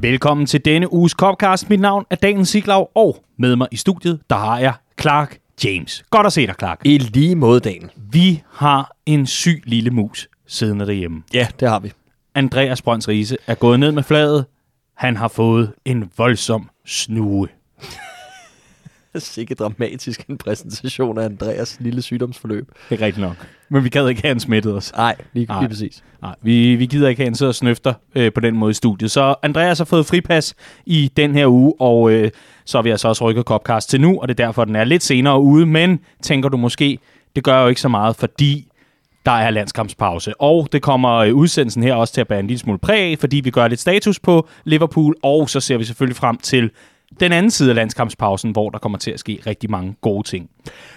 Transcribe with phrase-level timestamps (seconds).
[0.00, 1.70] Velkommen til denne uges Copcast.
[1.70, 6.04] Mit navn er Daniel Siglaug, og med mig i studiet, der har jeg Clark James.
[6.10, 6.80] Godt at se dig, Clark.
[6.84, 7.90] I lige måde, Daniel.
[7.96, 11.22] Vi har en syg lille mus siddende derhjemme.
[11.34, 11.92] Ja, det har vi.
[12.34, 14.46] Andreas Brøns Riese er gået ned med fladet.
[14.96, 17.48] Han har fået en voldsom snue.
[19.34, 22.68] Sikke dramatisk en præsentation af Andreas lille sygdomsforløb.
[22.88, 23.36] Det er rigtigt nok.
[23.68, 24.92] Men vi gad ikke have, han smittet os.
[24.96, 25.60] Nej, lige, Nej.
[25.60, 26.04] lige præcis.
[26.22, 28.74] Nej, vi, vi gider ikke have, han sidder og snøfter øh, på den måde i
[28.74, 29.10] studiet.
[29.10, 30.54] Så Andreas har fået fripas
[30.86, 32.30] i den her uge, og øh,
[32.64, 34.84] så har vi altså også rykket Copcast til nu, og det er derfor, den er
[34.84, 35.66] lidt senere ude.
[35.66, 36.98] Men tænker du måske,
[37.36, 38.68] det gør jo ikke så meget, fordi
[39.26, 40.40] der er landskampspause.
[40.40, 43.36] Og det kommer øh, udsendelsen her også til at bære en lille smule præg fordi
[43.36, 46.70] vi gør lidt status på Liverpool, og så ser vi selvfølgelig frem til
[47.20, 50.50] den anden side af landskampspausen, hvor der kommer til at ske rigtig mange gode ting.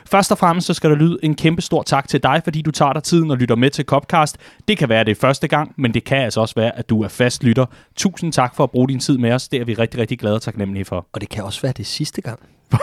[0.05, 2.71] Først og fremmest så skal der lyde en kæmpe stor tak til dig, fordi du
[2.71, 4.37] tager dig tiden og lytter med til Copcast.
[4.67, 7.07] Det kan være det første gang, men det kan altså også være, at du er
[7.07, 7.65] fast lytter.
[7.95, 9.47] Tusind tak for at bruge din tid med os.
[9.47, 11.07] Det er vi rigtig, rigtig glade og taknemmelige for.
[11.13, 12.39] Og det kan også være det sidste gang.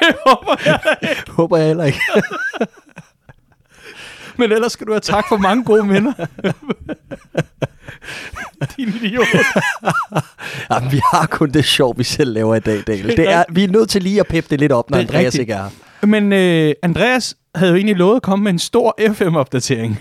[0.00, 0.80] Det håber jeg.
[1.36, 2.00] Håber jeg heller ikke.
[4.40, 6.12] Men ellers skal du have tak for mange gode minder.
[8.76, 9.26] Din idiot.
[10.70, 13.16] Jamen, vi har kun det sjov, vi selv laver i dag, Daniel.
[13.16, 15.08] Det er vi er nødt til lige at peppe det lidt op, når Det er
[15.08, 15.40] Andreas rigtigt.
[15.40, 15.68] ikke er
[16.00, 16.06] her.
[16.06, 20.00] Men øh, Andreas havde jo egentlig lovet at komme med en stor FM-opdatering.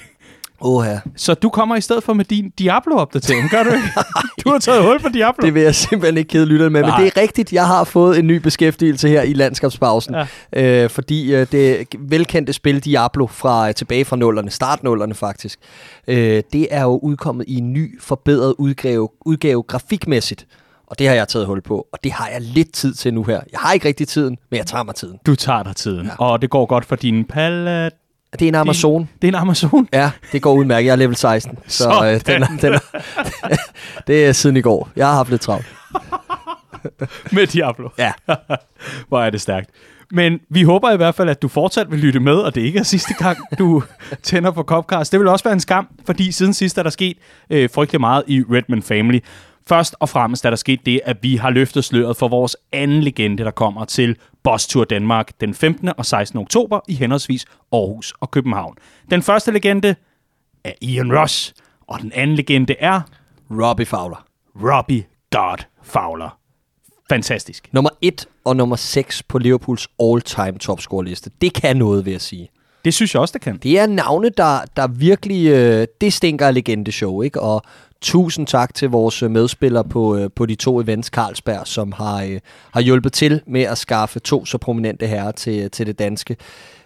[0.61, 0.99] Åh ja.
[1.15, 3.87] Så du kommer i stedet for med din Diablo-opdatering, gør du ikke?
[4.43, 5.45] Du har taget hul på Diablo.
[5.45, 6.81] Det vil jeg simpelthen ikke kede lytterne med.
[6.81, 6.99] Men Nej.
[7.01, 10.15] det er rigtigt, jeg har fået en ny beskæftigelse her i landskabspausen.
[10.53, 10.83] Ja.
[10.83, 15.59] Øh, fordi øh, det velkendte spil Diablo fra øh, tilbage fra nullerne, startnullerne faktisk,
[16.07, 20.45] øh, det er jo udkommet i en ny, forbedret udgave, udgave grafikmæssigt.
[20.87, 23.23] Og det har jeg taget hul på, og det har jeg lidt tid til nu
[23.23, 23.41] her.
[23.51, 25.19] Jeg har ikke rigtig tiden, men jeg tager mig tiden.
[25.25, 26.11] Du tager dig tiden, ja.
[26.17, 27.93] og det går godt for din palat.
[28.33, 29.09] Det er en Amazon.
[29.21, 29.87] Det er en Amazon.
[29.93, 30.85] Ja, det går udmærket.
[30.87, 32.79] Jeg er level 16, så øh, den, er- den, er,
[34.07, 34.89] det er siden i går.
[34.95, 35.65] Jeg har haft lidt travlt.
[37.31, 37.89] med Diablo.
[37.97, 38.11] Ja.
[39.07, 39.69] Hvor er det stærkt.
[40.11, 42.79] Men vi håber i hvert fald, at du fortsat vil lytte med, og det ikke
[42.79, 43.83] er sidste gang, du
[44.23, 45.11] tænder på Copcast.
[45.11, 47.17] Det vil også være en skam, fordi siden sidst er der sket
[47.49, 49.19] øh, frygtelig meget i Redman Family.
[49.69, 53.01] Først og fremmest er der sket det, at vi har løftet sløret for vores anden
[53.01, 55.91] legende, der kommer til Boss Tour Danmark den 15.
[55.97, 56.39] og 16.
[56.39, 58.75] oktober i henholdsvis Aarhus og København.
[59.11, 59.95] Den første legende
[60.63, 61.53] er Ian Rush,
[61.87, 63.01] og den anden legende er
[63.51, 64.25] Robbie Fowler.
[64.55, 66.37] Robbie God Fowler.
[67.09, 67.69] Fantastisk.
[67.71, 71.31] Nummer 1 og nummer 6 på Liverpools all-time topscore-liste.
[71.41, 72.49] Det kan noget, vil jeg sige.
[72.85, 73.57] Det synes jeg også, det kan.
[73.57, 75.47] Det er navne, der, der virkelig...
[75.47, 77.41] Øh, det stinker af legendeshow, ikke?
[77.41, 77.61] Og
[78.01, 82.23] tusind tak til vores medspiller medspillere på, øh, på de to events, Carlsberg, som har,
[82.23, 82.39] øh,
[82.73, 86.37] har hjulpet til med at skaffe to så prominente herrer til, øh, til det danske.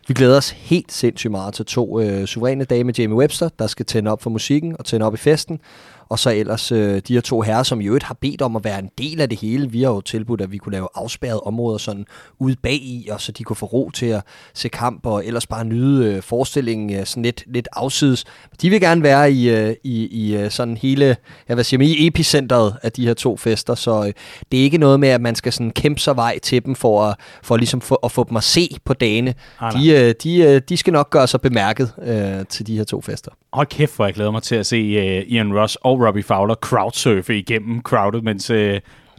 [0.08, 3.68] Vi glæder os helt sindssygt meget til to øh, suveræne dage med Jamie Webster, der
[3.68, 5.60] skal tænde op for musikken og tænde op i festen.
[6.10, 8.64] Og så ellers øh, de her to herrer, som i øvrigt har bedt om at
[8.64, 9.72] være en del af det hele.
[9.72, 12.06] Vi har jo tilbudt, at vi kunne lave afspærrede områder sådan
[12.40, 15.48] ude bag i, og så de kunne få ro til at se kamp og ellers
[15.48, 18.26] bare nyde øh, forestillingen øh, sådan lidt, lidt afsides.
[18.62, 21.16] De vil gerne være i, øh, i, i øh, sådan hele,
[21.50, 24.14] jeg vil sige, i epicentret af de her to fester, så øh,
[24.52, 27.04] det er ikke noget med, at man skal sådan kæmpe sig vej til dem for
[27.04, 29.34] at, for ligesom få, at få dem at se på dagene.
[29.60, 29.74] Ah.
[29.74, 33.02] De, øh, de, øh, de skal nok gøre sig bemærket øh, til de her to
[33.02, 33.32] fester.
[33.54, 36.56] Hold kæft, hvor jeg glæder mig til at se uh, Ian Ross og Robbie Fowler
[36.56, 38.76] crowdsurfe igennem crowdet, mens uh,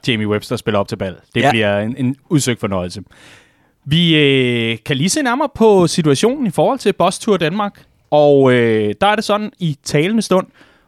[0.08, 1.16] Jamie Webster spiller op til bal.
[1.34, 1.50] Det ja.
[1.50, 3.02] Bliver en, en udsøgt fornøjelse.
[3.84, 7.84] Vi uh, kan lige se nærmere på situationen i forhold til Boss Tour Danmark.
[8.10, 10.46] Og uh, der er det sådan i talende stund,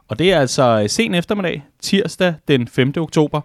[0.09, 2.93] og det er altså øh, sen eftermiddag, tirsdag den 5.
[2.97, 3.41] oktober,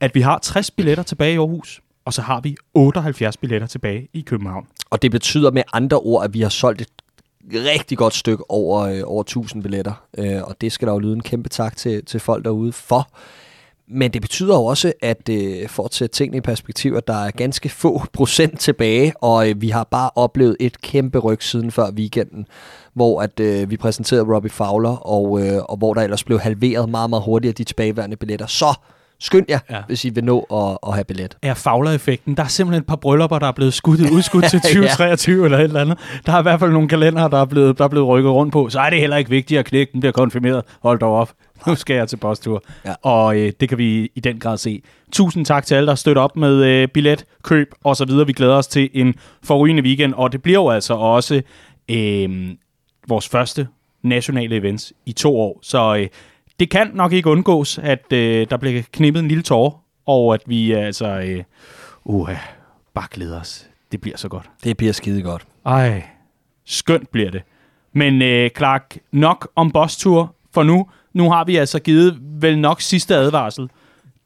[0.00, 4.08] at vi har 60 billetter tilbage i Aarhus, og så har vi 78 billetter tilbage
[4.12, 4.66] i København.
[4.90, 6.88] Og det betyder med andre ord, at vi har solgt et
[7.54, 10.04] rigtig godt stykke over, øh, over 1000 billetter.
[10.18, 13.08] Øh, og det skal der jo lyde en kæmpe tak til, til folk derude for.
[13.88, 17.24] Men det betyder jo også, at øh, for at sætte tingene i perspektiv, at der
[17.24, 21.70] er ganske få procent tilbage, og øh, vi har bare oplevet et kæmpe ryg siden
[21.70, 22.46] før weekenden,
[22.94, 26.88] hvor at øh, vi præsenterede Robbie Fowler, og, øh, og hvor der ellers blev halveret
[26.88, 28.46] meget, meget hurtigt af de tilbageværende billetter.
[28.46, 28.74] Så
[29.22, 29.76] skynd jer, Ja.
[29.76, 29.82] ja.
[29.86, 31.36] hvis I vil nå at, at have billet.
[31.42, 32.34] er Fowler-effekten.
[32.36, 34.68] Der er simpelthen et par bryllupper, der er blevet skudt udskudt til Ja.
[34.68, 35.98] 2023 eller et eller andet.
[36.26, 38.52] Der er i hvert fald nogle kalendere, der er blevet, der er blevet rykket rundt
[38.52, 38.68] på.
[38.68, 40.62] Så er det heller ikke vigtigt at knække den bliver konfirmeret.
[40.82, 41.32] Hold dog op.
[41.66, 42.62] Nu skal jeg til posttur.
[42.84, 42.94] Ja.
[43.02, 44.82] Og øh, det kan vi i den grad se.
[45.12, 48.26] Tusind tak til alle, der støtter op med øh, billet, køb og så videre.
[48.26, 49.14] Vi glæder os til en
[49.44, 51.42] forrygende weekend, og det bliver jo altså også
[51.90, 52.48] øh,
[53.08, 53.68] vores første
[54.02, 55.58] nationale events i to år.
[55.62, 56.08] Så øh,
[56.62, 59.70] det kan nok ikke undgås, at øh, der bliver knippet en lille tårer,
[60.06, 61.42] og at vi øh, altså øh,
[62.04, 62.30] uh,
[62.94, 63.66] bare glæder os.
[63.92, 64.50] Det bliver så godt.
[64.64, 65.42] Det bliver skide godt.
[65.66, 66.02] Ej,
[66.64, 67.42] skønt bliver det.
[67.92, 70.86] Men øh, Clark, nok om Boss Tour for nu.
[71.12, 73.68] nu har vi altså givet vel nok sidste advarsel.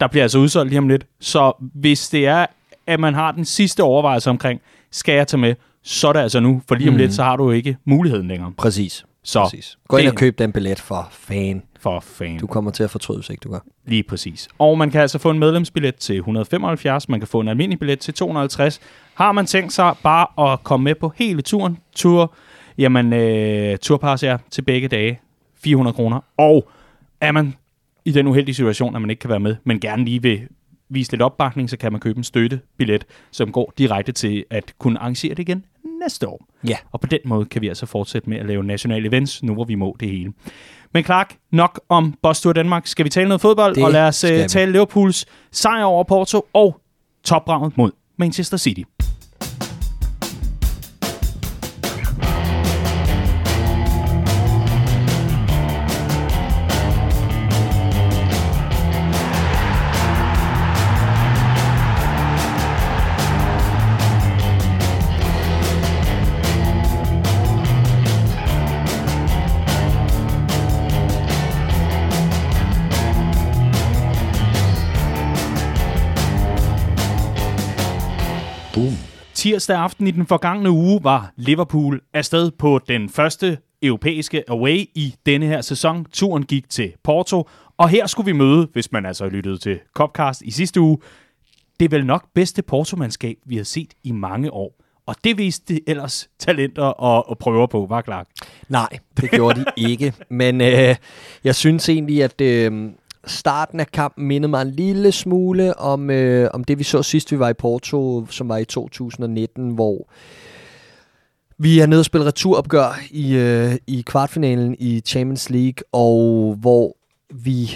[0.00, 1.06] Der bliver altså udsolgt lige om lidt.
[1.21, 2.47] Så hvis det er,
[2.87, 4.61] at man har den sidste overvejelse omkring,
[4.91, 6.62] skal jeg tage med, så er det altså nu.
[6.69, 6.99] For lige om mm.
[6.99, 8.53] lidt, så har du ikke muligheden længere.
[8.56, 9.05] Præcis.
[9.23, 9.79] Så Præcis.
[9.89, 11.62] Gå ind og køb den billet for fan.
[11.87, 12.38] For fan.
[12.38, 13.59] Du kommer til at fortryde, hvis ikke du gør.
[13.85, 14.49] Lige præcis.
[14.59, 17.99] Og man kan altså få en medlemsbillet til 175, man kan få en almindelig billet
[17.99, 18.81] til 250.
[19.15, 22.35] Har man tænkt sig bare at komme med på hele turen, tur,
[22.79, 25.21] jamen øh, turpass er til begge dage,
[25.56, 26.21] 400 kroner.
[26.37, 26.69] Og
[27.21, 27.55] er man
[28.05, 30.49] i den uheldige situation, at man ikke kan være med, men gerne lige vil
[30.89, 34.99] vise lidt opbakning, så kan man købe en støttebillet, som går direkte til at kunne
[34.99, 35.65] arrangere det igen
[36.06, 36.47] næste år.
[36.69, 36.77] Ja.
[36.93, 39.65] Og på den måde kan vi altså fortsætte med at lave nationale events, nu hvor
[39.65, 40.32] vi må det hele.
[40.96, 42.87] Men Clark, nok om Boss Tour Danmark.
[42.87, 43.75] Skal vi tale noget fodbold?
[43.75, 46.81] Det og lad os uh, tale Liverpools sejr over Porto og
[47.25, 48.82] topbraget mod Manchester City.
[79.46, 85.14] Tirsdag aften i den forgangne uge var Liverpool afsted på den første europæiske away i
[85.26, 86.06] denne her sæson.
[86.12, 90.43] Turen gik til Porto, og her skulle vi møde, hvis man altså lyttede til Copcast
[90.43, 90.98] i sidste uge,
[91.81, 94.81] det er vel nok bedste portomandskab, vi har set i mange år.
[95.06, 98.26] Og det viste ellers talenter og, og prøver på, var klart.
[98.69, 100.12] Nej, det gjorde de ikke.
[100.31, 100.96] Men øh,
[101.44, 102.90] jeg synes egentlig, at øh,
[103.26, 107.32] starten af kampen mindede mig en lille smule om, øh, om det, vi så sidst,
[107.32, 110.08] vi var i Porto, som var i 2019, hvor
[111.58, 116.95] vi er nede og spille returopgør i, øh, i kvartfinalen i Champions League, og hvor
[117.34, 117.70] vi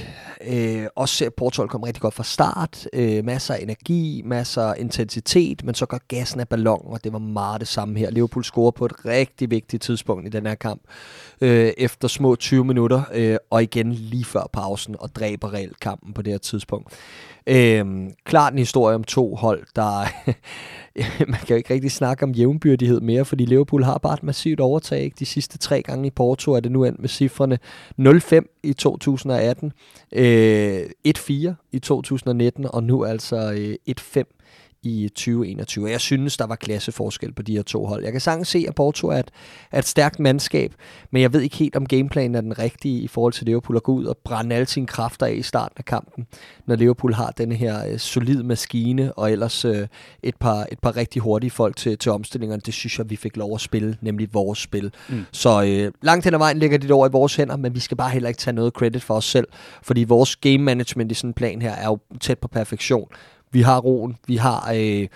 [0.46, 2.86] øh, også ser Portugal komme rigtig godt fra start.
[2.92, 7.12] Øh, masser af energi, masser af intensitet, men så går gassen af ballonen, og det
[7.12, 8.10] var meget det samme her.
[8.10, 10.82] Liverpool scorer på et rigtig vigtigt tidspunkt i den her kamp,
[11.40, 16.12] øh, efter små 20 minutter, øh, og igen lige før pausen, og dræber reelt kampen
[16.12, 16.92] på det her tidspunkt.
[17.50, 20.04] Øh, klart en historie om to hold, der...
[21.30, 24.60] man kan jo ikke rigtig snakke om jævnbyrdighed mere, fordi Liverpool har bare et massivt
[24.60, 25.02] overtag.
[25.02, 25.16] Ikke?
[25.18, 27.58] De sidste tre gange i Porto er det nu endt med cifrene
[27.98, 29.72] 0-5 i 2018,
[30.12, 31.32] øh, 1-4
[31.72, 34.22] i 2019, og nu altså øh, 1-5
[34.82, 35.90] i 2021.
[35.90, 38.04] Jeg synes, der var klasseforskel på de her to hold.
[38.04, 39.30] Jeg kan sagtens se, at Porto er et,
[39.72, 40.74] er et stærkt mandskab,
[41.10, 43.82] men jeg ved ikke helt, om gameplanen er den rigtige i forhold til Liverpool at
[43.82, 46.26] gå ud og brænde alle sine kræfter af i starten af kampen,
[46.66, 49.86] når Liverpool har denne her øh, solid maskine, og ellers øh,
[50.22, 52.62] et, par, et par rigtig hurtige folk til, til omstillingerne.
[52.66, 54.92] Det synes jeg, vi fik lov at spille, nemlig vores spil.
[55.08, 55.24] Mm.
[55.32, 57.96] Så øh, langt hen ad vejen ligger det over i vores hænder, men vi skal
[57.96, 59.46] bare heller ikke tage noget credit for os selv,
[59.82, 63.08] fordi vores game management i sådan en plan her er jo tæt på perfektion.
[63.52, 65.08] Vi har roen, vi har, øh,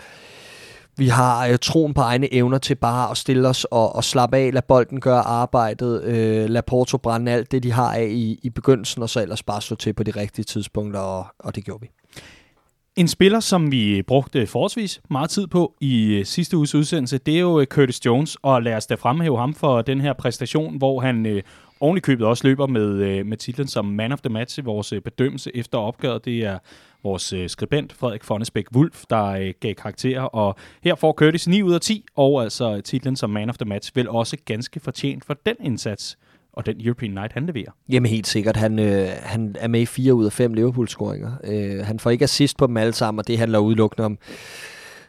[0.96, 4.36] vi har øh, troen på egne evner til bare at stille os og, og slappe
[4.36, 8.40] af, lade bolden gøre arbejdet, øh, lade Porto brænde alt det, de har af i,
[8.42, 11.64] i begyndelsen, og så ellers bare slå til på de rigtige tidspunkter, og, og det
[11.64, 11.90] gjorde vi.
[12.96, 17.34] En spiller, som vi brugte forholdsvis meget tid på i øh, sidste uges udsendelse, det
[17.34, 20.78] er jo øh, Curtis Jones, og lad os da fremhæve ham for den her præstation,
[20.78, 21.42] hvor han øh,
[21.80, 24.92] oven købet også løber med, øh, med titlen som Man of the Match i vores
[24.92, 26.25] øh, bedømmelse efter opgøret.
[26.25, 26.58] Det er
[27.04, 31.62] vores øh, skribent Frederik Fonnesbæk Wulf, der øh, gav karakterer, og her får Curtis 9
[31.62, 35.25] ud af 10, og altså titlen som Man of the Match, vil også ganske fortjent
[35.25, 36.18] for den indsats
[36.52, 37.70] og den European Night, han leverer.
[37.88, 38.56] Jamen helt sikkert.
[38.56, 41.30] Han, øh, han er med i fire ud af fem Liverpool-scoringer.
[41.44, 44.18] Øh, han får ikke assist på dem alle sammen, og det handler udelukkende om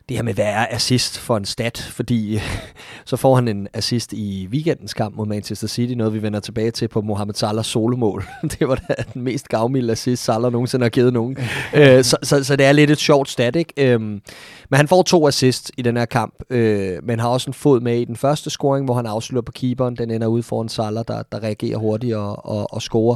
[0.10, 1.90] det her med, hvad er assist for en stat?
[1.92, 2.40] Fordi
[3.06, 6.72] så får han en assist i weekendens kamp mod Manchester City, noget vi vender tilbage
[6.72, 8.26] til på Mohamed Salahs solomål.
[8.60, 11.38] det var da den mest gavmilde assist, Salah nogensinde har givet nogen.
[11.78, 13.74] øh, så, så, så det er lidt et sjovt stat, ikke?
[13.78, 14.22] Øhm,
[14.70, 17.80] men han får to assists i den her kamp, øh, men har også en fod
[17.80, 19.96] med i den første scoring, hvor han afslutter på keeperen.
[19.96, 23.16] Den ender ud foran Salah, der, der reagerer hurtigt og, og, og scorer.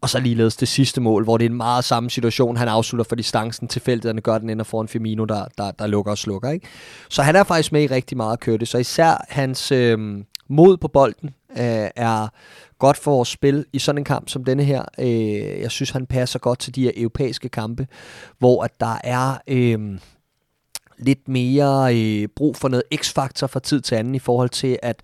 [0.00, 2.56] Og så ligeledes det sidste mål, hvor det er en meget samme situation.
[2.56, 3.68] Han afslutter for distancen.
[3.68, 6.50] til Tilfældighederne gør, den ender foran Firmino, der, der, der lukker og slukker.
[6.50, 6.66] Ikke?
[7.08, 8.68] Så han er faktisk med i rigtig meget at køre det.
[8.68, 12.28] Så især hans øh, mod på bolden øh, er
[12.78, 14.84] godt for vores spil i sådan en kamp som denne her.
[14.98, 17.86] Øh, jeg synes, han passer godt til de her europæiske kampe,
[18.38, 19.38] hvor at der er...
[19.48, 19.98] Øh,
[21.02, 25.02] lidt mere øh, brug for noget x-faktor fra tid til anden i forhold til, at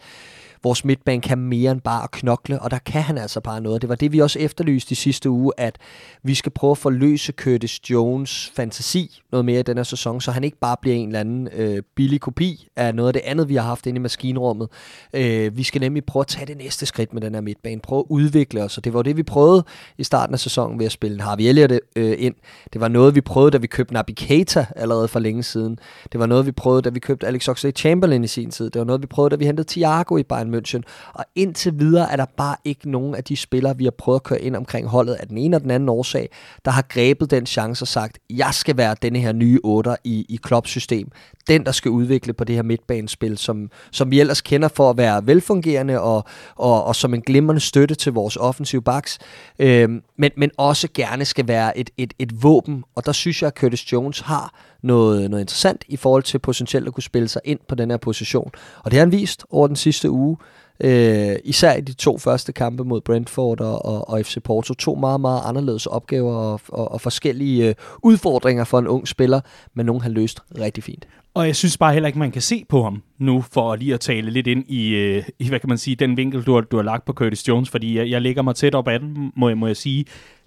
[0.66, 3.82] vores midtbane kan mere end bare at knokle, og der kan han altså bare noget.
[3.82, 5.78] Det var det, vi også efterlyste i sidste uge, at
[6.23, 10.30] vi skal prøve at forløse Curtis Jones fantasi noget mere i den her sæson, så
[10.30, 13.49] han ikke bare bliver en eller anden øh, billig kopi af noget af det andet,
[13.49, 14.68] vi har haft inde i maskinrummet.
[15.14, 18.00] Øh, vi skal nemlig prøve at tage det næste skridt med den her midtbane, prøve
[18.00, 19.64] at udvikle os, og det var det, vi prøvede
[19.99, 22.35] i starten af sæsonen ved at spille Harvey Elliott øh, ind.
[22.73, 25.78] Det var noget, vi prøvede, da vi købte Naby Keita allerede for længe siden.
[26.12, 28.70] Det var noget, vi prøvede, da vi købte Alex Oxlade-Chamberlain i sin tid.
[28.70, 30.83] Det var noget, vi prøvede, da vi hentede Thiago i Bayern München.
[31.13, 34.23] Og indtil videre er der bare ikke nogen af de spillere, vi har prøvet at
[34.23, 36.31] køre ind omkring holdet af den ene og den anden årsag,
[36.65, 40.27] der har grebet den chance og sagt, jeg skal være denne her nye otter i,
[40.29, 41.11] i klopsystem.
[41.49, 44.97] Den, der skal udvikle på det her midtbanespil, som, som vi ellers kender for at
[44.97, 46.25] være velfungerende og,
[46.57, 49.19] og, og som en glimrende støtte til vores offensive backs,
[49.59, 49.88] øh,
[50.19, 52.85] men, men også gerne skal være et, et, et våben.
[52.95, 56.87] Og der synes jeg, at Curtis Jones har noget, noget interessant i forhold til potentielt
[56.87, 58.50] at kunne spille sig ind på den her position.
[58.79, 60.37] Og det har han vist over den sidste uge.
[60.81, 64.75] Øh, især i de to første kampe mod Brentford og, og, og FC Porto.
[64.75, 69.41] To meget, meget anderledes opgaver og, og, og forskellige øh, udfordringer for en ung spiller,
[69.75, 71.07] men nogen har løst rigtig fint.
[71.37, 74.00] Og jeg synes bare heller ikke, man kan se på ham nu, for lige at
[74.00, 76.76] tale lidt ind i, øh, i hvad kan man sige, den vinkel, du har, du
[76.76, 79.55] har lagt på Curtis Jones, fordi jeg, jeg lægger mig tæt op ad den, må,
[79.55, 80.05] må jeg sige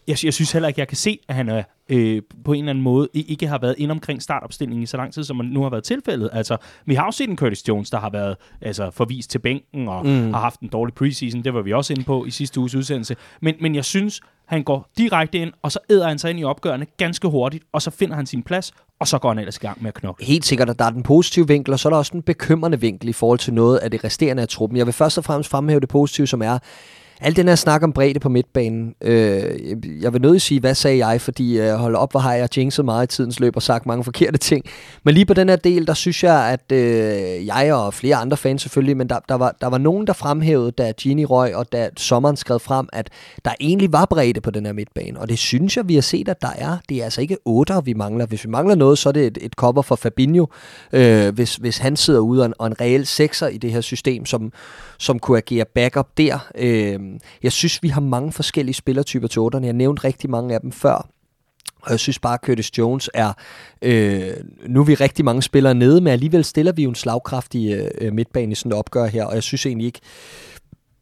[0.09, 2.69] jeg, jeg synes heller ikke, jeg kan se, at han er, øh, på en eller
[2.69, 5.69] anden måde ikke har været ind omkring startopstillingen i så lang tid, som nu har
[5.69, 6.29] været tilfældet.
[6.33, 9.87] Altså, vi har jo set en Curtis Jones, der har været altså, forvist til bænken
[9.87, 10.33] og mm.
[10.33, 11.43] har haft en dårlig preseason.
[11.43, 13.15] Det var vi også inde på i sidste uges udsendelse.
[13.41, 16.43] Men, men jeg synes, han går direkte ind, og så æder han sig ind i
[16.43, 19.59] opgørende ganske hurtigt, og så finder han sin plads, og så går han ellers i
[19.59, 20.25] gang med at knokle.
[20.25, 22.79] Helt sikkert, at der er den positive vinkel, og så er der også den bekymrende
[22.79, 24.77] vinkel i forhold til noget af det resterende af truppen.
[24.77, 26.59] Jeg vil først og fremmest fremhæve det positive, som er,
[27.21, 29.59] Al den her snak om bredde på midtbanen, øh,
[30.01, 32.85] jeg vil nødig sige, hvad sagde jeg, fordi øh, hold op, hvor har jeg jinxet
[32.85, 34.65] meget i tidens løb og sagt mange forkerte ting.
[35.03, 38.37] Men lige på den her del, der synes jeg, at øh, jeg og flere andre
[38.37, 41.71] fans selvfølgelig, men der, der, var, der var nogen, der fremhævede, da Gini røg og
[41.71, 43.09] da sommeren skred frem, at
[43.45, 45.19] der egentlig var bredde på den her midtbane.
[45.19, 46.77] Og det synes jeg, vi har set, at der er.
[46.89, 48.25] Det er altså ikke otter, vi mangler.
[48.25, 50.45] Hvis vi mangler noget, så er det et, et cover for Fabinho,
[50.93, 53.81] øh, hvis, hvis han sidder ude og en, og en reel sekser i det her
[53.81, 54.51] system, som,
[54.97, 56.47] som kunne agere backup der.
[56.57, 57.08] Øh,
[57.43, 59.65] jeg synes, vi har mange forskellige spillertyper til 8'erne.
[59.65, 61.09] Jeg nævnte rigtig mange af dem før.
[61.81, 63.33] Og jeg synes bare, at Curtis Jones er...
[63.81, 64.33] Øh,
[64.67, 68.13] nu er vi rigtig mange spillere nede, men alligevel stiller vi jo en slagkraftig øh,
[68.13, 69.99] midtbane i sådan et opgør her, og jeg synes egentlig ikke,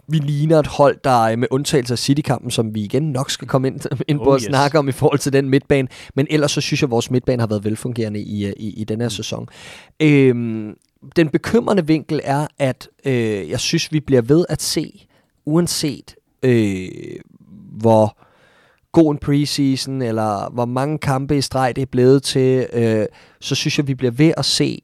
[0.09, 3.47] vi ligner et hold, der er med undtagelse af City-kampen, som vi igen nok skal
[3.47, 4.43] komme ind, ind på oh, yes.
[4.43, 5.87] snakke om i forhold til den midtbane.
[6.15, 8.83] Men ellers så synes jeg, at vores midtbane har været velfungerende i, øh, i, i
[8.83, 9.09] den her mm.
[9.09, 9.47] sæson.
[9.99, 10.73] Øhm,
[11.15, 15.06] den bekymrende vinkel er, at øh, jeg synes, vi bliver ved at se,
[15.47, 16.89] uanset øh,
[17.71, 18.17] hvor
[18.91, 23.05] god en preseason, eller hvor mange kampe i streg det er blevet til, øh,
[23.41, 24.81] så synes jeg, vi bliver ved at se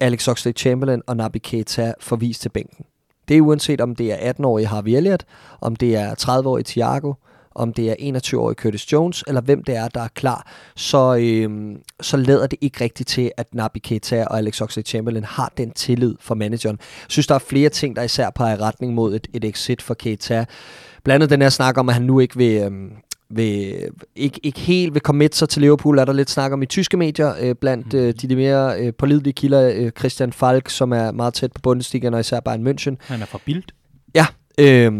[0.00, 2.84] Alex Oxlade-Chamberlain og Naby Keita forvist til bænken.
[3.28, 5.24] Det er uanset om det er 18-årige Harvey Elliott,
[5.60, 7.12] om det er 30-årige Thiago,
[7.56, 11.76] om det er 21-årig Curtis Jones, eller hvem det er, der er klar, så, øhm,
[12.00, 16.14] så lader det ikke rigtigt til, at Naby Keita og Alex Oxlade-Chamberlain har den tillid
[16.20, 16.76] for manageren.
[16.80, 19.82] Jeg synes, der er flere ting, der især peger i retning mod et, et exit
[19.82, 20.44] for Keita.
[21.04, 22.90] Blandt andet den her snak om, at han nu ikke vil, øhm,
[23.30, 23.74] vil,
[24.16, 26.66] ikke, ikke helt vil komme med sig til Liverpool, er der lidt snak om i
[26.66, 27.98] tyske medier, øh, blandt mm.
[27.98, 31.60] øh, de, de mere øh, pålidelige kilder, øh, Christian Falk, som er meget tæt på
[31.60, 32.96] Bundesliga, og især Bayern München.
[33.00, 33.62] Han er for Bild.
[34.14, 34.26] Ja,
[34.60, 34.92] øh,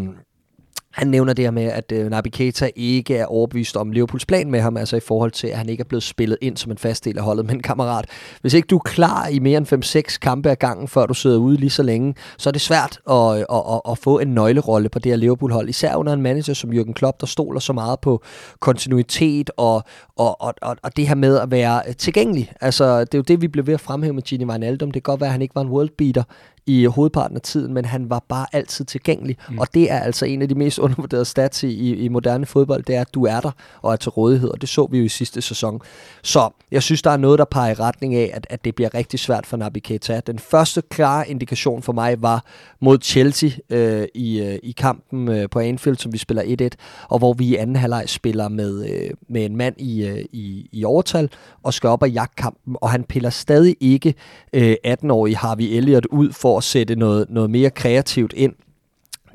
[0.96, 4.50] han nævner det her med, at øh, Naby Keita ikke er overbevist om Liverpools plan
[4.50, 6.78] med ham, altså i forhold til, at han ikke er blevet spillet ind som en
[6.78, 7.46] fast del af holdet.
[7.46, 8.06] Men kammerat,
[8.40, 11.38] hvis ikke du er klar i mere end 5-6 kampe ad gangen, før du sidder
[11.38, 14.88] ude lige så længe, så er det svært at, at, at, at få en nøglerolle
[14.88, 15.68] på det her Liverpool-hold.
[15.68, 18.22] Især under en manager som Jürgen Klopp, der stoler så meget på
[18.60, 19.82] kontinuitet og,
[20.16, 22.52] og, og, og, og det her med at være tilgængelig.
[22.60, 24.90] Altså, det er jo det, vi blev ved at fremhæve med Gini Wijnaldum.
[24.90, 26.22] Det kan godt være, at han ikke var en worldbeater
[26.66, 29.36] i hovedparten af tiden, men han var bare altid tilgængelig.
[29.50, 29.58] Mm.
[29.58, 32.94] Og det er altså en af de mest undervurderede stats i, i moderne fodbold, det
[32.94, 33.50] er, at du er der
[33.82, 35.80] og er til rådighed, og det så vi jo i sidste sæson.
[36.22, 38.94] Så jeg synes, der er noget, der peger i retning af, at, at det bliver
[38.94, 40.20] rigtig svært for Naby Keita.
[40.26, 42.44] Den første klare indikation for mig var
[42.80, 47.18] mod Chelsea øh, i, øh, i kampen øh, på Anfield, som vi spiller 1-1, og
[47.18, 50.84] hvor vi i anden halvleg spiller med, øh, med en mand i, øh, i, i
[50.84, 51.30] overtal
[51.62, 54.14] og skal op og jagte kampen, og han piller stadig ikke
[54.52, 58.52] øh, 18-årige Harvey Elliott ud for at sætte noget, noget mere kreativt ind.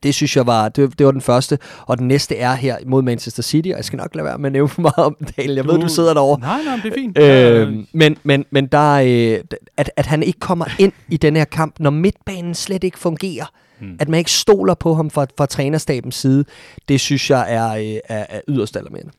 [0.04, 1.60] Det synes jeg var, det, det var den første.
[1.86, 4.46] Og den næste er her mod Manchester City, og jeg skal nok lade være med
[4.46, 5.56] at nævne for meget om Daniel.
[5.56, 6.40] Jeg ved, du sidder derovre.
[6.40, 7.18] Nej, nej, det er fint.
[7.18, 9.40] Øh, men men, men der, øh,
[9.78, 13.46] at, at han ikke kommer ind i den her kamp, når midtbanen slet ikke fungerer.
[13.80, 13.96] Hmm.
[14.00, 16.46] At man ikke stoler på ham fra, fra trænerstabens side,
[16.90, 19.12] det synes jeg er, øh, er, er yderst alarmerende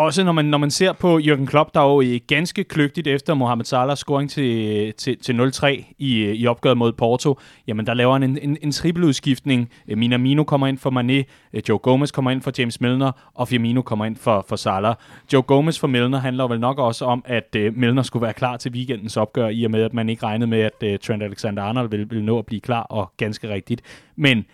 [0.00, 3.64] også når man, når man ser på Jürgen Klopp, der jo ganske kløgtigt efter Mohamed
[3.64, 5.66] Salahs scoring til, til, til 0-3
[5.98, 9.70] i, i opgøret mod Porto, jamen der laver han en, en, en trippeludskiftning.
[9.86, 13.82] Minamino kommer ind for Mané, øh, Joe Gomez kommer ind for James Milner, og Firmino
[13.82, 14.94] kommer ind for, for Salah.
[15.32, 18.56] Joe Gomez for Milner handler vel nok også om, at uh, Milner skulle være klar
[18.56, 21.88] til weekendens opgør, i og med, at man ikke regnede med, at uh, Trent Alexander-Arnold
[21.90, 23.82] ville, ville nå at blive klar, og ganske rigtigt.
[24.16, 24.44] Men,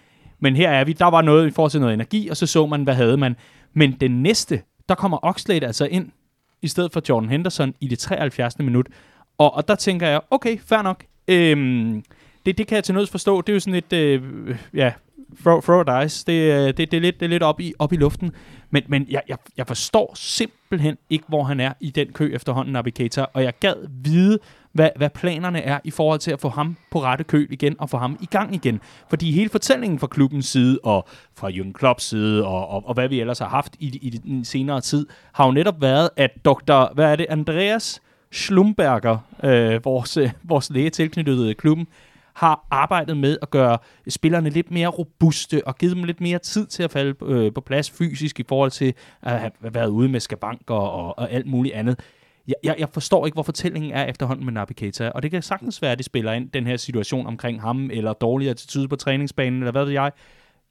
[0.40, 2.66] men her er vi, der var noget i forhold til noget energi, og så så
[2.66, 3.36] man, hvad havde man.
[3.74, 6.10] Men den næste der kommer Oxlade altså ind,
[6.62, 8.58] i stedet for Jordan Henderson, i det 73.
[8.58, 8.86] minut.
[9.38, 11.04] Og, og der tænker jeg, okay, fair nok.
[11.28, 12.04] Øhm,
[12.46, 13.40] det, det kan jeg til nøds forstå.
[13.40, 14.22] Det er jo sådan et, øh,
[14.74, 14.92] ja,
[15.42, 16.24] throw, throw dice.
[16.26, 18.32] Det, øh, det, det, er lidt, det er lidt op i, op i luften.
[18.70, 22.72] Men, men jeg, jeg, jeg forstår simpelthen ikke, hvor han er i den kø efterhånden,
[22.72, 23.22] Navigator.
[23.22, 24.38] Og jeg gad vide,
[24.76, 27.90] hvad, hvad planerne er i forhold til at få ham på rette køl igen og
[27.90, 28.80] få ham i gang igen.
[29.08, 33.08] Fordi hele fortællingen fra klubbens side og fra Jürgen Klopps side og, og, og hvad
[33.08, 36.92] vi ellers har haft i, i den senere tid, har jo netop været, at doktor,
[36.94, 38.02] hvad er det, Andreas
[38.32, 41.86] Schlumberger, øh, vores, øh, vores læge tilknyttet øh, klubben,
[42.34, 43.78] har arbejdet med at gøre
[44.08, 47.60] spillerne lidt mere robuste og givet dem lidt mere tid til at falde øh, på
[47.60, 51.74] plads fysisk i forhold til at have været ude med skabanker og, og alt muligt
[51.74, 52.00] andet
[52.48, 55.42] jeg, jeg, jeg forstår ikke, hvor fortællingen er efterhånden med Naby Keita, og det kan
[55.42, 58.96] sagtens være, at de spiller ind den her situation omkring ham, eller dårlig attitude på
[58.96, 60.12] træningsbanen, eller hvad ved jeg.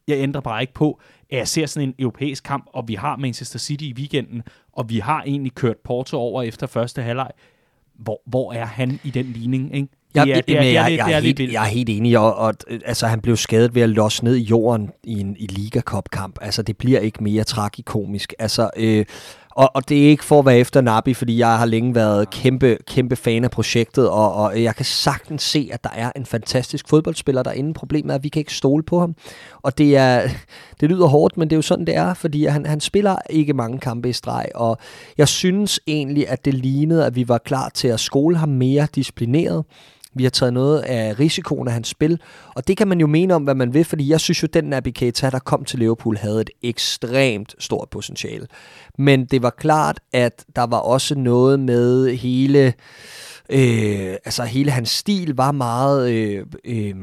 [0.07, 3.15] Jeg ændrer bare ikke på, at jeg ser sådan en europæisk kamp, og vi har
[3.17, 7.31] Manchester City i weekenden, og vi har egentlig kørt Porto over efter første halvleg.
[7.99, 9.87] Hvor, hvor er han i den ligning, ikke?
[10.15, 12.53] Jeg, jeg, jeg, jeg, er helt, jeg er helt enig, og, og
[12.85, 16.09] altså, han blev skadet ved at losse ned i jorden i en i Liga Cup
[16.11, 16.37] kamp.
[16.41, 18.33] Altså, det bliver ikke mere tragikomisk.
[18.39, 19.05] Altså, øh,
[19.55, 22.29] og, og det er ikke for at være efter Nabi, fordi jeg har længe været
[22.29, 26.25] kæmpe, kæmpe fan af projektet, og, og jeg kan sagtens se, at der er en
[26.25, 27.73] fantastisk fodboldspiller derinde.
[27.73, 29.15] Problemet er, at vi kan ikke stole på ham.
[29.61, 30.21] Og det, er,
[30.79, 33.53] det lyder hårdt, men det er jo sådan, det er, fordi han, han spiller ikke
[33.53, 34.77] mange kampe i streg, og
[35.17, 38.87] jeg synes egentlig, at det lignede, at vi var klar til at skole ham mere
[38.95, 39.65] disciplineret.
[40.15, 42.19] Vi har taget noget af risikoen af hans spil,
[42.55, 44.63] og det kan man jo mene om, hvad man vil, fordi jeg synes jo, den
[44.63, 48.47] Naby Keita, der kom til Liverpool, havde et ekstremt stort potentiale.
[48.97, 52.73] Men det var klart, at der var også noget med hele...
[53.49, 56.95] Øh, altså hele hans stil var meget øh, øh,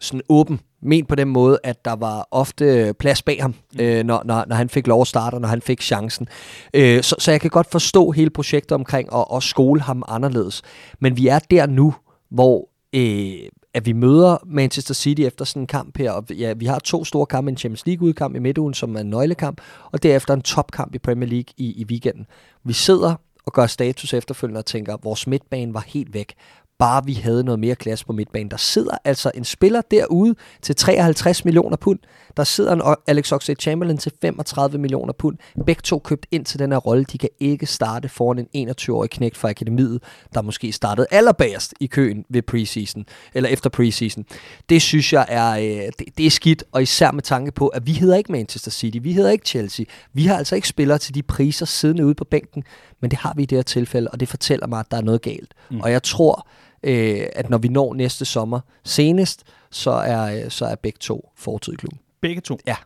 [0.00, 0.60] sådan åben.
[0.82, 3.80] Men på den måde, at der var ofte plads bag ham, mm.
[3.80, 6.28] øh, når, når, når han fik lov at starte, og når han fik chancen.
[6.74, 10.62] Øh, så, så jeg kan godt forstå hele projektet omkring at, at skole ham anderledes.
[11.00, 11.94] Men vi er der nu,
[12.30, 16.10] hvor øh, at vi møder Manchester City efter sådan en kamp her.
[16.10, 19.10] Og ja, vi har to store kampe, en Champions League-udkamp i midtugen, som er en
[19.10, 19.60] nøglekamp,
[19.92, 22.26] og derefter en topkamp i Premier League i, i weekenden.
[22.64, 23.14] Vi sidder
[23.46, 26.34] og gør status efterfølgende og tænker, at vores midtbane var helt væk
[26.78, 28.50] bare vi havde noget mere klasse på midtbanen.
[28.50, 31.98] Der sidder altså en spiller derude til 53 millioner pund.
[32.36, 35.36] Der sidder en Alex Oxlade-Chamberlain til 35 millioner pund.
[35.66, 37.04] Begge to købt ind til den her rolle.
[37.04, 40.02] De kan ikke starte foran en 21-årig knægt fra akademiet,
[40.34, 44.24] der måske startede allerbagerst i køen ved preseason, eller efter preseason.
[44.68, 47.86] Det synes jeg er, øh, det, det er skidt, og især med tanke på, at
[47.86, 49.86] vi hedder ikke Manchester City, vi hedder ikke Chelsea.
[50.12, 52.64] Vi har altså ikke spillere til de priser siddende ude på bænken,
[53.00, 55.02] men det har vi i det her tilfælde, og det fortæller mig, at der er
[55.02, 55.54] noget galt.
[55.70, 55.80] Mm.
[55.80, 56.46] Og jeg tror,
[56.82, 61.72] øh, at når vi når næste sommer senest, så er, så er begge to fortid
[61.72, 61.98] i klubben.
[62.20, 62.58] Begge to?
[62.66, 62.76] Ja.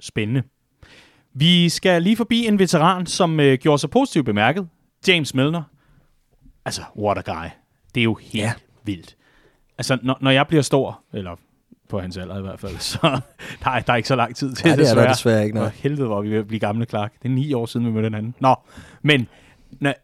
[0.00, 0.42] Spændende.
[1.32, 4.68] Vi skal lige forbi en veteran, som øh, gjorde sig positivt bemærket.
[5.08, 5.62] James Milner.
[6.64, 7.48] Altså, what a guy.
[7.94, 8.52] Det er jo helt ja.
[8.84, 9.16] vildt.
[9.78, 11.36] Altså, når, når jeg bliver stor, eller
[11.88, 13.20] på hans alder i hvert fald, så
[13.64, 14.90] der er, der er ikke så lang tid til Nej, det.
[14.90, 15.54] er der desværre ikke.
[15.54, 15.72] noget.
[15.72, 17.12] helvede, hvor vi vil blive gamle, Clark.
[17.22, 18.34] Det er ni år siden, vi mødte hinanden.
[18.40, 18.54] Nå,
[19.02, 19.28] men
[19.70, 19.94] når,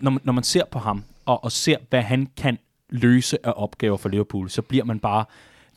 [0.00, 2.58] når, når man ser på ham, og, og ser, hvad han kan
[2.90, 5.24] løse af opgaver for Liverpool, så bliver man bare...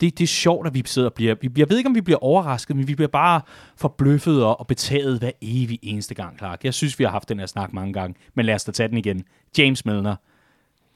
[0.01, 1.35] Det, det er sjovt, at vi sidder og bliver...
[1.41, 3.41] Vi, jeg ved ikke, om vi bliver overrasket, men vi bliver bare
[3.77, 6.63] forbløffet og, og betaget hver evig eneste gang, Clark.
[6.63, 8.89] Jeg synes, vi har haft den her snak mange gange, men lad os da tage
[8.89, 9.23] den igen.
[9.57, 10.15] James Milner.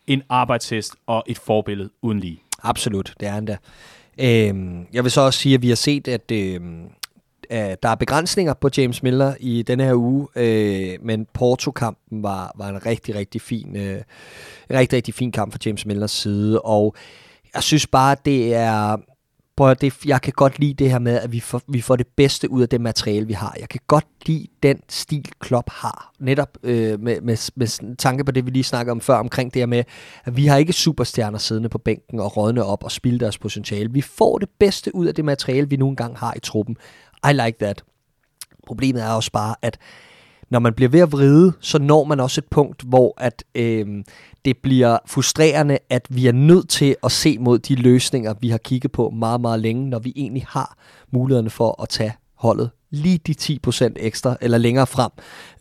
[0.07, 2.41] En arbejdshest og et forbillede uden lige.
[2.63, 3.57] Absolut, det er han da.
[4.19, 6.89] Øhm, jeg vil så også sige, at vi har set, at øhm,
[7.51, 12.51] øh, der er begrænsninger på James Miller i denne her uge, øh, men Porto-kampen var,
[12.55, 14.01] var en rigtig, rigtig fin, øh,
[14.69, 16.95] en rigtig, rigtig fin kamp fra James Millers side, og
[17.53, 18.97] jeg synes bare, at det er...
[19.57, 22.07] Prøv, det, jeg kan godt lide det her med, at vi får, vi får det
[22.07, 23.55] bedste ud af det materiale, vi har.
[23.59, 26.13] Jeg kan godt lide den stil, Klopp har.
[26.19, 29.59] Netop øh, med, med, med tanke på det, vi lige snakkede om før, omkring det
[29.59, 29.83] her med,
[30.25, 33.91] at vi har ikke superstjerner siddende på bænken og rådne op og spilde deres potentiale.
[33.91, 36.77] Vi får det bedste ud af det materiale, vi nu engang har i truppen.
[37.29, 37.83] I like that.
[38.67, 39.77] Problemet er også bare, at
[40.49, 44.03] når man bliver ved at vride, så når man også et punkt, hvor at øh,
[44.45, 48.57] det bliver frustrerende, at vi er nødt til at se mod de løsninger, vi har
[48.57, 50.77] kigget på meget, meget længe, når vi egentlig har
[51.11, 55.11] mulighederne for at tage holdet lige de 10% ekstra, eller længere frem.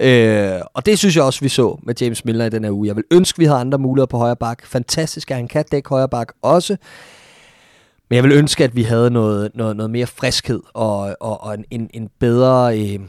[0.01, 2.87] Øh, og det synes jeg også, vi så med James Miller i den her uge.
[2.87, 4.67] Jeg vil ønske, vi havde andre muligheder på højre bak.
[4.67, 6.77] Fantastisk, at han kan dække højre bak også.
[8.09, 11.57] Men jeg vil ønske, at vi havde noget, noget, noget mere friskhed og, og, og
[11.71, 12.79] en, en, bedre...
[12.79, 13.01] Øh,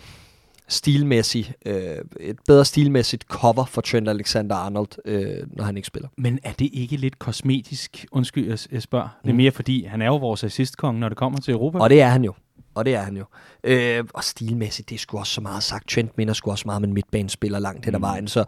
[0.68, 6.10] stilmæssig, øh, et bedre stilmæssigt cover for Trent Alexander-Arnold, øh, når han ikke spiller.
[6.18, 8.06] Men er det ikke lidt kosmetisk?
[8.12, 9.08] Undskyld, jeg, jeg spørger.
[9.08, 9.28] Mm.
[9.28, 11.78] Det er mere fordi, han er jo vores assistkonge, når det kommer til Europa.
[11.78, 12.34] Og det er han jo.
[12.76, 13.26] Og det er han jo.
[13.64, 15.90] Øh, og stilmæssigt, det er sgu også så meget sagt.
[15.90, 18.04] Trent minder sgu også meget om en midtbanespiller langt hen ad mm.
[18.04, 18.28] vejen.
[18.28, 18.46] Så,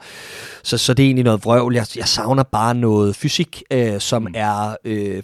[0.63, 1.75] så, så det er egentlig noget vrøvl.
[1.75, 4.33] Jeg, jeg savner bare noget fysik, øh, som mm.
[4.35, 4.75] er...
[4.85, 5.23] Øh,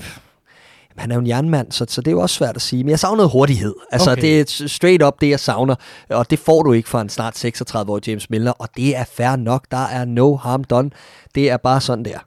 [0.97, 2.83] han er jo en jernmand, så, så det er jo også svært at sige.
[2.83, 3.75] Men jeg savner hurtighed.
[3.91, 4.21] Altså, okay.
[4.21, 5.75] det er straight up det, jeg savner.
[6.09, 8.51] Og det får du ikke fra en snart 36-årig James Miller.
[8.51, 9.65] Og det er fair nok.
[9.71, 10.91] Der er no harm done.
[11.35, 12.19] Det er bare sådan der.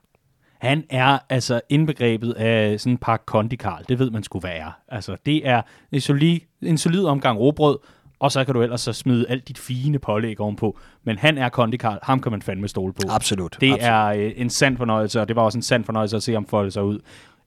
[0.58, 3.84] Han er altså indbegrebet af sådan en par kondikarl.
[3.88, 4.72] Det ved man skulle være.
[4.88, 7.78] Altså, det er en solid, en solid omgang råbrød,
[8.18, 10.78] og så kan du ellers så smide alt dit fine pålæg ovenpå.
[11.04, 11.98] Men han er kondikarl.
[12.02, 13.00] Ham kan man fandme stole på.
[13.08, 13.56] Absolut.
[13.60, 13.92] Det absolut.
[13.92, 16.46] er øh, en sand fornøjelse, og det var også en sand fornøjelse at se ham
[16.46, 16.98] folde sig ud.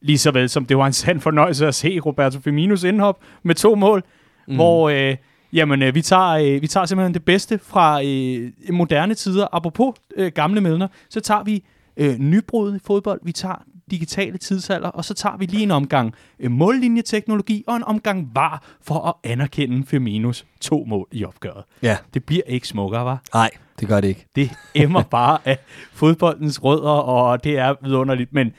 [0.02, 3.56] Lige så vel som det var en sand fornøjelse at se Roberto Firminos indhop med
[3.56, 4.04] to mål,
[4.48, 4.56] mm.
[4.56, 5.16] hvor øh,
[5.54, 9.48] jamen, øh, vi, tager, øh, vi tager simpelthen det bedste fra øh, moderne tider.
[9.52, 11.64] Apropos øh, gamle medner, så tager vi
[11.98, 16.14] øh, nybrud i fodbold, vi tager digitale tidsalder, og så tager vi lige en omgang
[16.40, 21.64] øh, mållinjeteknologi og en omgang var for at anerkende Firminos to mål i opgøret.
[21.82, 21.98] Ja.
[22.14, 23.22] Det bliver ikke smukkere, var?
[23.34, 24.26] Nej, det gør det ikke.
[24.36, 25.58] Det emmer bare af
[25.94, 28.52] fodboldens rødder, og det er vidunderligt, men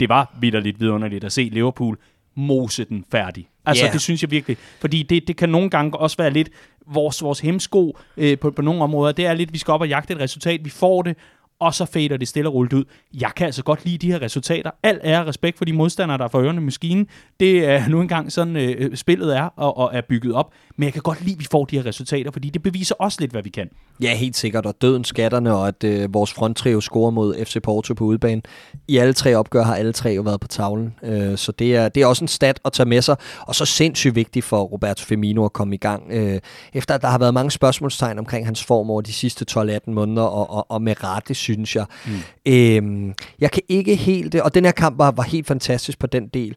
[0.00, 1.98] det var vidderligt vidunderligt at se Liverpool
[2.34, 3.48] mose den færdig.
[3.66, 3.92] Altså, Ja.
[3.92, 4.56] det synes jeg virkelig.
[4.80, 6.48] Fordi det, det kan nogle gange også være lidt
[6.86, 9.12] vores, vores hemsko øh, på, på nogle områder.
[9.12, 10.64] Det er lidt, vi skal op og jagte et resultat.
[10.64, 11.16] Vi får det,
[11.60, 12.84] og så fader det stille og roligt ud.
[13.20, 14.70] Jeg kan altså godt lide de her resultater.
[14.82, 17.06] Alt er respekt for de modstandere, der er for ørerne maskinen.
[17.40, 20.52] Det er nu engang sådan, øh, øh, spillet er og, og er bygget op.
[20.76, 23.20] Men jeg kan godt lide, at vi får de her resultater, fordi det beviser også
[23.20, 23.68] lidt, hvad vi kan.
[24.00, 24.66] Ja, helt sikkert.
[24.66, 28.42] Og døden skatterne, og at øh, vores fronttrio scorer mod FC Porto på udebane.
[28.88, 30.94] I alle tre opgør har alle tre jo været på tavlen.
[31.02, 33.16] Øh, så det er, det er også en stat at tage med sig.
[33.40, 36.02] Og så sindssygt vigtigt for Roberto Firmino at komme i gang.
[36.10, 36.40] Øh,
[36.72, 40.22] efter at der har været mange spørgsmålstegn omkring hans form over de sidste 12-18 måneder,
[40.22, 41.86] og, og, og med rette, synes jeg.
[42.06, 42.12] Mm.
[42.46, 44.34] Øh, jeg kan ikke helt...
[44.34, 46.54] Og den her kamp var, var helt fantastisk på den del.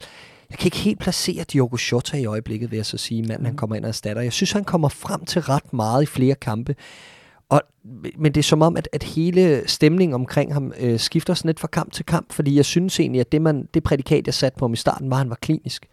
[0.49, 3.56] Jeg kan ikke helt placere Diogo Jota i øjeblikket, vil jeg så sige, manden han
[3.56, 4.21] kommer ind og erstatter.
[4.21, 6.75] Jeg synes, han kommer frem til ret meget i flere kampe.
[7.49, 7.62] Og,
[8.17, 11.60] men det er som om, at, at hele stemningen omkring ham øh, skifter sådan lidt
[11.60, 14.60] fra kamp til kamp, fordi jeg synes egentlig, at det, man, det prædikat, jeg satte
[14.60, 15.86] på ham i starten, var, at han var klinisk.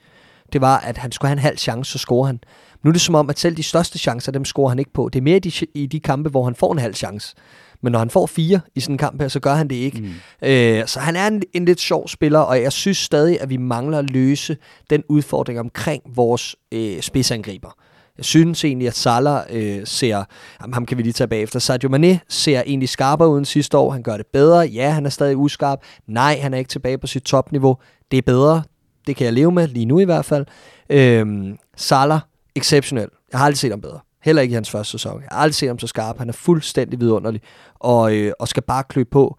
[0.52, 2.40] Det var, at han skulle have en halv chance, så scorer han.
[2.82, 5.08] Nu er det som om, at selv de største chancer, dem scorer han ikke på.
[5.12, 7.34] Det er mere i de, i de kampe, hvor han får en halv chance.
[7.82, 10.00] Men når han får fire i sådan en kamp her, så gør han det ikke.
[10.00, 10.48] Mm.
[10.48, 13.56] Øh, så han er en, en lidt sjov spiller, og jeg synes stadig, at vi
[13.56, 14.56] mangler at løse
[14.90, 17.70] den udfordring omkring vores øh, spidsangriber.
[18.16, 20.24] Jeg synes egentlig, at Salah øh, ser,
[20.60, 23.90] jamen, ham kan vi lige tage bagefter, Sadio Mane ser egentlig skarpere uden sidste år.
[23.90, 24.60] Han gør det bedre.
[24.60, 25.80] Ja, han er stadig uskarp.
[26.06, 27.76] Nej, han er ikke tilbage på sit topniveau.
[28.10, 28.62] Det er bedre.
[29.06, 30.46] Det kan jeg leve med, lige nu i hvert fald.
[30.90, 32.20] Øhm, Salah,
[32.56, 33.08] exceptionel.
[33.32, 33.98] Jeg har aldrig set ham bedre.
[34.26, 35.20] Heller ikke i hans første sæson.
[35.20, 36.18] Jeg har aldrig set ham så skarp.
[36.18, 37.40] Han er fuldstændig vidunderlig,
[37.74, 39.38] og, øh, og skal bare klø på.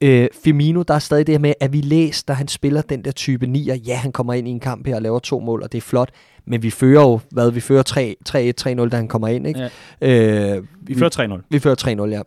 [0.00, 3.04] Øh, Firmino, der er stadig det her med, at vi læser, da han spiller den
[3.04, 3.74] der type 9'er.
[3.86, 5.82] Ja, han kommer ind i en kamp her og laver to mål, og det er
[5.82, 6.10] flot.
[6.46, 9.70] Men vi fører jo, hvad, vi fører 3-1, 3-0, da han kommer ind, ikke?
[10.00, 10.56] Ja.
[10.56, 11.46] Øh, Vi fører 3-0.
[11.50, 12.20] vi fører 3-0, ja.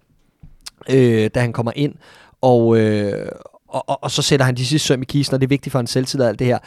[0.89, 1.95] Øh, da han kommer ind.
[2.41, 3.29] Og, øh,
[3.67, 5.71] og, og, og så sætter han de sidste søm i kisten, og det er vigtigt
[5.71, 6.57] for hans selvtid og alt det her.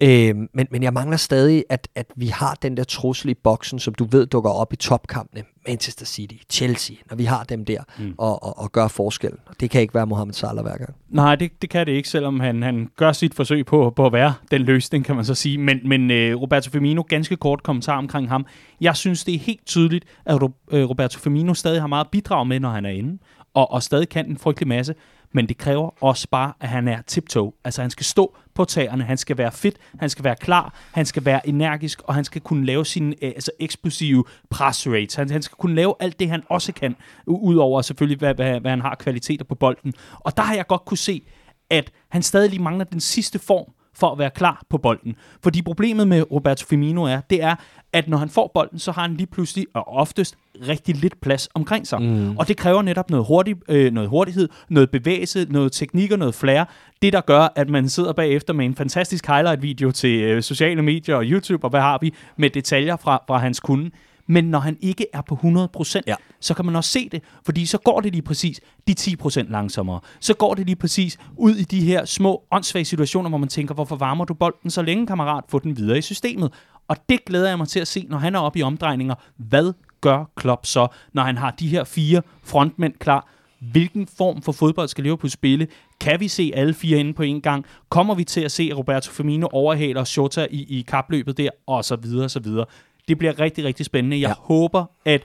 [0.00, 3.78] Øh, men, men jeg mangler stadig, at, at vi har den der trussel i boksen,
[3.78, 5.44] som du ved dukker op i topkampene.
[5.68, 8.14] Manchester City, Chelsea, når vi har dem der mm.
[8.18, 9.32] og, og, og gør forskel.
[9.60, 10.94] Det kan ikke være Mohamed Salah hver gang.
[11.08, 14.12] Nej, det, det kan det ikke, selvom han, han gør sit forsøg på, på at
[14.12, 15.58] være den løsning, kan man så sige.
[15.58, 18.46] Men, men uh, Roberto Firmino, ganske kort kommentar omkring ham.
[18.80, 22.46] Jeg synes, det er helt tydeligt, at uh, Roberto Firmino stadig har meget at bidrage
[22.46, 23.18] med, når han er inde,
[23.54, 24.94] og, og stadig kan en frygtelig masse.
[25.36, 27.52] Men det kræver også bare, at han er tiptoe.
[27.64, 31.06] Altså han skal stå på tæerne, han skal være fit, han skal være klar, han
[31.06, 35.14] skal være energisk, og han skal kunne lave sine øh, altså eksplosive press rates.
[35.14, 36.96] Han, han skal kunne lave alt det, han også kan,
[37.30, 39.94] u- udover selvfølgelig, hvad, hvad, hvad han har kvaliteter på bolden.
[40.20, 41.22] Og der har jeg godt kunne se,
[41.70, 45.16] at han stadig lige mangler den sidste form for at være klar på bolden.
[45.42, 47.54] Fordi problemet med Roberto Firmino er, det er,
[47.92, 50.36] at når han får bolden, så har han lige pludselig, og oftest,
[50.68, 52.02] rigtig lidt plads omkring sig.
[52.02, 52.36] Mm.
[52.36, 56.34] Og det kræver netop noget, hurtig, øh, noget hurtighed, noget bevægelse, noget teknik og noget
[56.34, 56.64] flair.
[57.02, 61.16] Det, der gør, at man sidder bagefter med en fantastisk highlight-video til øh, sociale medier
[61.16, 63.90] og YouTube, og hvad har vi, med detaljer fra, fra hans kunde.
[64.26, 66.14] Men når han ikke er på 100%, Ja.
[66.40, 70.00] så kan man også se det, fordi så går det lige præcis de 10% langsommere.
[70.20, 73.74] Så går det lige præcis ud i de her små åndssvage situationer, hvor man tænker,
[73.74, 75.44] hvorfor varmer du bolden så længe, kammerat?
[75.48, 76.52] Få den videre i systemet.
[76.88, 79.14] Og det glæder jeg mig til at se, når han er oppe i omdrejninger.
[79.36, 83.28] Hvad gør Klopp så, når han har de her fire frontmænd klar?
[83.72, 85.66] Hvilken form for fodbold skal Liverpool spille?
[86.00, 87.64] Kan vi se alle fire inde på en gang?
[87.88, 91.48] Kommer vi til at se Roberto Firmino overhale Shota i, i kapløbet der?
[91.66, 92.64] Og så videre, og så videre.
[93.08, 94.20] Det bliver rigtig, rigtig spændende.
[94.20, 94.34] Jeg ja.
[94.38, 95.22] håber, at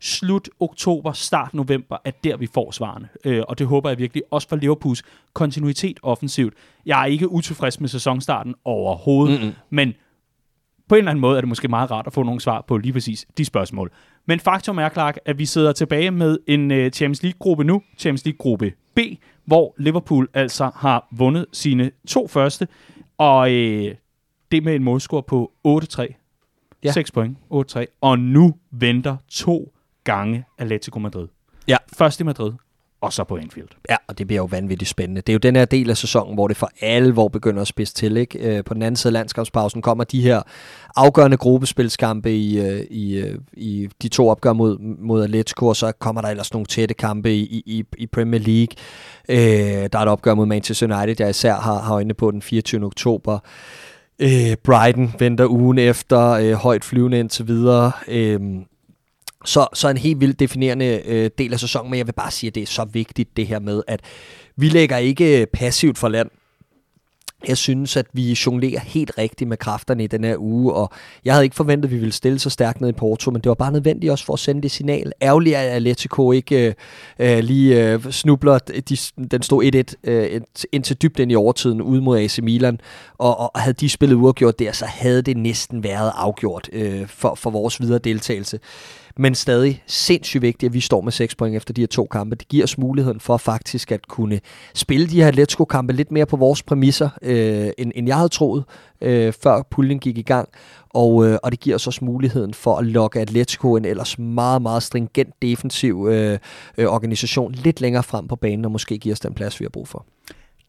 [0.00, 3.08] slut oktober, start november, at der vi får svarene.
[3.24, 5.02] Øh, og det håber jeg virkelig også for Liverpools
[5.32, 6.54] kontinuitet offensivt.
[6.86, 9.52] Jeg er ikke utilfreds med sæsonstarten overhovedet, Mm-mm.
[9.70, 9.94] men
[10.88, 12.76] på en eller anden måde er det måske meget rart at få nogle svar på
[12.76, 13.92] lige præcis de spørgsmål.
[14.26, 18.24] Men faktum er, Clark, at vi sidder tilbage med en uh, Champions League-gruppe nu, Champions
[18.24, 18.98] League-gruppe B,
[19.44, 22.68] hvor Liverpool altså har vundet sine to første,
[23.18, 23.88] og uh,
[24.52, 26.19] det med en målscore på 8-3.
[26.84, 26.92] Ja.
[26.92, 27.84] 6 point, 8-3.
[28.00, 29.72] Og nu venter to
[30.04, 31.28] gange Atletico Madrid.
[31.68, 31.76] Ja.
[31.92, 32.52] Først i Madrid,
[33.00, 33.68] og så på Anfield.
[33.90, 35.20] Ja, og det bliver jo vanvittigt spændende.
[35.20, 37.94] Det er jo den her del af sæsonen, hvor det for alvor begynder at spidse
[37.94, 38.16] til.
[38.16, 38.38] Ikke?
[38.38, 40.42] Øh, på den anden side af landskabspausen kommer de her
[40.96, 45.92] afgørende gruppespilskampe i, øh, i, øh, i de to opgør mod, mod Atletico, og så
[45.92, 48.76] kommer der ellers nogle tætte kampe i, i, i Premier League.
[49.28, 52.42] Øh, der er et opgør mod Manchester United, jeg især har, har øjne på den
[52.42, 52.84] 24.
[52.84, 53.38] oktober.
[54.20, 57.92] Øh, Brighton venter ugen efter, øh, højt flyvende indtil videre.
[58.08, 58.40] Øh,
[59.44, 62.48] så, så en helt vildt definerende øh, del af sæsonen, men jeg vil bare sige,
[62.48, 64.00] at det er så vigtigt det her med, at
[64.56, 66.30] vi lægger ikke passivt for land.
[67.48, 70.92] Jeg synes, at vi jonglerer helt rigtigt med kræfterne i den her uge, og
[71.24, 73.48] jeg havde ikke forventet, at vi ville stille så stærkt ned i Porto, men det
[73.48, 75.12] var bare nødvendigt også for at sende det signal.
[75.22, 76.74] Ærgerligt at Atletico ikke øh,
[77.18, 78.58] øh lige øh, snubler.
[78.58, 78.96] De,
[79.30, 80.40] den stod 1-1 øh,
[80.72, 82.80] indtil dybt ind i overtiden ude mod AC Milan,
[83.18, 87.34] og, og havde de spillet uafgjort der, så havde det næsten været afgjort øh, for,
[87.34, 88.58] for vores videre deltagelse
[89.16, 92.36] men stadig sindssygt vigtigt, at vi står med 6 point efter de her to kampe.
[92.36, 94.40] Det giver os muligheden for faktisk at kunne
[94.74, 98.64] spille de her Atletico-kampe lidt mere på vores præmisser, øh, end, end jeg havde troet,
[99.00, 100.48] øh, før puljen gik i gang.
[100.94, 104.62] Og, øh, og det giver os også muligheden for at lokke Atletico, en ellers meget,
[104.62, 106.38] meget stringent defensiv øh,
[106.78, 109.70] øh, organisation, lidt længere frem på banen, og måske giver os den plads, vi har
[109.70, 110.06] brug for.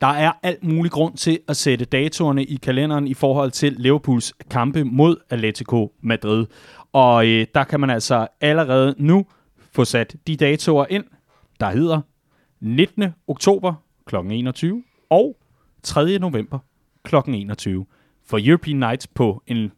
[0.01, 4.33] Der er alt mulig grund til at sætte datorerne i kalenderen i forhold til Liverpools
[4.49, 6.45] kampe mod Atletico Madrid.
[6.93, 9.25] Og øh, der kan man altså allerede nu
[9.71, 11.03] få sat de datoer ind,
[11.59, 12.01] der hedder
[12.59, 13.05] 19.
[13.27, 13.73] oktober
[14.05, 14.15] kl.
[14.15, 15.37] 21 og
[15.83, 16.19] 3.
[16.19, 16.59] november
[17.03, 17.15] kl.
[17.27, 17.85] 21
[18.25, 19.71] for European Nights på en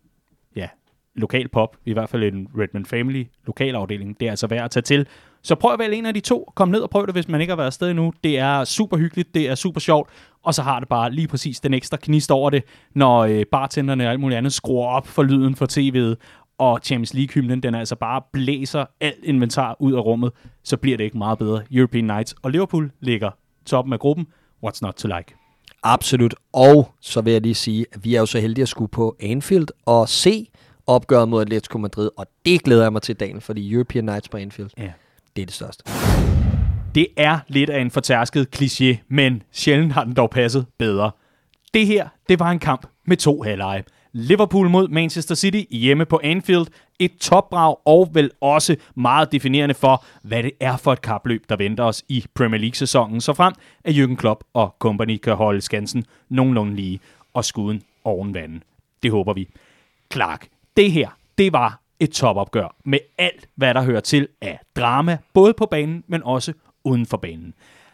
[0.56, 0.68] ja,
[1.16, 4.20] lokal pop, i hvert fald en Redmond Family lokalafdeling.
[4.20, 5.08] Det er altså værd at tage til.
[5.42, 6.52] Så prøv at vælge en af de to.
[6.56, 8.14] Kom ned og prøv det, hvis man ikke har været afsted endnu.
[8.24, 10.10] Det er super hyggeligt, det er super sjovt,
[10.44, 12.64] og så har det bare lige præcis den ekstra knist over det,
[12.96, 16.16] når øh, bartenderne og alt muligt andet skruer op for lyden for tv'et,
[16.58, 20.32] og Champions League-hymnen, den altså bare blæser alt inventar ud af rummet,
[20.64, 21.62] så bliver det ikke meget bedre.
[21.72, 23.32] European Nights og Liverpool ligger
[23.66, 24.28] toppen af gruppen.
[24.66, 25.36] What's not to like?
[25.84, 26.36] Absolut.
[26.54, 29.16] Og så vil jeg lige sige, at vi er jo så heldige at skulle på
[29.20, 30.48] Anfield og se
[30.88, 34.38] opgøret mod Atletico Madrid, og det glæder jeg mig til dagen, fordi European Nights på
[34.38, 34.92] Anfield, ja.
[35.36, 35.84] det er det største.
[36.96, 41.12] Det er lidt af en fortærsket kliché, men sjældent har den dog passet bedre.
[41.74, 43.84] Det her, det var en kamp med to halvleje.
[44.16, 46.68] Liverpool mod Manchester City hjemme på Anfield.
[47.00, 51.56] Et topbrag og vel også meget definerende for, hvad det er for et kapløb, der
[51.56, 56.06] venter os i Premier League-sæsonen, så frem at Jürgen Klopp og company kan holde skansen
[56.30, 57.00] nogenlunde lige
[57.34, 58.62] og skuden oven vandet.
[59.04, 59.48] Det håber vi.
[60.14, 60.48] Clark,
[60.78, 65.54] det her, det var et topopgør med alt, hvad der hører til af drama, både
[65.54, 67.54] på banen, men også uden for banen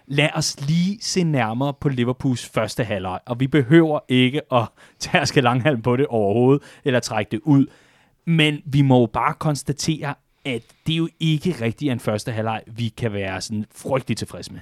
[0.09, 4.63] lad os lige se nærmere på Liverpools første halvleg, og vi behøver ikke at
[4.99, 7.65] tærske langhalm på det overhovedet, eller trække det ud.
[8.27, 10.13] Men vi må jo bare konstatere,
[10.45, 14.51] at det er jo ikke rigtig en første halvleg, vi kan være sådan frygtelig tilfreds
[14.51, 14.59] med.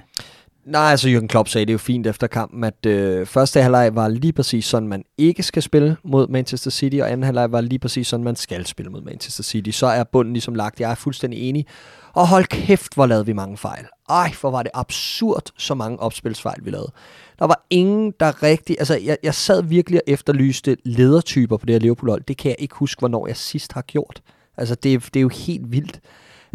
[0.64, 4.08] Nej, altså Jürgen Klopp sagde det jo fint efter kampen, at øh, første halvleg var
[4.08, 7.78] lige præcis sådan, man ikke skal spille mod Manchester City, og anden halvleg var lige
[7.78, 9.70] præcis sådan, man skal spille mod Manchester City.
[9.70, 10.80] Så er bunden ligesom lagt.
[10.80, 11.66] Jeg er fuldstændig enig.
[12.12, 13.86] Og hold kæft, hvor lavede vi mange fejl.
[14.08, 16.92] Ej, hvor var det absurd, så mange opspilsfejl vi lavede.
[17.38, 18.76] Der var ingen, der rigtig...
[18.78, 22.22] Altså, jeg, jeg sad virkelig og efterlyste ledertyper på det her Liverpool-hold.
[22.28, 24.22] Det kan jeg ikke huske, hvornår jeg sidst har gjort.
[24.56, 26.00] Altså, det, det er jo helt vildt.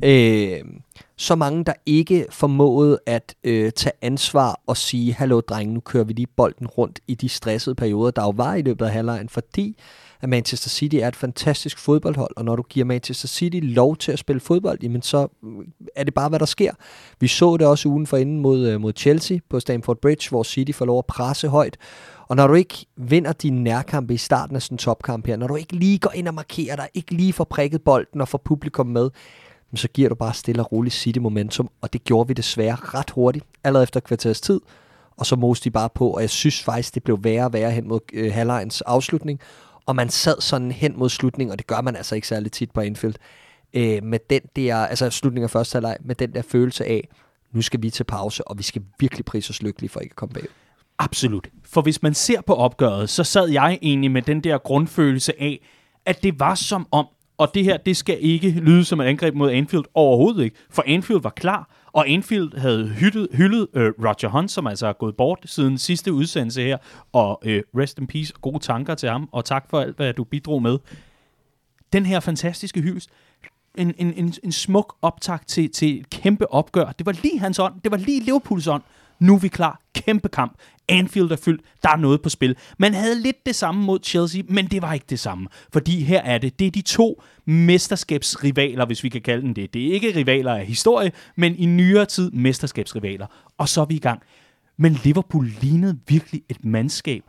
[0.03, 0.59] Øh,
[1.17, 6.03] så mange, der ikke formåede at øh, tage ansvar og sige, hallo drenge, nu kører
[6.03, 9.29] vi lige bolden rundt i de stressede perioder, der jo var i løbet af halvlejen,
[9.29, 9.77] fordi
[10.23, 14.11] at Manchester City er et fantastisk fodboldhold, og når du giver Manchester City lov til
[14.11, 15.49] at spille fodbold, jamen så øh,
[15.95, 16.71] er det bare, hvad der sker.
[17.19, 20.43] Vi så det også ugen for inden mod, øh, mod Chelsea på Stamford Bridge, hvor
[20.43, 21.77] City får lov at presse højt,
[22.27, 25.47] og når du ikke vinder dine nærkampe i starten af sådan en topkamp her, når
[25.47, 28.41] du ikke lige går ind og markerer dig, ikke lige får prikket bolden og får
[28.45, 29.09] publikum med,
[29.75, 33.09] så giver du bare stille og roligt City momentum, og det gjorde vi desværre ret
[33.09, 34.61] hurtigt, allerede efter kvarters tid,
[35.17, 37.71] og så moste de bare på, og jeg synes faktisk, det blev værre og værre
[37.71, 39.39] hen mod øh, halvlejens afslutning,
[39.85, 42.71] og man sad sådan hen mod slutningen, og det gør man altså ikke særlig tit
[42.71, 43.15] på Anfield,
[43.73, 47.09] øh, med den der, altså slutningen af første halvleg, med den der følelse af,
[47.51, 50.15] nu skal vi til pause, og vi skal virkelig prise os lykkelige for ikke at
[50.15, 50.43] komme bag.
[50.99, 51.47] Absolut.
[51.63, 55.67] For hvis man ser på opgøret, så sad jeg egentlig med den der grundfølelse af,
[56.05, 59.35] at det var som om, og det her, det skal ikke lyde som et angreb
[59.35, 64.27] mod Anfield overhovedet ikke, for Anfield var klar, og Anfield havde hyldet, hyldet øh, Roger
[64.27, 66.77] Hunt, som altså er gået bort siden sidste udsendelse her,
[67.11, 70.23] og øh, rest in peace, gode tanker til ham, og tak for alt, hvad du
[70.23, 70.77] bidrog med.
[71.93, 73.09] Den her fantastiske hyldest,
[73.75, 76.91] en, en, en, en smuk optakt til, til et kæmpe opgør.
[76.91, 78.83] Det var lige hans ånd, det var lige Liverpools ånd.
[79.19, 79.81] Nu er vi klar.
[79.95, 80.57] Kæmpe kamp.
[80.89, 81.61] Anfield er fyldt.
[81.83, 82.55] Der er noget på spil.
[82.77, 85.47] Man havde lidt det samme mod Chelsea, men det var ikke det samme.
[85.73, 86.59] Fordi her er det.
[86.59, 89.73] Det er de to mesterskabsrivaler, hvis vi kan kalde dem det.
[89.73, 93.27] Det er ikke rivaler af historie, men i nyere tid mesterskabsrivaler.
[93.57, 94.21] Og så er vi i gang.
[94.77, 97.23] Men Liverpool lignede virkelig et mandskab,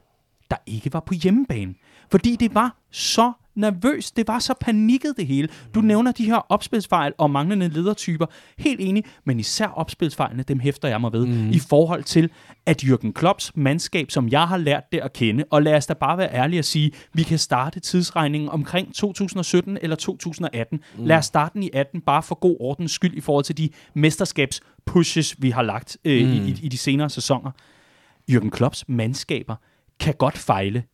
[0.51, 1.75] der ikke var på hjemmebane.
[2.11, 4.11] Fordi det var så nervøs.
[4.11, 5.49] Det var så panikket det hele.
[5.75, 5.87] Du mm.
[5.87, 8.27] nævner de her opspilsfejl og manglende ledertyper.
[8.59, 11.27] Helt enig, men især opspilsfejlene, dem hæfter jeg mig ved.
[11.27, 11.51] Mm.
[11.51, 12.31] I forhold til,
[12.67, 15.95] at Jürgen Klopps mandskab, som jeg har lært det at kende, og lad os da
[15.95, 20.81] bare være ærlige og sige, vi kan starte tidsregningen omkring 2017 eller 2018.
[20.99, 21.05] Mm.
[21.05, 23.69] Lad os starte den i 18, bare for god ordens skyld i forhold til de
[23.95, 26.33] mesterskabspushes, vi har lagt øh, mm.
[26.33, 27.51] i, i, i de senere sæsoner.
[28.31, 29.57] Jürgen Klopps mandskaber
[30.01, 30.85] kan godt fejle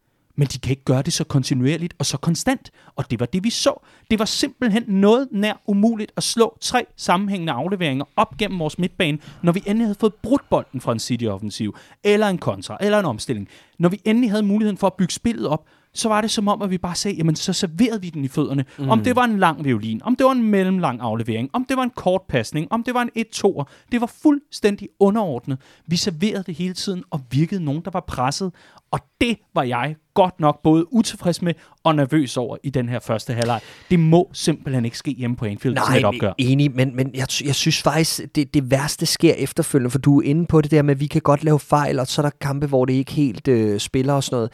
[0.41, 2.71] men de kan ikke gøre det så kontinuerligt og så konstant.
[2.97, 3.85] Og det var det, vi så.
[4.11, 9.19] Det var simpelthen noget nær umuligt at slå tre sammenhængende afleveringer op gennem vores midtbane,
[9.43, 13.05] når vi endelig havde fået brudt bolden fra en City-offensiv, eller en kontra, eller en
[13.05, 13.49] omstilling.
[13.79, 16.63] Når vi endelig havde muligheden for at bygge spillet op, så var det som om,
[16.63, 18.65] at vi bare sagde, jamen så serverede vi den i fødderne.
[18.79, 18.91] Mm.
[18.91, 21.83] Om det var en lang violin, om det var en mellemlang aflevering, om det var
[21.83, 23.65] en kort pasning, om det var en 1-2'er.
[23.93, 25.59] Det var fuldstændig underordnet.
[25.87, 28.53] Vi serverede det hele tiden og virkede nogen, der var presset.
[28.93, 32.99] Og det var jeg godt nok både utilfreds med og nervøs over i den her
[32.99, 33.61] første halvleg.
[33.91, 35.75] Det må simpelthen ikke ske hjemme på Anfield.
[35.75, 36.33] Nej, et opgør.
[36.39, 40.25] enig, men, men jeg, jeg synes faktisk, det, det værste sker efterfølgende, for du er
[40.25, 42.31] inde på det der med, at vi kan godt lave fejl, og så er der
[42.41, 44.51] kampe, hvor det ikke helt øh, spiller og sådan noget.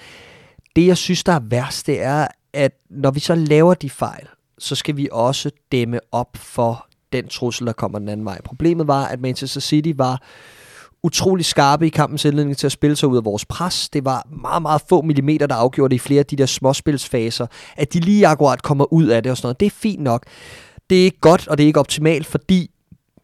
[0.76, 4.26] Det, jeg synes, der er værst, det er, at når vi så laver de fejl,
[4.58, 8.40] så skal vi også dæmme op for den trussel, der kommer den anden vej.
[8.42, 10.22] Problemet var, at Manchester City var
[11.02, 13.88] utrolig skarpe i kampens indledning til at spille sig ud af vores pres.
[13.88, 17.46] Det var meget, meget få millimeter, der afgjorde det i flere af de der småspilsfaser.
[17.76, 20.24] At de lige akkurat kommer ud af det og sådan noget, det er fint nok.
[20.90, 22.70] Det er ikke godt, og det er ikke optimalt, fordi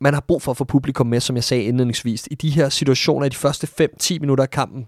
[0.01, 2.29] man har brug for at få publikum med, som jeg sagde indledningsvis.
[2.31, 4.87] I de her situationer i de første 5-10 minutter af kampen,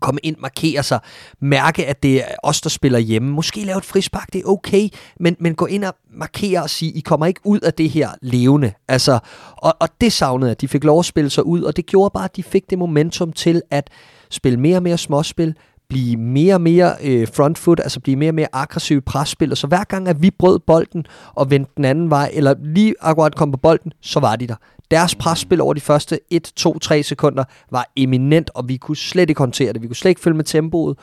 [0.00, 1.00] komme ind, markere sig,
[1.40, 3.30] mærke, at det er os, der spiller hjemme.
[3.30, 4.88] Måske lave et frispark, det er okay,
[5.20, 8.10] men, men gå ind og markere og sige, I kommer ikke ud af det her
[8.22, 8.72] levende.
[8.88, 9.18] Altså,
[9.56, 12.10] og, og det savnede at de fik lov at spille sig ud, og det gjorde
[12.14, 13.90] bare, at de fik det momentum til at
[14.30, 15.54] spille mere og mere småspil,
[15.88, 19.50] blive mere og mere øh, front foot, altså blive mere og mere aggressiv i presspil,
[19.50, 22.94] og så hver gang, at vi brød bolden og vendte den anden vej, eller lige
[23.00, 24.56] akkurat kom på bolden, så var de der.
[24.90, 29.30] Deres presspil over de første 1, 2, 3 sekunder var eminent, og vi kunne slet
[29.30, 29.82] ikke håndtere det.
[29.82, 30.98] Vi kunne slet ikke følge med tempoet.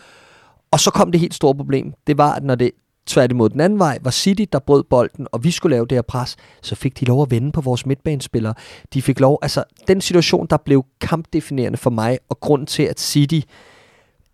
[0.71, 1.93] Og så kom det helt store problem.
[2.07, 2.71] Det var, at når det
[3.07, 6.01] tværtimod den anden vej var City, der brød bolden, og vi skulle lave det her
[6.01, 8.53] pres, så fik de lov at vende på vores midtbanespillere.
[8.93, 12.99] De fik lov, altså den situation, der blev kampdefinerende for mig, og grund til, at
[12.99, 13.39] City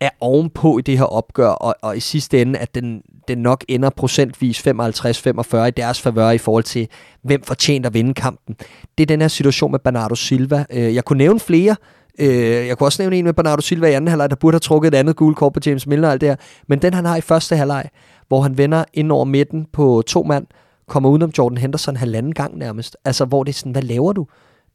[0.02, 3.64] er ovenpå i det her opgør, og, og i sidste ende, at den, den nok
[3.68, 6.88] ender procentvis 55-45 i deres favør i forhold til,
[7.22, 8.56] hvem fortjent at vinde kampen.
[8.98, 10.64] Det er den her situation med Bernardo Silva.
[10.70, 11.76] Øh, jeg kunne nævne flere,
[12.18, 14.60] øh, jeg kunne også nævne en med Bernardo Silva i anden halvleg, der burde have
[14.60, 16.36] trukket et andet gule kort på James Milner og alt det her.
[16.68, 17.88] Men den han har i første halvleg,
[18.28, 20.46] hvor han vender ind over midten på to mand,
[20.88, 22.96] kommer udenom Jordan Henderson halvanden gang nærmest.
[23.04, 24.26] Altså, hvor det er sådan, hvad laver du?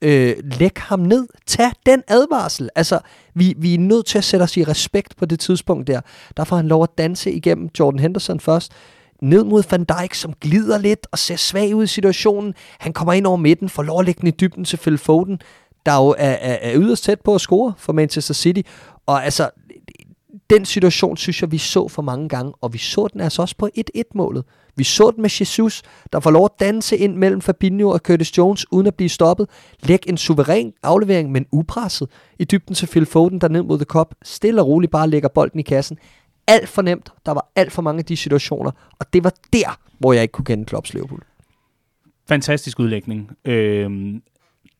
[0.01, 1.27] Øh, læg ham ned.
[1.47, 2.69] Tag den advarsel.
[2.75, 2.99] Altså,
[3.33, 6.01] vi, vi er nødt til at sætte os i respekt på det tidspunkt der.
[6.37, 8.71] Der får han lov at danse igennem Jordan Henderson først.
[9.21, 12.53] Ned mod Van Dijk, som glider lidt og ser svag ud i situationen.
[12.79, 15.39] Han kommer ind over midten, får lov at lægge den i dybden til Phil Foden,
[15.85, 18.61] der jo er, er, er yderst tæt på at score for Manchester City.
[19.05, 19.49] Og altså,
[20.49, 23.55] den situation synes jeg, vi så for mange gange, og vi så den altså også
[23.57, 24.43] på 1-1-målet.
[24.75, 25.81] Vi så den med Jesus,
[26.13, 29.49] der får lov at danse ind mellem Fabinho og Curtis Jones, uden at blive stoppet.
[29.83, 33.85] Læg en suveræn aflevering, men upresset i dybden til Phil Foden, der ned mod The
[33.85, 34.15] Cup.
[34.23, 35.97] Stille og roligt bare lægger bolden i kassen.
[36.47, 37.11] Alt for nemt.
[37.25, 40.31] Der var alt for mange af de situationer, og det var der, hvor jeg ikke
[40.31, 41.23] kunne kende Klopps Liverpool.
[42.27, 43.31] Fantastisk udlægning.
[43.45, 44.15] Øh,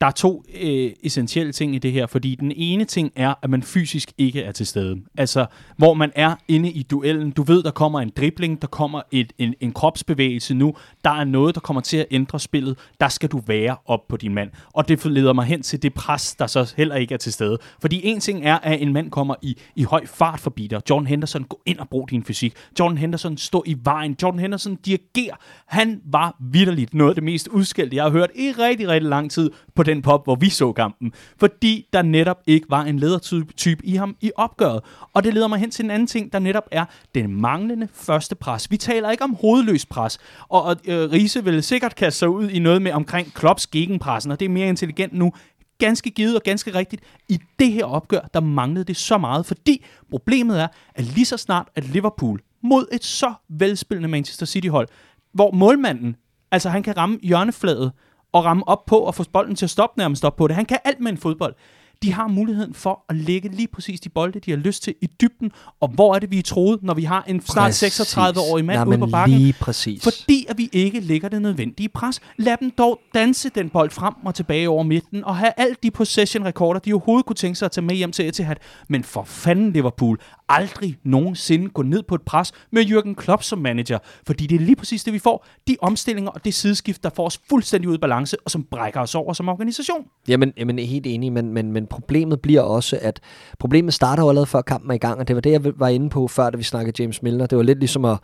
[0.01, 3.49] der er to øh, essentielle ting i det her, fordi den ene ting er, at
[3.49, 4.97] man fysisk ikke er til stede.
[5.17, 5.45] Altså,
[5.77, 7.31] hvor man er inde i duellen.
[7.31, 10.75] Du ved, der kommer en dribling, der kommer et, en, en kropsbevægelse nu.
[11.03, 12.77] Der er noget, der kommer til at ændre spillet.
[12.99, 14.49] Der skal du være op på din mand.
[14.73, 17.57] Og det leder mig hen til det pres, der så heller ikke er til stede.
[17.81, 20.81] Fordi en ting er, at en mand kommer i, i høj fart forbi dig.
[20.89, 22.53] John Henderson, gå ind og brug din fysik.
[22.79, 24.15] John Henderson, stå i vejen.
[24.21, 25.35] John Henderson, dirigerer.
[25.65, 29.31] Han var vidderligt noget af det mest udskældte, jeg har hørt i rigtig, rigtig lang
[29.31, 31.13] tid på den pop, hvor vi så kampen.
[31.39, 34.79] Fordi der netop ikke var en ledertype i ham i opgøret.
[35.13, 36.85] Og det leder mig hen til en anden ting, der netop er
[37.15, 38.71] den manglende første pres.
[38.71, 40.17] Vi taler ikke om hovedløs pres.
[40.49, 44.31] Og, og øh, Riese vil sikkert kaste sig ud i noget med omkring Klopps gegenpressen,
[44.31, 45.31] og det er mere intelligent nu
[45.77, 47.03] ganske givet og ganske rigtigt.
[47.29, 51.37] I det her opgør, der manglede det så meget, fordi problemet er, at lige så
[51.37, 54.87] snart at Liverpool mod et så velspillende Manchester City-hold,
[55.33, 56.15] hvor målmanden,
[56.51, 57.91] altså han kan ramme hjørnefladet,
[58.37, 60.55] at ramme op på og få bolden til at stoppe nærmest op på det.
[60.55, 61.55] Han kan alt med en fodbold.
[62.03, 65.07] De har muligheden for at lægge lige præcis de bolde, de har lyst til i
[65.21, 65.51] dybden.
[65.79, 68.87] Og hvor er det, vi er troet, når vi har en snart 36-årig mand Nej,
[68.87, 69.37] ude på bakken?
[69.37, 70.03] Lige præcis.
[70.03, 72.19] Fordi at vi ikke lægger det nødvendige pres.
[72.37, 75.91] Lad dem dog danse den bold frem og tilbage over midten, og have alle de
[75.91, 78.55] possession-rekorder, de overhovedet kunne tænke sig at tage med hjem til Etihad.
[78.89, 80.19] Men for fanden Liverpool,
[80.49, 83.99] aldrig nogensinde gå ned på et pres med Jürgen Klopp som manager.
[84.27, 85.45] Fordi det er lige præcis det, vi får.
[85.67, 88.99] De omstillinger og det sideskift, der får os fuldstændig ud af balance, og som brækker
[88.99, 90.05] os over som organisation.
[90.27, 93.19] Jamen, jamen helt enig, men, men, men problemet bliver også, at
[93.59, 95.87] problemet starter jo allerede før kampen er i gang, og det var det, jeg var
[95.87, 97.45] inde på før, da vi snakkede James Milner.
[97.45, 98.17] Det var lidt ligesom at,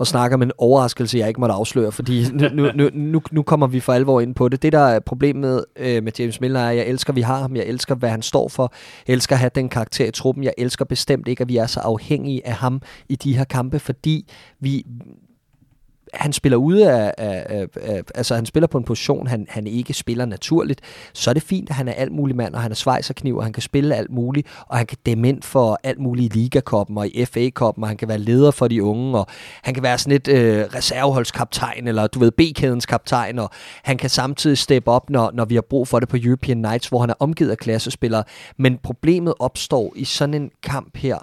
[0.00, 3.66] at snakke om en overraskelse, jeg ikke måtte afsløre, fordi nu, nu, nu, nu kommer
[3.66, 4.62] vi for alvor ind på det.
[4.62, 7.40] Det, der er problemet øh, med James Milner, er, at jeg elsker, at vi har
[7.40, 7.56] ham.
[7.56, 8.72] Jeg elsker, hvad han står for.
[9.08, 10.44] Jeg elsker at have den karakter i truppen.
[10.44, 13.78] Jeg elsker bestemt ikke, at vi er så afhængige af ham i de her kampe,
[13.78, 14.28] fordi
[14.60, 14.86] vi,
[16.14, 19.66] han spiller ude af, af, af, af, altså han spiller på en position, han, han
[19.66, 20.80] ikke spiller naturligt,
[21.12, 23.42] så er det fint, at han er alt mulig mand, og han er svejserkniv, og
[23.42, 26.98] han kan spille alt muligt, og han kan dæmme ind for alt muligt i Ligakoppen
[26.98, 29.26] og i FA-koppen, og han kan være leder for de unge, og
[29.62, 33.50] han kan være sådan et øh, reserveholdskaptajn, eller du ved, B-kædens kaptajn, og
[33.82, 36.88] han kan samtidig steppe op, når, når vi har brug for det på European Nights,
[36.88, 38.24] hvor han er omgivet af klassespillere.
[38.58, 41.18] Men problemet opstår i sådan en kamp her,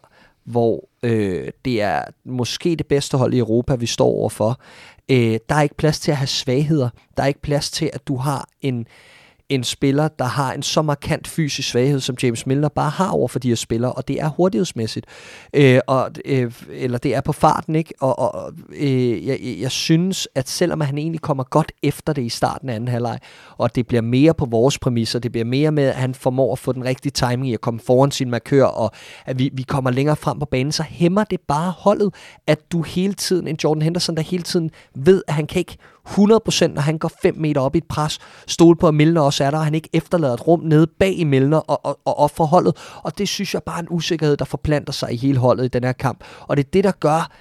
[0.45, 4.59] hvor øh, det er måske det bedste hold i Europa, vi står overfor.
[5.11, 6.89] Øh, der er ikke plads til at have svagheder.
[7.17, 8.87] Der er ikke plads til, at du har en
[9.53, 13.27] en spiller, der har en så markant fysisk svaghed, som James Milner bare har over
[13.27, 15.05] for de her spillere, og det er hurtighedsmæssigt.
[15.53, 17.93] Øh, og, øh, eller det er på farten, ikke?
[17.99, 22.29] Og, og øh, jeg, jeg synes, at selvom han egentlig kommer godt efter det i
[22.29, 23.19] starten af anden halvleg,
[23.57, 26.59] og det bliver mere på vores præmisser, det bliver mere med, at han formår at
[26.59, 28.91] få den rigtige timing i at komme foran sin markør, og
[29.25, 32.13] at vi, vi kommer længere frem på banen, så hæmmer det bare holdet,
[32.47, 35.77] at du hele tiden, en Jordan Henderson, der hele tiden ved, at han kan ikke
[36.07, 39.43] 100% når han går 5 meter op i et pres, stole på, at Milner også
[39.43, 42.19] er der, og han ikke efterlader et rum nede bag i Milner og, og, og
[42.19, 42.77] op for holdet.
[43.03, 45.67] Og det synes jeg bare er en usikkerhed, der forplanter sig i hele holdet i
[45.67, 46.23] den her kamp.
[46.47, 47.31] Og det er det, der gør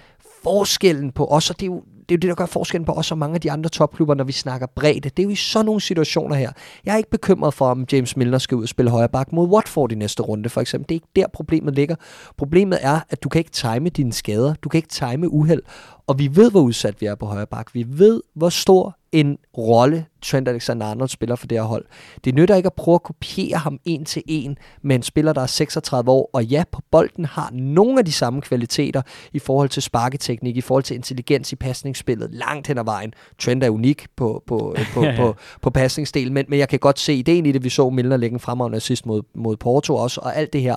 [0.43, 1.83] forskellen på os, og det er jo
[2.13, 4.15] det er jo det, der gør forskellen på os og mange af de andre topklubber,
[4.15, 5.01] når vi snakker bredde.
[5.01, 6.53] Det er jo i sådan nogle situationer her.
[6.85, 9.49] Jeg er ikke bekymret for, om James Milner skal ud og spille højre bak mod
[9.49, 10.89] Watford i næste runde, for eksempel.
[10.89, 11.97] Det er ikke der, problemet ligger.
[12.37, 14.55] Problemet er, at du kan ikke time dine skader.
[14.55, 15.63] Du kan ikke time uheld.
[16.07, 17.75] Og vi ved, hvor udsat vi er på højre bak.
[17.75, 21.85] Vi ved, hvor stor en rolle Trent Alexander-Arnold spiller for det her hold.
[22.25, 25.41] Det nytter ikke at prøve at kopiere ham en til en med en spiller, der
[25.41, 29.03] er 36 år, og ja, på bolden har nogle af de samme kvaliteter
[29.33, 33.15] i forhold til sparketeknik, i forhold til intelligens i pasningsspillet, langt hen ad vejen.
[33.39, 37.15] Trent er unik på, på, på, på, på pasningsdelen, men, men jeg kan godt se
[37.15, 40.37] ideen i det, vi så Milner lægge en fremragende assist mod, mod Porto også, og
[40.37, 40.77] alt det her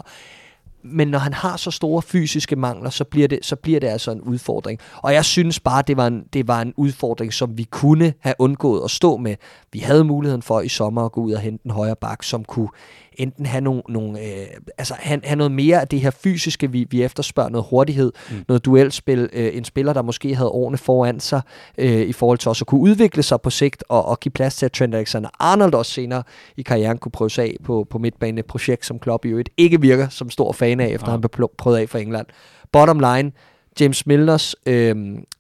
[0.86, 4.12] men når han har så store fysiske mangler, så bliver det, så bliver det altså
[4.12, 4.80] en udfordring.
[4.98, 8.36] Og jeg synes bare, det var, en, det var en udfordring, som vi kunne have
[8.40, 9.36] undgået at stå med.
[9.74, 12.44] Vi havde muligheden for i sommer at gå ud og hente en højre bak, som
[12.44, 12.70] kunne
[13.18, 14.48] enten have, nogle, nogle, øh,
[14.78, 18.36] altså have, have noget mere af det her fysiske, vi, vi efterspørger, noget hurtighed, mm.
[18.48, 21.42] noget duelspil, øh, en spiller, der måske havde årene foran sig,
[21.78, 24.56] øh, i forhold til også at kunne udvikle sig på sigt, og, og give plads
[24.56, 26.24] til, at Trent Alexander-Arnold også senere
[26.58, 29.50] i karrieren kunne prøve sig af på, på midtbane, et projekt, som Klopp i øvrigt
[29.58, 31.12] ikke virker som stor fan af, efter ja.
[31.12, 32.26] han blev prøvet af for England.
[32.72, 33.32] Bottom line,
[33.80, 34.96] James Milners øh,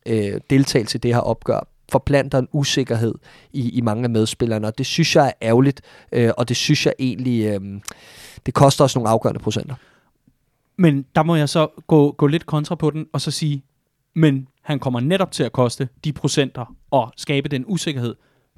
[0.05, 3.13] øh, deltagelse i det her opgør forplanter en usikkerhed
[3.53, 5.81] i, i mange af medspillerne, og det synes jeg er ærgerligt,
[6.11, 7.81] øh, og det synes jeg egentlig, øh,
[8.45, 9.75] det koster os nogle afgørende procenter.
[10.77, 13.63] Men der må jeg så gå, gå lidt kontra på den, og så sige,
[14.15, 18.15] men han kommer netop til at koste de procenter og skabe den usikkerhed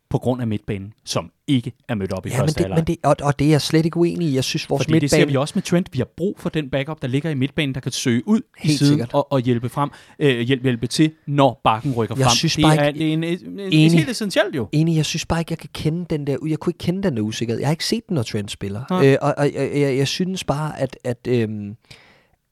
[0.10, 2.78] på grund af midtbanen, som ikke er mødt op i Ja, men første det, halvleg.
[2.78, 4.36] men det, og, og det er jeg slet ikke uenig i.
[4.36, 5.32] Jeg synes, vores Fordi det ser midtbane...
[5.32, 5.90] vi også med Trent.
[5.94, 8.44] Vi har brug for den backup, der ligger i midtbanen, der kan søge ud i
[8.58, 9.14] Helt siden sikkert.
[9.14, 9.90] og, og hjælpe frem,
[10.20, 12.36] øh, hjælpe, hjælpe til, når bakken rykker Jeg frem.
[12.36, 13.92] synes det, bare er, ikke- det er en, en, en, Enig.
[13.92, 14.68] helt essentielt jo.
[14.72, 16.38] Enig, jeg synes bare ikke, jeg kan kende den der...
[16.48, 17.60] Jeg kunne ikke kende den der usikkerhed.
[17.60, 18.82] Jeg har ikke set den, når Trent spiller.
[18.90, 19.08] Nej.
[19.08, 20.98] Øh, og og jeg, jeg, jeg synes bare, at...
[21.04, 21.76] at øhm,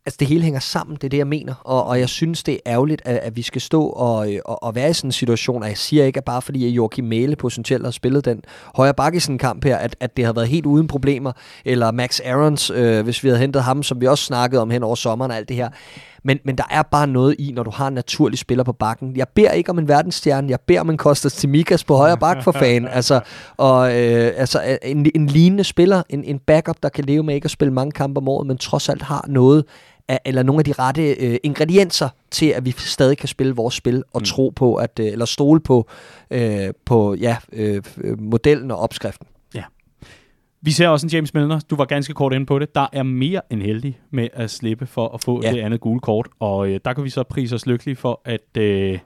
[0.07, 1.53] Altså det hele hænger sammen, det er det, jeg mener.
[1.63, 4.63] Og, og jeg synes, det er ærgerligt, at, at vi skal stå og, øh, og,
[4.63, 7.05] og være i sådan en situation, og jeg siger ikke, at bare fordi at Joachim
[7.05, 8.41] Mæle potentielt har spillet den
[8.75, 11.31] højre bakke i sådan en kamp her, at, at det har været helt uden problemer.
[11.65, 14.83] Eller Max Aarons, øh, hvis vi havde hentet ham, som vi også snakkede om hen
[14.83, 15.69] over sommeren og alt det her.
[16.23, 19.15] Men, men der er bare noget i, når du har en naturlig spiller på bakken.
[19.15, 22.43] Jeg beder ikke om en verdensstjerne, jeg beder om en Kostas Timikas på højre bak
[22.43, 22.87] for fan.
[22.95, 23.19] Altså,
[23.57, 27.45] og, øh, altså en, en lignende spiller, en, en backup, der kan leve med ikke
[27.45, 29.65] at spille mange kampe om året, men trods alt har noget
[30.07, 33.75] af, eller nogle af de rette øh, ingredienser til, at vi stadig kan spille vores
[33.75, 34.25] spil og mm.
[34.25, 35.87] tro på, at, øh, eller stole på,
[36.31, 39.27] øh, på ja, øh, øh, modellen og opskriften.
[40.65, 41.59] Vi ser også en James Milner.
[41.69, 42.75] Du var ganske kort inde på det.
[42.75, 45.49] Der er mere end heldig med at slippe for at få Ja.
[45.49, 45.55] ja.
[45.55, 46.27] det andet gule kort.
[46.39, 48.57] Og øh, der kan vi så prise os lykkelige for, at...
[48.57, 48.99] Øh,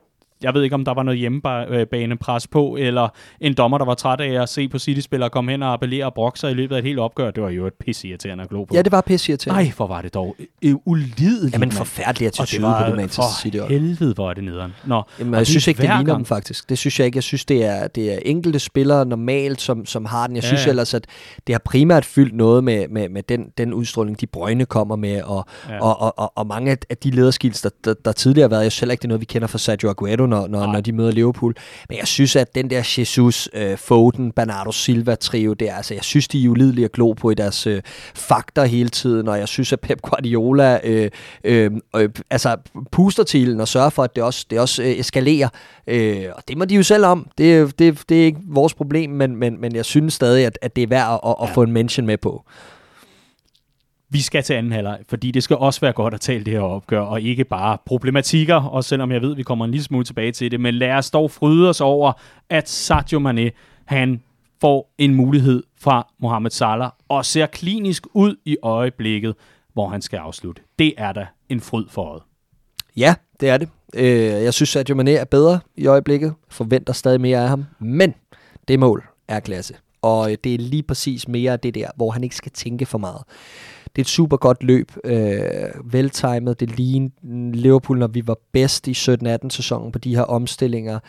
[0.43, 3.07] jeg ved ikke, om der var noget hjemmebanepres på, eller
[3.41, 6.13] en dommer, der var træt af at se på City-spillere komme hen og appellere og
[6.13, 7.31] brokke sig i løbet af et helt opgør.
[7.31, 8.75] Det var jo et pisseirriterende at glo på.
[8.75, 9.49] Ja, det var pisse til.
[9.51, 10.35] Ej, hvor var det dog
[10.65, 11.53] øh, ulideligt.
[11.53, 13.57] Jamen forfærdeligt det var på det Manchester City.
[13.69, 14.73] helvede, hvor er det nederen.
[14.85, 16.69] Nå, Jamen, jeg synes ikke, det ligner dem faktisk.
[16.69, 17.17] Det synes jeg ikke.
[17.17, 20.35] Jeg synes, det er, det er enkelte spillere normalt, som, som har den.
[20.35, 20.69] Jeg Ja, synes ja.
[20.69, 21.07] ellers, at
[21.47, 25.21] det har primært fyldt noget med, med, med den, den udstråling, de brøgne kommer med,
[25.21, 25.79] og, Ja.
[25.83, 28.63] og, og, og, og mange af- de lederskills, der, der, der tidligere har været.
[28.63, 30.73] Jeg heller ikke, det er noget, vi kender fra Sergio Aguero, når, når, Nej.
[30.73, 31.55] når de møder Liverpool.
[31.89, 36.03] Men jeg synes, at den der Jesus, øh, Foden, Bernardo Silva-trio, det er, altså, jeg
[36.03, 37.81] synes, de er ulidelige at glo på i deres øh,
[38.15, 41.11] fakter hele tiden, og jeg synes, at Pep Guardiola øh,
[41.43, 42.57] øh, øh, altså,
[42.91, 45.49] puster til ilden og sørger for, at det også, det også øh, eskalerer.
[45.87, 47.27] Øh, og det må de jo selv om.
[47.37, 50.75] Det, det, det er ikke vores problem, men, men, men jeg synes stadig, at, at
[50.75, 51.53] det er værd at, at, at Ja.
[51.53, 52.43] få en mention med på
[54.09, 56.59] vi skal til anden halvleg, fordi det skal også være godt at tale det her
[56.59, 60.31] opgør, og ikke bare problematikker, og selvom jeg ved, vi kommer en lille smule tilbage
[60.31, 62.11] til det, men lad os dog fryde os over,
[62.49, 63.51] at Sadio Mane,
[63.85, 64.21] han
[64.61, 69.35] får en mulighed fra Mohamed Salah, og ser klinisk ud i øjeblikket,
[69.73, 70.61] hvor han skal afslutte.
[70.79, 72.23] Det er da en fryd for øjet.
[72.97, 73.69] Ja, det er det.
[73.93, 76.33] Øh, jeg synes, at Mane er bedre i øjeblikket.
[76.49, 77.65] Forventer stadig mere af ham.
[77.79, 78.13] Men
[78.67, 79.73] det mål er klasse.
[80.01, 82.97] Og øh, det er lige præcis mere det der, hvor han ikke skal tænke for
[82.97, 83.21] meget.
[83.95, 84.91] Det er et super godt løb.
[85.03, 85.41] Øh,
[85.83, 86.59] veltimet.
[86.59, 87.11] Det lignede
[87.53, 90.99] Liverpool, når vi var bedst i 17-18 sæsonen på de her omstillinger.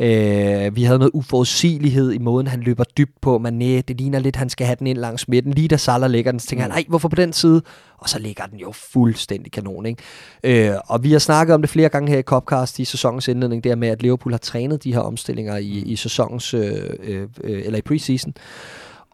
[0.00, 3.42] Øh, vi havde noget uforudsigelighed i måden, han løber dybt på.
[3.46, 5.52] Mané, det ligner lidt, han skal have den ind langs midten.
[5.52, 7.62] Lige da Salah lægger den, så tænker han, nej, hvorfor på den side?
[7.98, 10.02] Og så ligger den jo fuldstændig kanon, ikke?
[10.44, 13.64] Øh, og vi har snakket om det flere gange her i Copcast i sæsonens indledning,
[13.64, 17.62] der med, at Liverpool har trænet de her omstillinger i, i sæsonens, øh, øh, øh,
[17.64, 18.34] eller i preseason.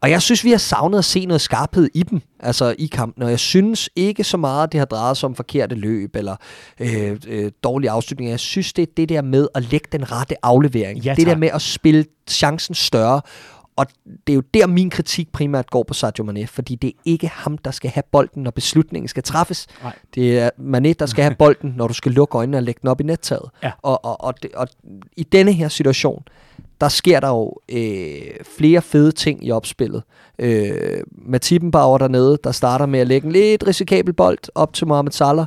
[0.03, 3.23] Og jeg synes, vi har savnet at se noget skarphed i dem, altså i kampen.
[3.23, 6.37] Og jeg synes ikke så meget, at det har drejet sig om forkerte løb eller
[6.81, 8.33] øh, øh, dårlige afslutninger.
[8.33, 11.01] Jeg synes, det er det der med at lægge den rette aflevering.
[11.01, 13.21] Ja, det der med at spille chancen større.
[13.77, 13.87] Og
[14.27, 17.29] det er jo der, min kritik primært går på Sadio Mane, fordi det er ikke
[17.29, 19.67] ham, der skal have bolden, når beslutningen skal træffes.
[19.83, 19.93] Nej.
[20.15, 22.89] Det er Mane, der skal have bolden, når du skal lukke øjnene og lægge den
[22.89, 23.51] op i nettaget.
[23.63, 23.71] Ja.
[23.83, 24.69] Og, og, og, det, og
[25.17, 26.23] i denne her situation,
[26.81, 30.03] der sker der jo øh, flere fede ting i opspillet.
[30.39, 35.13] Øh, Matippenbauer dernede, der starter med at lægge en lidt risikabel bold op til Mohamed
[35.13, 35.47] Salah,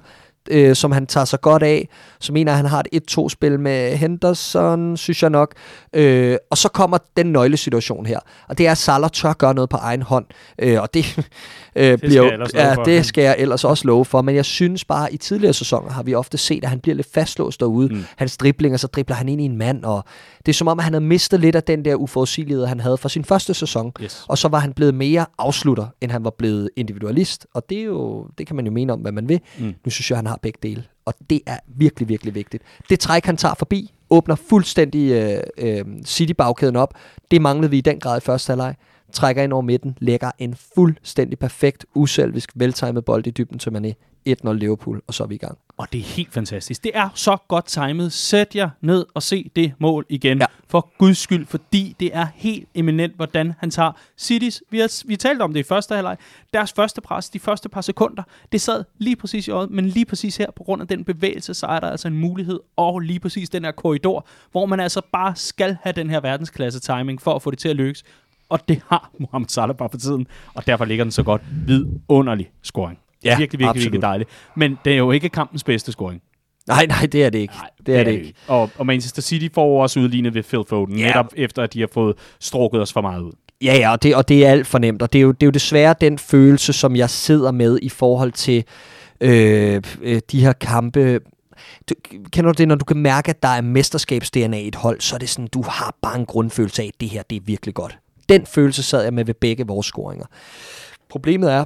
[0.50, 1.90] øh, som han tager sig godt af.
[2.20, 5.54] Så mener han har et 1-2-spil med Henderson, synes jeg nok.
[5.94, 8.20] Øh, og så kommer den nøglesituation her.
[8.50, 10.26] Og det er, at Salah tør gøre noget på egen hånd.
[10.60, 11.18] Øh, og det,
[11.76, 12.84] øh, bliver ellers love ja, for.
[12.84, 14.22] det skal jeg ellers også love for.
[14.22, 17.14] Men jeg synes bare, i tidligere sæsoner har vi ofte set, at han bliver lidt
[17.14, 17.94] fastlåst derude.
[17.94, 18.06] Mm.
[18.16, 19.84] Hans driblinger, så dribler han ind i en mand.
[19.84, 20.06] Og
[20.46, 22.98] det er som om, at han havde mistet lidt af den der uforudsigelighed, han havde
[22.98, 23.92] fra sin første sæson.
[24.02, 24.26] Yes.
[24.28, 27.48] Og så var han blevet mere afslutter, end han var blevet individualist.
[27.54, 29.40] Og det, er jo, det kan man jo mene om, hvad man vil.
[29.60, 29.74] Mm.
[29.86, 30.84] Nu synes jeg, han har begge dele.
[31.06, 32.64] Og det er virkelig, virkelig vigtigt.
[32.90, 36.94] Det træk, han tager forbi, åbner fuldstændig øh, øh, City-bagkæden op.
[37.32, 38.76] Det manglede vi i den grad i første halvleg.
[39.14, 43.94] Trækker ind over midten, lægger en fuldstændig perfekt, uselvisk, veltimet bold i dybden til Mané.
[44.30, 45.58] 1-0 Liverpool, og så er vi i gang.
[45.78, 46.84] Og det er helt fantastisk.
[46.84, 48.14] Det er så godt timet.
[48.14, 50.38] Sæt jer ned og se det mål igen.
[50.38, 50.46] Ja.
[50.68, 54.64] For guds skyld, fordi det er helt eminent, hvordan han tager Cities.
[54.70, 56.18] Vi har, vi talte om det i første halvleg.
[56.54, 60.06] Deres første pres, de første par sekunder, det sad lige præcis i øjet, men lige
[60.06, 63.20] præcis her, på grund af den bevægelse, så er der altså en mulighed, og lige
[63.20, 67.34] præcis den her korridor, hvor man altså bare skal have den her verdensklasse timing for
[67.34, 68.04] at få det til at lykkes.
[68.50, 72.52] Og det har Mohamed Salah bare for tiden, og derfor ligger den så godt vidunderlig
[72.64, 73.00] scoring.
[73.24, 73.84] Ja, virkelig, virkelig, absolut.
[73.84, 74.30] virkelig dejligt.
[74.56, 76.22] Men det er jo ikke kampens bedste scoring.
[76.68, 77.54] Nej, nej, det er det ikke.
[77.54, 78.34] Nej, det er det ikke.
[78.48, 81.08] Og, og Manchester City får også udlignet ved Phil Foden, Ja.
[81.08, 83.32] netop efter at de har fået strukket os for meget ud.
[83.64, 85.44] Ja, ja, og det, og det er alt for nemt, og det er, jo, det
[85.44, 88.64] er jo desværre den følelse, som jeg sidder med i forhold til
[89.22, 91.20] øh, øh, de her kampe.
[91.90, 91.94] Du,
[92.32, 95.16] kender du det, når du kan mærke, at der er mesterskabs-DNA i et hold, så
[95.16, 97.74] er det sådan, du har bare en grundfølelse af, at det her, det er virkelig
[97.76, 97.98] godt.
[98.30, 100.26] Den følelse sad jeg med ved begge vores scoringer.
[101.10, 101.66] Problemet er,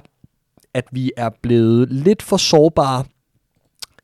[0.74, 3.03] at vi er blevet lidt for sårbare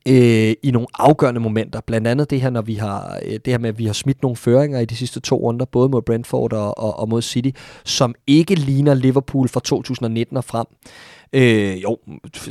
[0.08, 1.82] øh, i nogle afgørende momenter.
[1.82, 4.22] Blandt andet det her, når vi har, øh, det her med, at vi har smidt
[4.22, 7.50] nogle føringer i de sidste to runder, både mod Brentford og, og, og mod City,
[7.86, 10.66] som ikke ligner Liverpool fra 2019 og frem.
[11.34, 11.98] Øh, jo,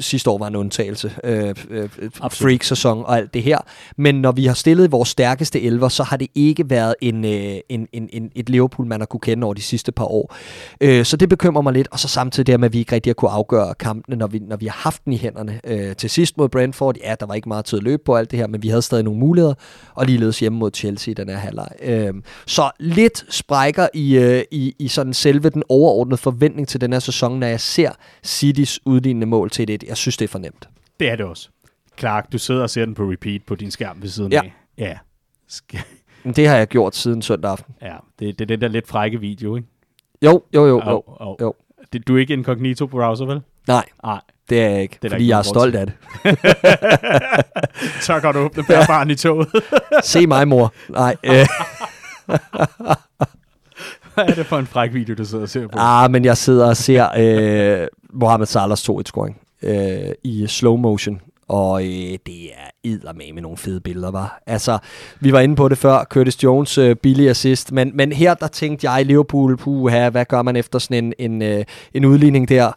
[0.01, 1.13] sidste år var en undtagelse.
[1.25, 1.89] Øh, øh,
[2.31, 3.59] Freak-sæson og alt det her.
[3.97, 7.57] Men når vi har stillet vores stærkeste elver, så har det ikke været en, øh,
[7.69, 10.35] en, en, en, et Liverpool, man har kunne kende over de sidste par år.
[10.81, 11.89] Øh, så det bekymrer mig lidt.
[11.91, 14.39] Og så samtidig det med, at vi ikke rigtig har kunne afgøre kampene, når vi,
[14.39, 15.61] når vi har haft den i hænderne.
[15.65, 18.31] Øh, til sidst mod Brentford, ja, der var ikke meget tid at løbe på alt
[18.31, 19.55] det her, men vi havde stadig nogle muligheder.
[19.95, 21.69] Og ligeledes hjemme mod Chelsea i den her halvleg.
[21.83, 22.15] Øh,
[22.47, 27.01] så lidt sprækker i, øh, i, i sådan selve den overordnede forventning til den her
[27.01, 27.91] sæson, når jeg ser
[28.25, 29.83] Citys udlignende mål til et.
[29.83, 30.69] Jeg synes, det er for nemt.
[31.01, 31.49] Det er det også.
[31.99, 34.41] Clark, du sidder og ser den på repeat på din skærm ved siden Ja.
[34.45, 34.53] af.
[34.79, 34.99] Ja.
[36.25, 37.75] Men det har jeg gjort siden søndag aften.
[37.83, 39.69] ja, det, det er den der lidt frække video, ikke?
[40.23, 40.67] Jo, jo, jo.
[40.67, 40.81] jo.
[40.81, 41.37] Au, au.
[41.41, 41.55] jo.
[41.93, 43.41] Det, du er ikke incognito browser, vel?
[43.69, 44.21] Nej, Nej.
[44.49, 45.95] det er jeg ikke, Det er fordi jeg er stolt af det.
[48.07, 49.49] Så kan du åbne bærbaren i toget.
[50.05, 50.73] Se mig, mor.
[50.89, 51.47] Nej, øh,
[54.15, 55.79] hvad er det for en fræk video, du sidder og ser på?
[55.79, 61.21] ah, men jeg sidder og ser øh, Mohamed Salahs 2-1-scoring øh, i slow motion.
[61.49, 62.45] Og øh, det
[62.85, 64.43] er med nogle fede billeder, var.
[64.47, 64.79] Altså,
[65.21, 68.47] vi var inde på det før, Curtis Jones øh, billig assist, men, men her der
[68.47, 72.73] tænkte jeg, Liverpool, puha, hvad gør man efter sådan en, en, øh, en udligning der?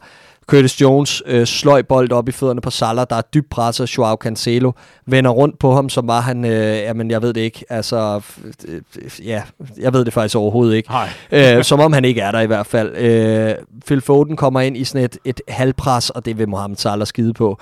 [0.47, 4.15] Curtis Jones øh, sløj bold op i fødderne på Salah, der er dybt presset, Joao
[4.15, 4.71] Cancelo
[5.05, 8.21] vender rundt på ham, som var han, øh, jamen jeg ved det ikke, altså,
[8.67, 8.81] øh,
[9.25, 9.41] ja,
[9.79, 10.89] jeg ved det faktisk overhovedet ikke.
[11.31, 12.97] Øh, som om han ikke er der i hvert fald.
[12.97, 17.07] Øh, Phil Foden kommer ind i sådan et, et halvpres, og det vil Mohamed Salah
[17.07, 17.59] skide på.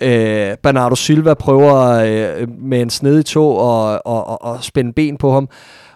[0.00, 5.16] Øh, Bernardo Silva prøver øh, med en snedig tog og, og, og, og spænde ben
[5.16, 5.48] på ham.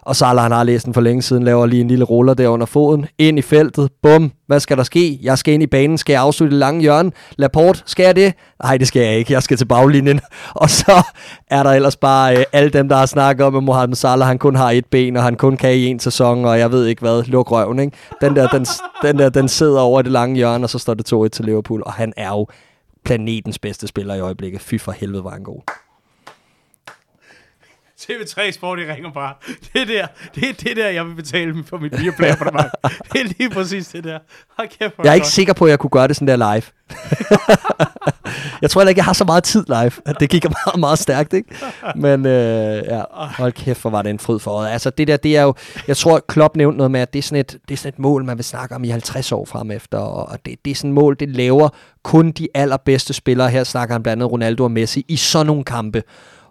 [0.08, 2.48] Og Salah, han har læst den for længe siden, laver lige en lille ruller der
[2.48, 3.06] under foden.
[3.18, 3.90] Ind i feltet.
[4.02, 4.32] Bum.
[4.46, 5.18] Hvad skal der ske?
[5.22, 5.98] Jeg skal ind i banen.
[5.98, 7.12] Skal jeg afslutte det lange hjørne?
[7.36, 8.34] Laporte, skal jeg det?
[8.62, 9.32] Nej, det skal jeg ikke.
[9.32, 10.20] Jeg skal til baglinjen.
[10.54, 11.02] Og så
[11.50, 14.38] er der ellers bare øh, alle dem, der har snakket om, at Mohamed Salah, han
[14.38, 17.00] kun har et ben, og han kun kan i en sæson, og jeg ved ikke
[17.00, 17.22] hvad.
[17.22, 17.96] Luk røven, ikke?
[18.20, 18.66] Den der, den,
[19.02, 21.44] den der, den sidder over i det lange hjørne, og så står det 2-1 til
[21.44, 22.46] Liverpool, og han er jo
[23.04, 24.60] planetens bedste spiller i øjeblikket.
[24.60, 25.87] Fy for helvede, var han god.
[28.00, 29.34] TV3 Sport, I ringer bare.
[29.74, 32.66] Det der, det er det der, jeg vil betale for mit Viaplay for det
[33.12, 34.18] Det er lige præcis det der.
[34.56, 35.32] Hold kæft, Jeg er ikke godt.
[35.32, 36.62] sikker på, at jeg kunne gøre det sådan der live.
[38.62, 39.90] jeg tror heller ikke, jeg har så meget tid live.
[40.20, 41.54] Det gik meget, meget stærkt, ikke?
[41.96, 44.70] Men øh, ja, hold kæft, hvor var det en fryd for øjet.
[44.70, 45.54] Altså det der, det er jo,
[45.88, 47.98] jeg tror, Klopp nævnte noget med, at det er sådan et, det er sådan et
[47.98, 49.98] mål, man vil snakke om i 50 år frem efter.
[49.98, 51.68] Og det, det er sådan et mål, det laver
[52.02, 53.50] kun de allerbedste spillere.
[53.50, 56.02] Her snakker han blandt andet Ronaldo og Messi i sådan nogle kampe.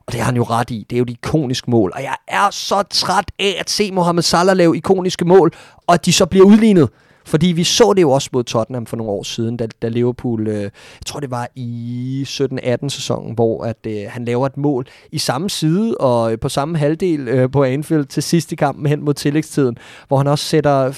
[0.07, 0.85] Og det har han jo ret i.
[0.89, 1.91] Det er jo et ikonisk mål.
[1.95, 5.53] Og jeg er så træt af at se Mohamed Salah lave ikoniske mål,
[5.87, 6.89] og at de så bliver udlignet.
[7.27, 10.47] Fordi vi så det jo også mod Tottenham for nogle år siden, da, da Liverpool,
[10.47, 10.71] øh, jeg
[11.05, 15.49] tror det var i 17-18 sæsonen, hvor at, øh, han laver et mål i samme
[15.49, 19.13] side og øh, på samme halvdel øh, på Anfield til sidste kamp kampen hen mod
[19.13, 20.91] tillægstiden, hvor han også sætter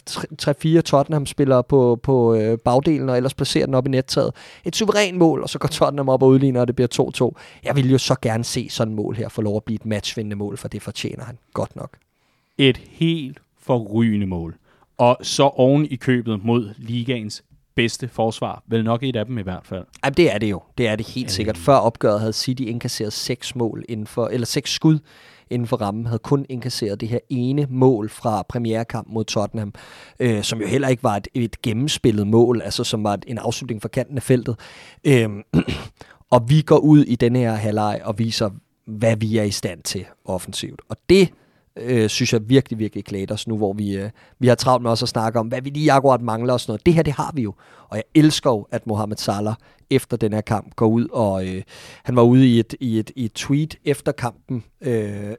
[0.78, 4.32] 3-4 Tottenham-spillere på, på øh, bagdelen og ellers placerer den op i nettaget.
[4.66, 7.42] Et suveræn mål, og så går Tottenham op og udligner, og det bliver 2-2.
[7.64, 9.86] Jeg vil jo så gerne se sådan et mål her få lov at blive et
[9.86, 11.98] matchvindende mål, for det fortjener han godt nok.
[12.58, 14.56] Et helt forrygende mål.
[15.00, 17.44] Og så oven i købet mod ligaens
[17.76, 18.64] bedste forsvar.
[18.68, 19.86] Vel nok et af dem i hvert fald.
[20.06, 20.62] Jamen, det er det jo.
[20.78, 21.58] Det er det helt sikkert.
[21.58, 25.00] Før opgøret havde City indkasseret seks mål inden for, eller seks skud
[25.50, 29.74] inden for rammen, havde kun indkasseret det her ene mål fra premierekamp mod Tottenham,
[30.20, 33.38] øh, som jo heller ikke var et, et gennemspillet mål, altså som var et, en
[33.38, 34.56] afslutning fra kanten af feltet.
[35.04, 35.44] Øhm,
[36.32, 38.50] og vi går ud i den her halvleg og viser,
[38.86, 40.82] hvad vi er i stand til offensivt.
[40.90, 41.30] Og det
[41.82, 44.10] øh, synes jeg virkelig, virkelig klæder os nu, hvor vi, øh,
[44.40, 46.72] vi har travlt med også at snakke om, hvad vi lige akkurat mangler og sådan
[46.72, 46.86] noget.
[46.86, 47.54] Det her, det har vi jo.
[47.90, 49.56] Og jeg elsker jo, at Mohamed Salah
[49.90, 51.62] efter den her kamp går ud, og øh,
[52.04, 54.64] han var ude i et, i, et, i et tweet efter kampen.
[54.82, 55.36] Øh,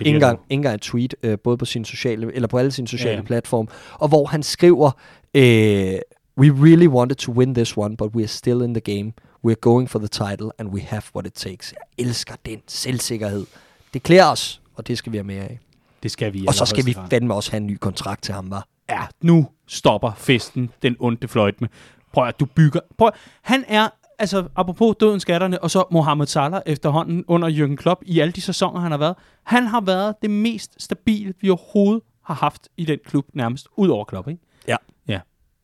[0.00, 0.10] ikke
[0.46, 3.22] engang, et tweet, øh, både på sine sociale, eller på alle sine sociale ja.
[3.22, 4.90] platforme, og hvor han skriver,
[5.34, 5.98] øh,
[6.38, 9.12] We really wanted to win this one, but we are still in the game.
[9.46, 11.72] We're going for the title, and we have what it takes.
[11.72, 13.46] Jeg elsker den selvsikkerhed.
[13.94, 15.58] Det klæder os, og det skal vi have mere af.
[16.02, 18.50] Det skal vi Og så skal vi fandme også have en ny kontrakt til ham,
[18.50, 18.68] var.
[18.90, 21.68] Ja, nu stopper festen, den onde fløjt med.
[22.12, 22.80] Prøv at du bygger...
[22.98, 23.88] Prøv at, han er...
[24.18, 28.40] altså apropos døden skatterne, og så Mohamed Salah efterhånden under Jürgen Klopp i alle de
[28.40, 29.16] sæsoner, han har været.
[29.42, 33.88] Han har været det mest stabile, vi overhovedet har haft i den klub nærmest, ud
[33.88, 34.42] over Klopp, ikke?
[34.68, 34.76] Ja.
[35.08, 35.20] Ja.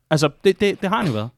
[0.09, 1.29] Altså, det, det, det har han jo været.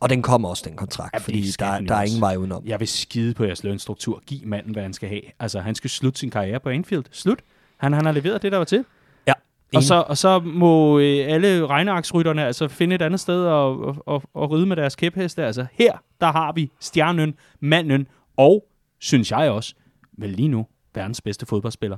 [0.00, 2.66] Og den kommer også, den kontrakt, Ja, fordi der, der er ingen vej udenom.
[2.66, 4.22] Jeg vil skide på jeres lønstruktur.
[4.26, 5.22] Giv manden, hvad han skal have.
[5.38, 7.04] Altså, han skal slutte sin karriere på Anfield.
[7.10, 7.38] Slut.
[7.76, 8.84] Han, han har leveret det, der var til.
[9.26, 9.32] Ja.
[9.74, 14.02] Og så, og så må øh, alle regneaksrytterne altså finde et andet sted og, og,
[14.06, 15.44] og, og ride med deres kæpheste.
[15.44, 18.64] Altså her, der har vi stjernen, manden og,
[18.98, 19.74] synes jeg også,
[20.12, 21.96] vel lige nu, verdens bedste fodboldspiller.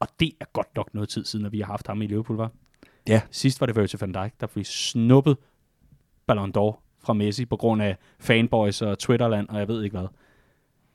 [0.00, 2.36] Og det er godt nok noget tid siden, at vi har haft ham i Liverpool,
[2.36, 2.50] var.
[3.08, 3.20] Ja.
[3.30, 5.36] Sidst var det Virgil van Dijk, der fik snuppet
[6.26, 10.08] Ballon d'Or fra Messi på grund af fanboys og Twitterland, og jeg ved ikke hvad.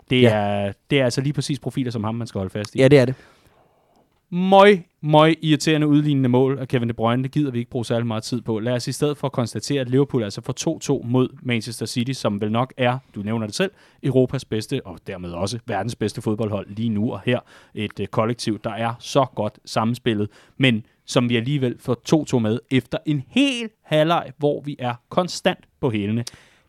[0.10, 0.30] Det, Ja.
[0.36, 2.80] er, det er altså lige præcis profiler som ham, man skal holde fast i.
[2.80, 3.16] Ja, det er det.
[4.30, 7.24] Møg, møg irriterende udlignende mål af Kevin De Bruyne.
[7.24, 8.60] Det gider vi ikke bruge særlig meget tid på.
[8.60, 12.42] Lad os i stedet for konstatere, at Liverpool altså får 2-2 mod Manchester City, som
[12.42, 13.72] vel nok er, du nævner det selv,
[14.04, 17.40] Europas bedste og dermed også verdens bedste fodboldhold lige nu og her.
[17.74, 21.98] Et øh, kollektiv, der er så godt sammenspillet, men som vi alligevel får
[22.36, 26.24] 2-2 med efter en hel halvleg, hvor vi er konstant på hælene.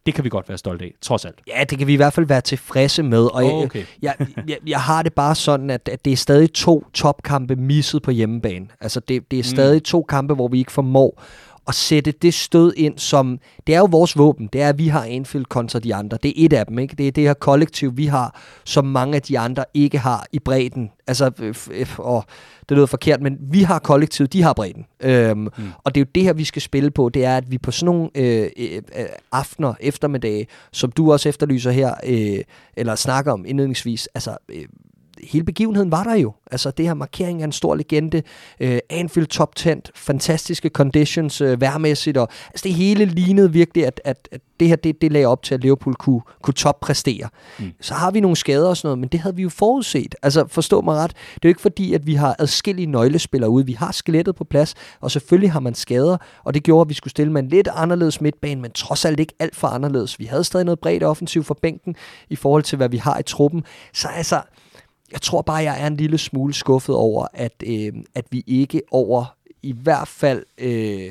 [0.06, 1.38] Det kan vi godt være stolte af, trods alt.
[1.46, 3.34] Ja, det kan vi i hvert fald være tilfredse med.
[3.34, 3.84] Og jeg, Okay.
[4.02, 4.14] jeg,
[4.48, 8.10] jeg, jeg har det bare sådan, at, at det er stadig to topkampe misset på
[8.10, 8.66] hjemmebane.
[8.80, 11.22] Altså, det, det er stadig to kampe, hvor vi ikke formår
[11.68, 13.38] at sætte det stød ind, som...
[13.66, 14.48] Det er jo vores våben.
[14.52, 16.18] Det er, at vi har Anfield kontra de andre.
[16.22, 16.96] Det er et af dem, ikke?
[16.96, 20.38] Det er det her kollektiv, vi har, som mange af de andre ikke har i
[20.38, 20.90] bredden.
[21.06, 21.30] Altså,
[21.98, 22.22] åh,
[22.68, 24.86] det lyder forkert, men vi har kollektiv, de har bredden.
[25.00, 25.48] Øhm, mm.
[25.84, 27.08] Og det er jo det her, vi skal spille på.
[27.08, 31.28] Det er, at vi på sådan nogle øh, øh, øh, aftener, eftermiddage, som du også
[31.28, 32.44] efterlyser her, øh,
[32.76, 34.36] eller snakker om indledningsvis, altså...
[34.48, 34.64] Øh,
[35.22, 36.32] hele begivenheden var der jo.
[36.50, 38.22] Altså det her markering af en stor legende,
[38.60, 44.00] øh, Anfield top 10, fantastiske conditions øh, værmæssigt, og altså det hele lignede virkelig, at,
[44.04, 47.28] at, at det her, det, det lagde op til, at Liverpool kunne, kunne toppræstere.
[47.58, 47.72] Mm.
[47.80, 50.14] Så har vi nogle skader og sådan noget, men det havde vi jo forudset.
[50.22, 53.66] Altså forstå mig ret, det er jo ikke fordi, at vi har adskillige nøglespillere ude.
[53.66, 56.94] Vi har skelettet på plads, og selvfølgelig har man skader, og det gjorde, at vi
[56.94, 60.18] skulle stille med en lidt anderledes midtbane, men trods alt ikke alt for anderledes.
[60.18, 61.96] Vi havde stadig noget bredt offensiv for bænken
[62.30, 63.64] i forhold til, hvad vi har i truppen.
[63.92, 64.40] Så altså,
[65.12, 68.82] jeg tror bare, jeg er en lille smule skuffet over, at, øh, at vi ikke
[68.90, 71.10] over i hvert fald øh,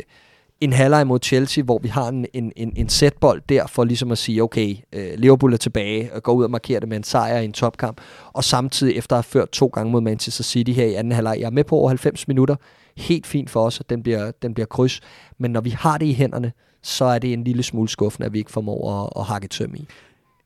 [0.62, 4.12] en halvleg mod Chelsea, hvor vi har en, en, en, en sætbold der for ligesom
[4.12, 7.04] at sige, okay, øh, Liverpool er tilbage og går ud og markerer det med en
[7.04, 8.02] sejr i en topkamp,
[8.34, 11.38] og samtidig efter at have ført to gange mod Manchester City her i anden halvleg,
[11.40, 12.56] jeg er med på over 90 minutter,
[12.98, 15.02] helt fint for os, at den bliver, den bliver kryds,
[15.38, 16.52] men når vi har det i hænderne,
[16.84, 19.76] så er det en lille smule skuffende, at vi ikke formår at, at hakke tøm
[19.76, 19.88] i.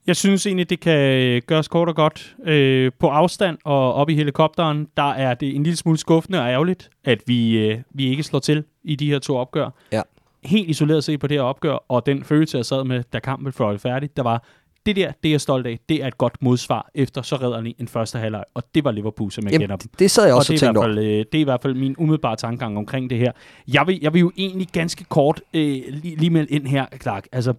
[0.10, 2.36] Jeg synes egentlig, det kan øh, gøres kort og godt.
[2.46, 6.50] Øh, på afstand og op i helikopteren, der er det en lille smule skuffende og
[6.50, 9.70] ærgerligt, at vi, øh, vi ikke slår til i de her to opgør.
[9.92, 10.02] Ja.
[10.44, 13.54] Helt isoleret set på det her opgør, og den følelse, jeg sad med, da kampen
[13.60, 14.44] var færdig, der var,
[14.86, 17.76] det der, det er jeg stolt af, det er et godt modsvar efter så redderlig
[17.80, 19.90] en første halvleg, og det var Liverpool, som jeg Jamen, kender dem.
[20.00, 20.96] det sad jeg også og og det er, i tænkte hvert over.
[20.96, 23.32] fald, øh, det er i hvert fald min umiddelbare tankegang omkring det her.
[23.74, 27.28] Jeg vil, jeg vil jo egentlig ganske kort øh, lige, lige melde ind her, Clark.
[27.32, 27.54] Altså,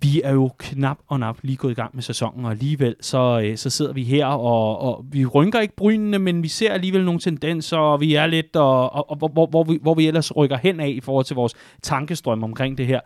[0.00, 3.40] vi er jo knap og nap lige gået i gang med sæsonen, og alligevel så,
[3.44, 7.04] øh, så sidder vi her, og, og vi rynker ikke brynene, men vi ser alligevel
[7.04, 10.06] nogle tendenser, og vi er lidt, og, og, og hvor, hvor, hvor, vi, hvor vi
[10.06, 13.00] ellers rykker hen af i forhold til vores tankestrøm omkring det her.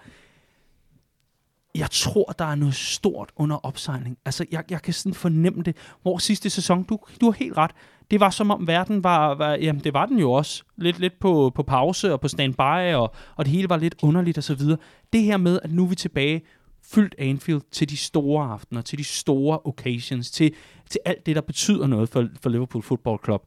[1.74, 4.18] Jeg tror, der er noget stort under opsejling.
[4.24, 5.76] Altså, jeg, jeg kan sådan fornemme det.
[6.02, 7.70] Hvor sidste sæson, du, du har helt ret,
[8.10, 11.18] det var som om verden var, var jamen det var den jo også, lidt, lidt
[11.20, 14.54] på, på pause og på standby, og, og det hele var lidt underligt og så
[14.54, 14.78] videre.
[15.12, 16.42] Det her med, at nu er vi tilbage
[16.90, 20.54] fyldt Anfield til de store aftener, til de store occasions, til,
[20.90, 23.46] til alt det, der betyder noget for, for Liverpool Football Club.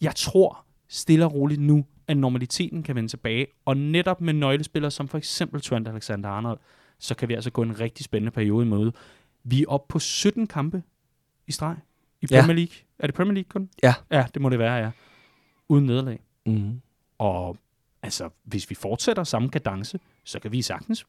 [0.00, 4.90] Jeg tror stille og roligt nu, at normaliteten kan vende tilbage, og netop med nøglespillere
[4.90, 6.58] som for eksempel Trent Alexander-Arnold,
[6.98, 8.92] så kan vi altså gå en rigtig spændende periode i møde.
[9.44, 10.82] Vi er oppe på 17 kampe
[11.46, 11.76] i streg
[12.22, 12.40] i Ja.
[12.40, 12.74] Premier League.
[12.98, 13.68] Er det Premier League kun?
[13.82, 13.94] Ja.
[14.10, 14.90] Ja, det må det være, ja.
[15.68, 16.20] Uden nederlag.
[16.46, 16.80] Mm.
[17.18, 17.56] Og
[18.02, 21.06] altså, hvis vi fortsætter samme kadence, så kan vi sagtens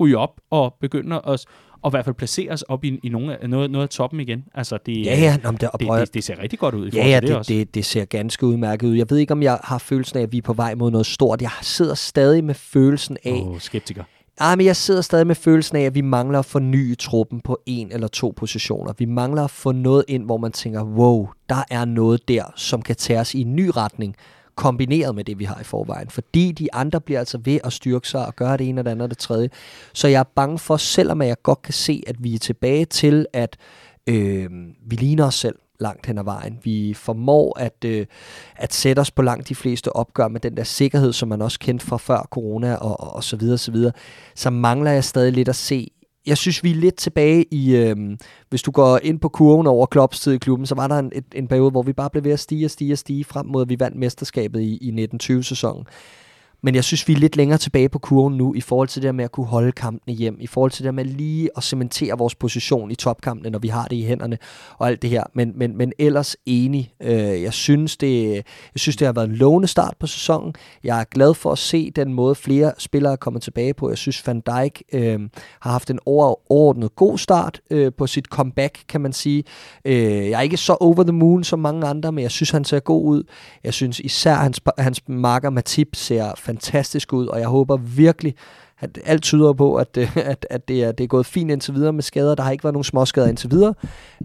[0.00, 1.44] ryge op og begynde at,
[1.82, 4.20] og i hvert fald placere os op i, i nogle af, noget, noget af toppen
[4.20, 4.44] igen.
[4.54, 6.98] Altså, det, Ja, ja, nå, det, det, det, det ser rigtig godt ud i Ja,
[7.02, 7.52] forhold ja, til det, det, også.
[7.52, 8.94] det, det ser ganske udmærket ud.
[8.94, 11.06] Jeg ved ikke, om jeg har følelsen af, at vi er på vej mod noget
[11.06, 11.42] stort.
[11.42, 14.04] Jeg sidder stadig med følelsen af, Åh, skeptiker.
[14.40, 17.58] Ah, men jeg sidder stadig med følelsen af, at vi mangler at forny truppen på
[17.66, 18.92] en eller to positioner.
[18.98, 22.82] Vi mangler at få noget ind, hvor man tænker, wow, der er noget der, som
[22.82, 24.16] kan tage os i en ny retning,
[24.56, 26.10] kombineret med det, vi har i forvejen.
[26.10, 28.90] Fordi de andre bliver altså ved at styrke sig og gøre det ene og det
[28.90, 29.50] andet og det tredje.
[29.92, 33.26] Så jeg er bange for, selvom jeg godt kan se, at vi er tilbage til,
[33.32, 33.56] at
[34.06, 34.50] øh,
[34.86, 36.58] vi ligner os selv langt hen ad vejen.
[36.62, 38.06] Vi formår at, øh,
[38.56, 41.58] at sætte os på langt de fleste opgør med den der sikkerhed, som man også
[41.58, 43.92] kendte fra før corona og, og, og så videre, så videre.
[44.34, 45.90] Så mangler jeg stadig lidt at se
[46.26, 47.96] jeg synes, vi er lidt tilbage i, øh,
[48.50, 51.12] hvis du går ind på kurven over Klopps tid i klubben, så var der en,
[51.34, 53.62] en periode, hvor vi bare blev ved at stige og stige og stige frem mod,
[53.62, 55.86] at vi vandt mesterskabet i, i 1920-sæsonen.
[56.64, 59.06] Men jeg synes, vi er lidt længere tilbage på kurven nu, i forhold til det
[59.06, 61.62] der med at kunne holde kampene hjem, i forhold til det der med lige at
[61.62, 64.38] cementere vores position i topkampene, når vi har det i hænderne,
[64.78, 65.22] og alt det her.
[65.34, 66.92] Men, men, men ellers enig.
[67.02, 68.44] Øh, jeg, synes, det, jeg
[68.76, 70.54] synes, det har været en lovende start på sæsonen.
[70.84, 73.88] Jeg er glad for at se den måde, flere spillere er kommet tilbage på.
[73.88, 75.20] Jeg synes, Van Dijk øh,
[75.60, 79.44] har haft en overordnet god start øh, på sit comeback, kan man sige.
[79.84, 82.64] Øh, jeg er ikke så over the moon som mange andre, men jeg synes, han
[82.64, 83.22] ser god ud.
[83.64, 88.34] Jeg synes især, hans, hans marker Matip ser fantastisk fantastisk ud, og jeg håber virkelig,
[88.78, 91.74] at alt tyder på, at, øh, at, at det, er, det er gået fint indtil
[91.74, 92.34] videre med skader.
[92.34, 93.74] Der har ikke været nogen småskader indtil videre,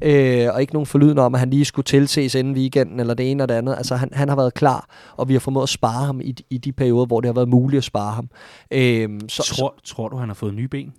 [0.02, 3.32] øh, og ikke nogen forlydende om, at han lige skulle tilses inden weekenden, eller det
[3.32, 3.76] ene eller det andet.
[3.78, 6.58] Altså, han, han har været klar, og vi har formået at spare ham i, i
[6.58, 8.30] de perioder, hvor det har været muligt at spare ham.
[8.72, 10.94] Øh, så, tror, tror du, han har fået nye ben?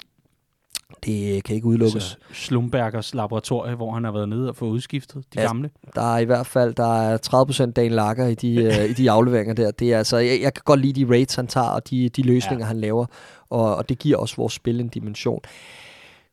[1.05, 2.03] Det kan ikke udelukkes.
[2.03, 5.71] Så Slumbergers laboratorie, hvor han har været nede og fået udskiftet de ja, gamle.
[5.95, 9.11] Der er i hvert fald der er 30% Dan Lager i de, uh, i de
[9.11, 9.71] afleveringer der.
[9.71, 12.23] Det er altså, jeg, jeg kan godt lide de rates, han tager, og de, de
[12.23, 12.69] løsninger, ja.
[12.69, 13.07] han laver.
[13.51, 15.41] Og, og det giver også vores spil en dimension.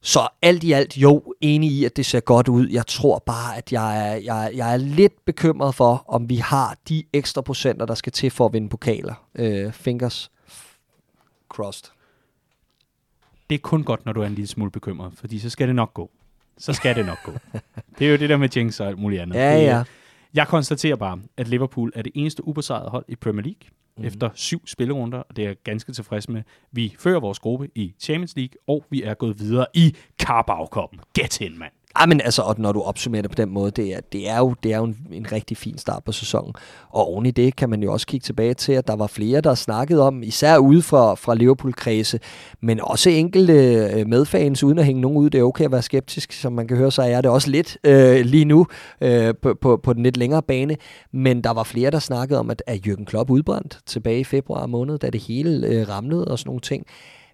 [0.02, 2.68] Så alt i alt, jo, enig i, at det ser godt ud.
[2.68, 6.78] Jeg tror bare, at jeg er, jeg, jeg er lidt bekymret for, om vi har
[6.90, 9.14] de ekstra procenter, der skal til for at vinde pokaler.
[9.40, 10.32] Uh, fingers
[11.50, 11.97] crossed
[13.50, 15.76] det er kun godt, når du er en lille smule bekymret, fordi så skal det
[15.76, 16.12] nok gå.
[16.58, 17.32] Så skal det nok gå.
[18.00, 19.36] Det er jo det der med Jinx og alt muligt andet.
[19.36, 19.84] Ja, ja.
[20.34, 24.04] Jeg konstaterer bare, at Liverpool er det eneste ubesejrede hold i Premier League mm.
[24.04, 26.44] efter syv spillerunder, og det er jeg ganske tilfreds med.
[26.72, 31.00] Vi fører vores gruppe i Champions League, og vi er gået videre i Carabao-koppen.
[31.14, 31.72] Get in, mand.
[32.00, 34.38] Ja, men altså, og når du opsummerer det på den måde, det er, det er
[34.38, 36.54] jo, det er jo en, en rigtig fin start på sæsonen.
[36.90, 39.42] Og oven i det kan man jo også kigge tilbage til, at der var flere,
[39.42, 42.20] der snakkede om, især ude fra, fra Liverpool-kredse,
[42.62, 43.54] men også enkelte
[43.94, 45.30] øh, medfans, uden at hænge nogen ud.
[45.30, 47.78] Det er okay at være skeptisk, som man kan høre, så er det også lidt
[47.84, 48.68] øh, lige nu
[49.02, 50.76] øh, på, på, på den lidt længere bane.
[51.14, 54.66] Men der var flere, der snakkede om, at, at Jürgen Klopp udbrændt tilbage i februar
[54.66, 56.86] måned, da det hele øh, ramlede og sådan nogle ting.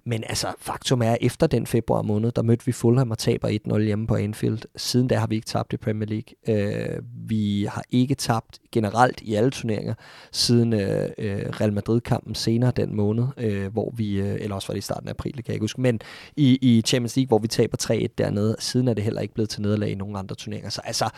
[0.06, 3.60] Men altså, faktum er, at efter den februar måned, der mødte vi Fulham og taber
[3.74, 4.60] 1-0 hjemme på Anfield.
[4.76, 6.56] Siden da har vi ikke tabt i Premier League.
[6.58, 9.94] Øh, vi har ikke tabt generelt i alle turneringer,
[10.32, 14.74] siden øh, øh, Real Madrid-kampen senere den måned, øh, hvor vi, øh, eller også var
[14.74, 16.00] det i starten af april, det kan jeg ikke huske, men
[16.38, 19.50] i, i Champions League, hvor vi taber 3-1 dernede, siden er det heller ikke blevet
[19.50, 20.70] til nederlag i nogen andre turneringer.
[20.70, 21.10] Så altså,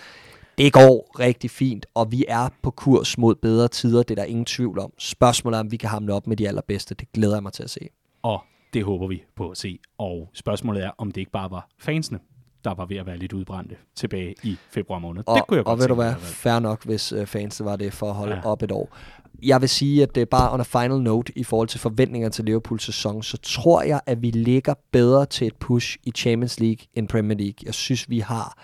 [0.57, 4.23] det går rigtig fint, og vi er på kurs mod bedre tider, det er der
[4.23, 4.93] ingen tvivl om.
[4.97, 7.63] Spørgsmålet er, om vi kan hamle op med de allerbedste, det glæder jeg mig til
[7.63, 7.89] at se.
[8.21, 8.41] Og
[8.75, 9.79] det håber vi på at se.
[9.97, 12.19] Og spørgsmålet er, om det ikke bare var fansene,
[12.63, 15.23] der var ved at være lidt udbrændte tilbage i februar måned.
[15.27, 17.75] Og, det kunne jeg godt Og ved du hvad, fair nok, hvis uh, fansene var
[17.75, 18.45] det for at holde ja.
[18.45, 18.97] op et år.
[19.43, 22.45] Jeg vil sige, at det er bare a final note i forhold til forventninger til
[22.45, 26.87] Liverpools sæson, så tror jeg, at vi ligger bedre til et push i Champions League
[26.93, 27.55] end Premier League.
[27.65, 28.57] Jeg synes, vi har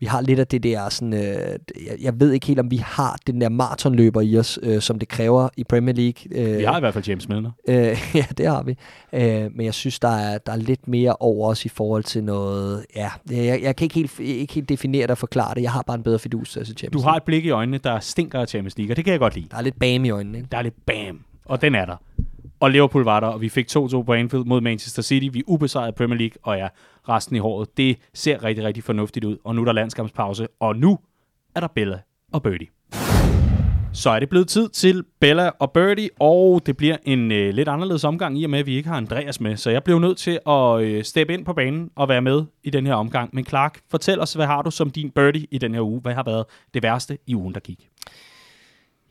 [0.00, 2.76] vi har lidt af det der sådan, øh, jeg, jeg ved ikke helt, om vi
[2.76, 6.52] har den der maratonløber i os, øh, som det kræver i Premier League.
[6.52, 7.50] Øh, vi har i hvert fald James Milner.
[7.68, 7.74] Øh,
[8.14, 8.76] ja, det har vi.
[9.12, 12.24] Øh, men jeg synes, der er, der er lidt mere over os i forhold til
[12.24, 15.62] noget, ja, jeg, jeg kan ikke helt, ikke helt definere det og forklare det.
[15.62, 18.00] Jeg har bare en bedre fidus til Champions Du har et blik i øjnene, der
[18.00, 19.46] stinker af Champions League, og det kan jeg godt lide.
[19.50, 20.48] Der er lidt bam i øjnene, ikke?
[20.52, 21.96] Der er lidt bam, og den er der.
[22.60, 25.28] Og Liverpool var der, og vi fik 2-2 på Anfield mod Manchester City.
[25.32, 26.68] Vi er ubesejret Premier League, og ja,
[27.08, 27.76] resten i håret.
[27.76, 29.36] Det ser rigtig, rigtig fornuftigt ud.
[29.44, 30.98] Og nu er der landskampspause, og nu
[31.54, 31.98] er der Bella
[32.32, 32.66] og Birdie.
[33.92, 37.68] Så er det blevet tid til Bella og Birdie, og det bliver en øh, lidt
[37.68, 39.56] anderledes omgang i og med, at vi ikke har Andreas med.
[39.56, 42.70] Så jeg blev nødt til at øh, steppe ind på banen og være med i
[42.70, 43.30] den her omgang.
[43.32, 46.00] Men Clark, fortæl os, hvad har du som din Birdie i den her uge?
[46.00, 46.44] Hvad har været
[46.74, 47.88] det værste i ugen, der gik?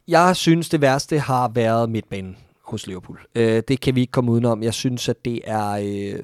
[0.08, 2.38] Jeg synes, det værste har været midtbanen
[2.74, 3.20] hos Liverpool.
[3.36, 4.64] Øh, det kan vi ikke komme udenom.
[4.64, 6.20] Jeg synes, at det er øh,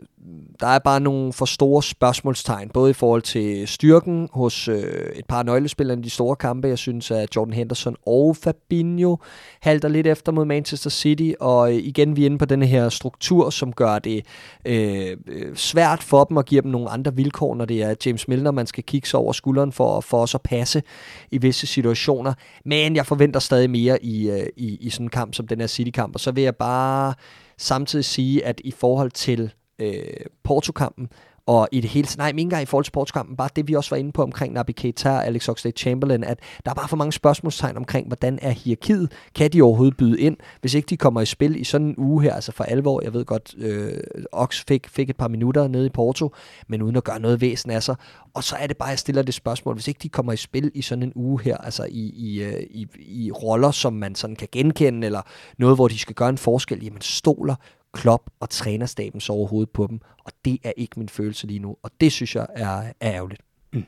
[0.60, 5.26] der er bare nogle for store spørgsmålstegn, både i forhold til styrken hos øh, et
[5.26, 6.68] par nøglespillere i de store kampe.
[6.68, 9.18] Jeg synes, at Jordan Henderson og Fabinho
[9.62, 12.90] halter lidt efter mod Manchester City, og øh, igen vi er inde på den her
[12.90, 14.26] struktur, som gør det
[14.66, 18.28] øh, øh, svært for dem at give dem nogle andre vilkår, når det er James
[18.28, 20.84] Milner, man skal kigge sig over skulderen for, for os at passe
[21.32, 22.34] i visse situationer.
[22.66, 25.68] Men jeg forventer stadig mere i, øh, i, i sådan en kamp som den her
[25.68, 27.14] City-kamp, og så vil jeg bare
[27.58, 31.10] samtidig sige, at i forhold til øh, Porto-kampen,
[31.50, 33.90] og i det hele nej, ikke engang i forhold til sportskampen, bare det vi også
[33.90, 37.12] var inde på omkring Naby Keita og Alex Oxlade-Chamberlain, at der er bare for mange
[37.12, 39.12] spørgsmålstegn omkring, hvordan er hierarkiet?
[39.36, 42.24] Kan de overhovedet byde ind, hvis ikke de kommer i spil i sådan en uge
[42.24, 43.02] her, altså for alvor?
[43.04, 43.94] Jeg ved godt, øh,
[44.32, 46.34] Ox fik, fik et par minutter nede i Porto,
[46.68, 47.96] men uden at gøre noget væsen af sig.
[48.34, 50.38] Og så er det bare, at jeg stiller det spørgsmål, hvis ikke de kommer i
[50.38, 54.16] spil i sådan en uge her, altså i, i, øh, i, i roller, som man
[54.16, 55.22] sådan kan genkende, eller
[55.58, 57.56] noget, hvor de skal gøre en forskel, jamen stoler
[57.94, 61.78] Klopp og trænerstaben trænerstabens overhovedet på dem, og det er ikke min følelse lige nu,
[61.84, 63.42] og det synes jeg er, er ærgerligt.
[63.74, 63.86] Mm.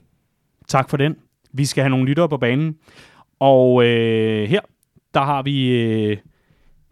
[0.68, 1.16] Tak for den.
[1.54, 2.78] Vi skal have nogle lyttere på banen.
[3.39, 4.62] Og øh, her,
[5.14, 6.18] der har vi øh,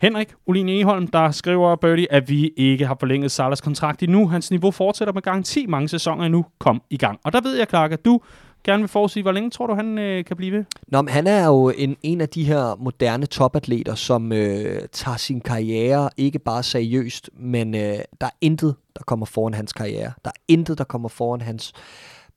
[0.02, 4.28] Henrik Olin Eholm, der skriver Birdie, at vi ikke har forlænget Salas kontrakt endnu.
[4.28, 6.46] Hans niveau fortsætter med garanti mange sæsoner endnu.
[6.60, 7.20] Kom i gang.
[7.24, 8.22] Og der ved jeg, Clark, at du
[8.64, 10.66] gerne vil forudsige, hvor længe tror du, han øh, kan blive ved?
[10.88, 15.18] Nå, men han er jo en, en af de her moderne topatleter, som øh, tager
[15.18, 20.12] sin karriere ikke bare seriøst, men øh, der er intet, der kommer foran hans karriere.
[20.26, 21.74] Der er intet, der kommer foran hans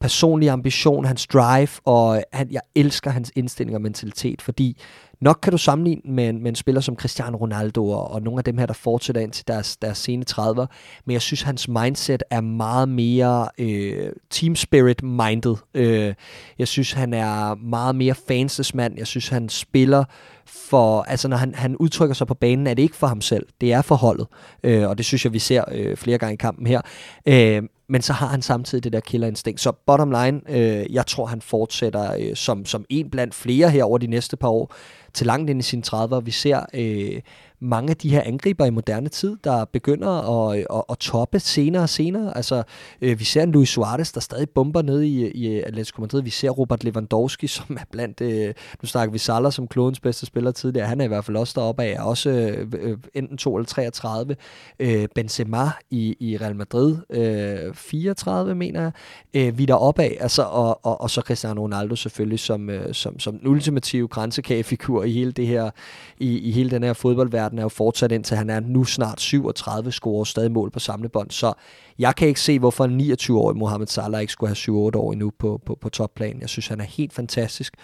[0.03, 4.77] personlige ambition, hans drive, og øh, han, jeg elsker hans indstilling og mentalitet, fordi
[5.21, 8.39] nok kan du sammenligne med en, med en spiller som Cristiano Ronaldo og, og nogle
[8.39, 10.67] af dem her, der fortsætter ind til deres, deres sene 30'er,
[11.05, 15.57] men jeg synes, hans mindset er meget mere øh, team spirit minded.
[15.75, 16.15] Øh,
[16.59, 18.95] jeg synes, han er meget mere fansesmand.
[18.99, 20.05] Jeg synes, han spiller
[20.47, 23.47] for, altså når han, han udtrykker sig på banen, er det ikke for ham selv,
[23.61, 24.27] det er for holdet,
[24.63, 26.81] øh, og det synes jeg, vi ser øh, flere gange i kampen her.
[27.27, 27.63] Øh,
[27.93, 29.61] men så har han samtidig det der killerinstinkt.
[29.61, 33.85] Så bottom line, øh, jeg tror, han fortsætter øh, som, som en blandt flere her
[33.85, 34.75] over de næste par år
[35.15, 36.21] til langt ind i sine 30'er.
[36.21, 37.21] Vi ser øh,
[37.63, 40.09] mange af de her angriber i moderne tid, der begynder
[40.49, 42.37] at, at, at toppe senere og senere.
[42.37, 42.63] Altså,
[43.03, 46.23] øh, vi ser en Luis Suarez, der stadig bomber ned i, i Atletico Madrid.
[46.23, 50.27] Vi ser Robert Lewandowski, som er blandt, øh, nu snakker vi Salah som klodens bedste
[50.27, 50.87] spiller tidligere.
[50.87, 53.67] Han er i hvert fald også deroppe af, er også øh, øh, enten 2 eller
[53.67, 54.37] 33.
[54.79, 58.93] Øh, Benzema i, i Real Madrid, øh, 34 mener jeg.
[59.35, 62.95] Øh, vi er deroppe af, altså, og, og, og så Cristiano Ronaldo selvfølgelig som, øh,
[62.95, 65.71] som, som den ultimative grænsekagefigur i hele det her,
[66.19, 69.93] i, i hele den her fodboldverden er jo fortsat indtil han er nu snart 37,
[69.93, 71.31] scorer stadig mål på samlebånd.
[71.31, 71.53] Så
[71.99, 75.33] jeg kan ikke se, hvorfor en 29-årig Mohamed Salah ikke skulle have 7-8 år endnu
[75.39, 76.41] på, på, på topplan.
[76.41, 77.75] Jeg synes, han er helt fantastisk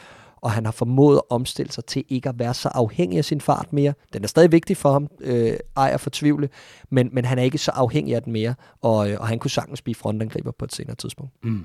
[0.41, 3.41] og han har formået at omstille sig til ikke at være så afhængig af sin
[3.41, 3.95] fart mere.
[4.13, 6.49] Den er stadig vigtig for ham, øh, ej at fortvivle,
[6.91, 9.51] men, men han er ikke så afhængig af den mere, og, øh, og han kunne
[9.51, 11.33] sagtens blive frontangriber på et senere tidspunkt.
[11.45, 11.65] Mm.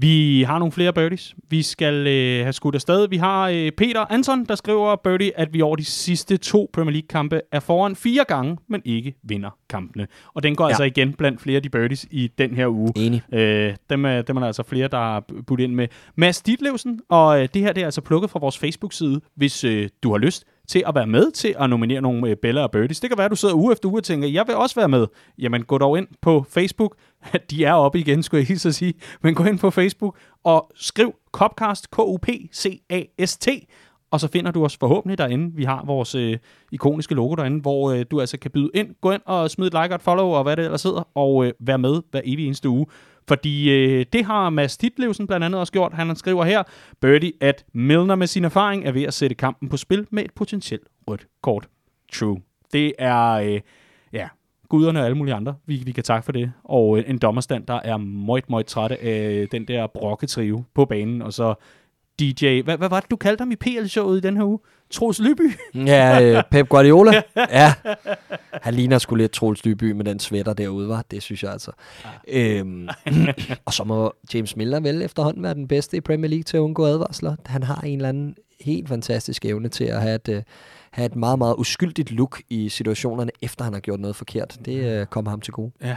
[0.00, 1.34] Vi har nogle flere birdies.
[1.50, 3.08] Vi skal øh, have skudt afsted.
[3.08, 6.92] Vi har øh, Peter Anton, der skriver birdie, at vi over de sidste to Premier
[6.92, 10.06] League-kampe er foran fire gange, men ikke vinder kampene.
[10.34, 10.68] Og den går ja.
[10.68, 12.92] altså igen blandt flere af de birdies i den her uge.
[12.96, 13.22] Enig.
[13.34, 15.88] Øh, dem, er, dem er der altså flere, der har budt ind med.
[16.16, 19.88] Mads Ditlevsen, og øh, det her det er altså plukket fra vores Facebook-side, hvis øh,
[20.02, 23.00] du har lyst til at være med til at nominere nogle øh, Bella og Birdies.
[23.00, 24.88] Det kan være, at du sidder uge efter uge og tænker, jeg vil også være
[24.88, 25.06] med.
[25.38, 26.96] Jamen, gå dog ind på Facebook.
[27.50, 28.94] De er oppe igen, skulle jeg hilse at sige.
[29.22, 33.48] Men gå ind på Facebook og skriv Copcast, K-U-P-C-A-S-T,
[34.10, 35.56] og så finder du os forhåbentlig derinde.
[35.56, 36.38] Vi har vores øh,
[36.72, 38.94] ikoniske logo derinde, hvor øh, du altså kan byde ind.
[39.00, 41.46] Gå ind og smid et like og et follow, og hvad det ellers sidder, og
[41.46, 42.86] øh, vær med hver evig eneste uge.
[43.28, 45.92] Fordi øh, det har Mads Ditlevsen blandt andet også gjort.
[45.94, 46.62] Han skriver her,
[47.00, 50.30] Birdie, at Milner med sin erfaring er ved at sætte kampen på spil med et
[50.34, 51.68] potentielt rødt kort.
[52.12, 52.40] True.
[52.72, 53.60] Det er, øh,
[54.12, 54.28] ja,
[54.68, 56.52] guderne og alle mulige andre, vi, vi kan takke for det.
[56.64, 61.22] Og øh, en dommerstand, der er meget, meget trætte af den der brokketrive på banen,
[61.22, 61.54] og så
[62.20, 64.58] DJ, hvad, hvad var det, du kaldte ham i PL-showet i den her uge?
[64.90, 65.52] Troels Lyby?
[65.74, 67.22] ja, øh, Pep Guardiola.
[67.36, 67.74] ja.
[68.52, 71.04] Han ligner sgu lidt Troels Lyby med den sweater derude, var.
[71.10, 71.70] Det synes jeg altså.
[72.28, 72.58] Ja.
[72.58, 72.88] Øhm,
[73.66, 76.60] og så må James Miller vel efterhånden være den bedste i Premier League til at
[76.60, 77.36] undgå advarsler.
[77.46, 80.42] Han har en eller anden helt fantastisk evne til at have et, uh,
[80.90, 84.58] have et meget, meget uskyldigt look i situationerne, efter han har gjort noget forkert.
[84.64, 85.72] Det uh, kommer ham til gode.
[85.82, 85.96] Ja.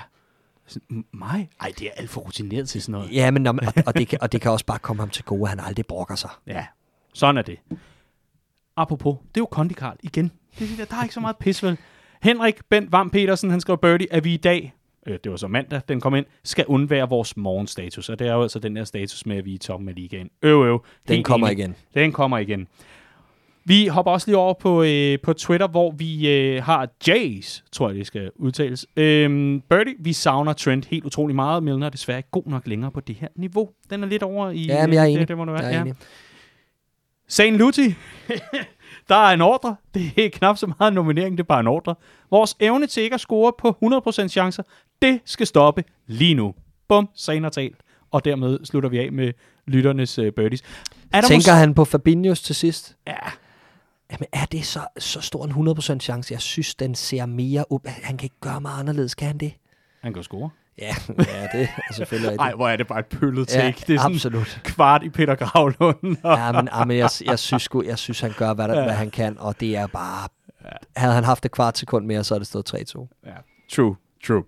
[1.13, 1.49] Mig?
[1.61, 3.11] Ej, det er alt for rutineret til sådan noget.
[3.13, 3.55] Ja, men, og,
[3.85, 5.85] og, det kan, og det kan også bare komme ham til gode, at han aldrig
[5.85, 6.29] brokker sig.
[6.47, 6.65] Ja,
[7.13, 7.59] sådan er det.
[8.77, 10.31] Apropos, det er jo Kondi Karl igen.
[10.59, 11.77] Det, det, der er ikke så meget pis, vel?
[12.23, 14.73] Henrik Bent Vam Petersen, han skrev birdie, at vi i dag,
[15.07, 18.09] øh, det var så mandag, den kom ind, skal undvære vores morgenstatus.
[18.09, 19.95] Og det er jo altså den der status med, at vi er i toppen af
[19.95, 20.29] ligaen.
[20.41, 20.85] Øv, øv.
[21.07, 21.59] Den kommer enig.
[21.59, 21.75] igen.
[21.93, 22.67] Den kommer igen.
[23.65, 27.89] Vi hopper også lige over på, øh, på Twitter, hvor vi øh, har Jays, tror
[27.89, 28.85] jeg det skal udtales.
[28.95, 31.63] Øhm, Birdie, vi savner Trent helt utrolig meget.
[31.63, 33.69] Milner er desværre ikke god nok længere på det her niveau.
[33.89, 34.65] Den er lidt over i...
[34.65, 35.19] Ja, men jeg er enig.
[35.19, 35.63] Det, det må det være.
[35.63, 35.89] Jeg er enig.
[35.99, 36.05] Ja.
[37.27, 37.95] Sane Luti,
[39.09, 39.75] der er en ordre.
[39.93, 41.95] Det er knap så meget nominering, det er bare en ordre.
[42.31, 43.77] Vores evne til ikke at score på
[44.23, 44.63] 100% chancer,
[45.01, 46.53] det skal stoppe lige nu.
[46.89, 47.77] Bum, Sane har talt.
[48.11, 49.33] Og dermed slutter vi af med
[49.67, 50.61] lytternes uh, birdies.
[51.13, 52.95] Er der Tænker han på Fabinhos til sidst?
[53.07, 53.13] Ja.
[54.11, 56.33] Jamen, er det så, så stor en 100% chance?
[56.33, 57.87] Jeg synes, den ser mere op.
[57.87, 59.53] Han kan ikke gøre meget anderledes, kan han det?
[60.01, 60.49] Han kan score.
[60.77, 62.41] Ja, ja det er selvfølgelig rigtigt.
[62.41, 63.63] Ej, hvor er det bare et pøllet take.
[63.63, 64.61] Ja, det er sådan absolut.
[64.63, 66.17] kvart i Peter Gravlund.
[66.25, 68.83] ja, men, ja, men jeg, jeg, synes, jeg synes, han gør, hvad, der, ja.
[68.83, 70.29] hvad han kan, og det er bare...
[70.63, 70.69] Ja.
[70.95, 73.07] Havde han haft et kvart sekund mere, så er det stået 3-2.
[73.25, 73.31] Ja,
[73.71, 73.95] true,
[74.27, 74.43] true.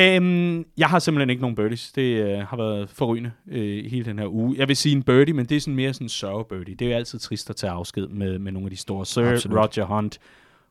[0.00, 1.92] Um, jeg har simpelthen ikke nogen birdies.
[1.92, 4.54] Det uh, har været forrygende uh, hele den her uge.
[4.58, 6.74] Jeg vil sige en birdie, men det er sådan mere sådan en sørge birdie.
[6.74, 9.06] Det er jo altid trist at tage afsked med, med nogle af de store.
[9.06, 9.58] Sir, Absolut.
[9.58, 10.18] Roger Hunt,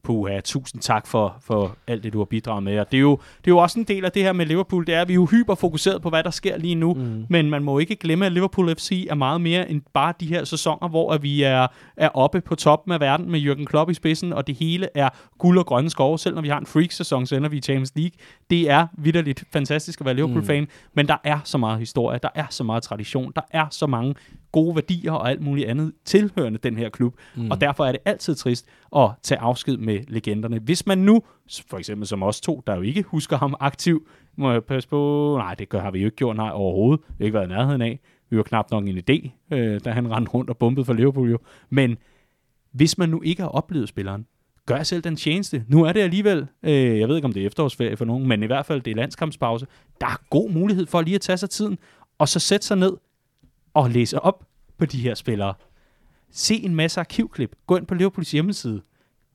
[0.03, 2.79] Puha, tusind tak for, for alt det, du har bidraget med.
[2.79, 4.87] Og det er, jo, det er jo også en del af det her med Liverpool,
[4.87, 7.25] det er, at vi er jo hyperfokuseret på, hvad der sker lige nu, mm.
[7.29, 10.43] men man må ikke glemme, at Liverpool FC er meget mere end bare de her
[10.43, 14.33] sæsoner, hvor vi er, er oppe på toppen af verden med Jürgen Klopp i spidsen,
[14.33, 16.19] og det hele er guld og grønne skove.
[16.19, 18.11] Selv når vi har en freak-sæson, så ender vi i Champions League.
[18.49, 20.69] Det er vidderligt fantastisk at være Liverpool-fan, mm.
[20.93, 24.15] men der er så meget historie, der er så meget tradition, der er så mange
[24.51, 27.15] gode værdier og alt muligt andet tilhørende den her klub.
[27.35, 27.51] Mm.
[27.51, 30.59] Og derfor er det altid trist at tage afsked med legenderne.
[30.59, 31.21] Hvis man nu,
[31.67, 35.35] for eksempel som os to, der jo ikke husker ham aktiv, må jeg passe på,
[35.37, 37.05] nej, det gør, har vi jo ikke gjort, nej, overhovedet.
[37.07, 37.99] Vi har ikke været i nærheden af.
[38.29, 41.31] Vi var knap nok en idé, øh, da han rendte rundt og bumpede for Liverpool
[41.31, 41.37] jo.
[41.69, 41.97] Men
[42.71, 44.25] hvis man nu ikke har oplevet spilleren,
[44.65, 45.65] gør selv den tjeneste.
[45.67, 48.43] Nu er det alligevel, øh, jeg ved ikke om det er efterårsferie for nogen, men
[48.43, 49.67] i hvert fald det er landskampspause.
[50.01, 51.77] Der er god mulighed for lige at tage sig tiden,
[52.17, 52.97] og så sætte sig ned
[53.73, 54.43] og læse op
[54.77, 55.53] på de her spillere.
[56.31, 57.55] Se en masse arkivklip.
[57.67, 58.81] Gå ind på Liverpools hjemmeside.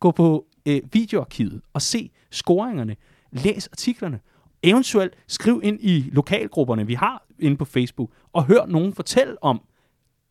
[0.04, 2.96] Gå på øh, videoarkivet og se scoringerne.
[3.32, 4.20] Læs artiklerne.
[4.62, 9.60] Eventuelt skriv ind i lokalgrupperne, vi har inde på Facebook, og hør nogen fortælle om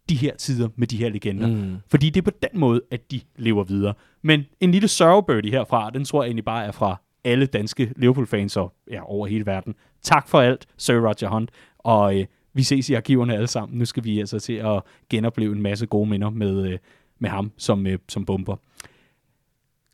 [0.09, 1.47] de her tider med de her legender.
[1.47, 1.77] Mm.
[1.87, 3.93] Fordi det er på den måde, at de lever videre.
[4.21, 8.57] Men en lille sørgebirdie herfra, den tror jeg egentlig bare er fra alle danske Liverpool-fans
[8.57, 9.75] og ja, over hele verden.
[10.01, 11.51] Tak for alt, Sir Roger Hunt.
[11.79, 13.77] Og øh, vi ses i arkiverne alle sammen.
[13.79, 16.79] Nu skal vi altså til at genopleve en masse gode minder med, øh,
[17.19, 18.55] med ham som, øh, som bomber.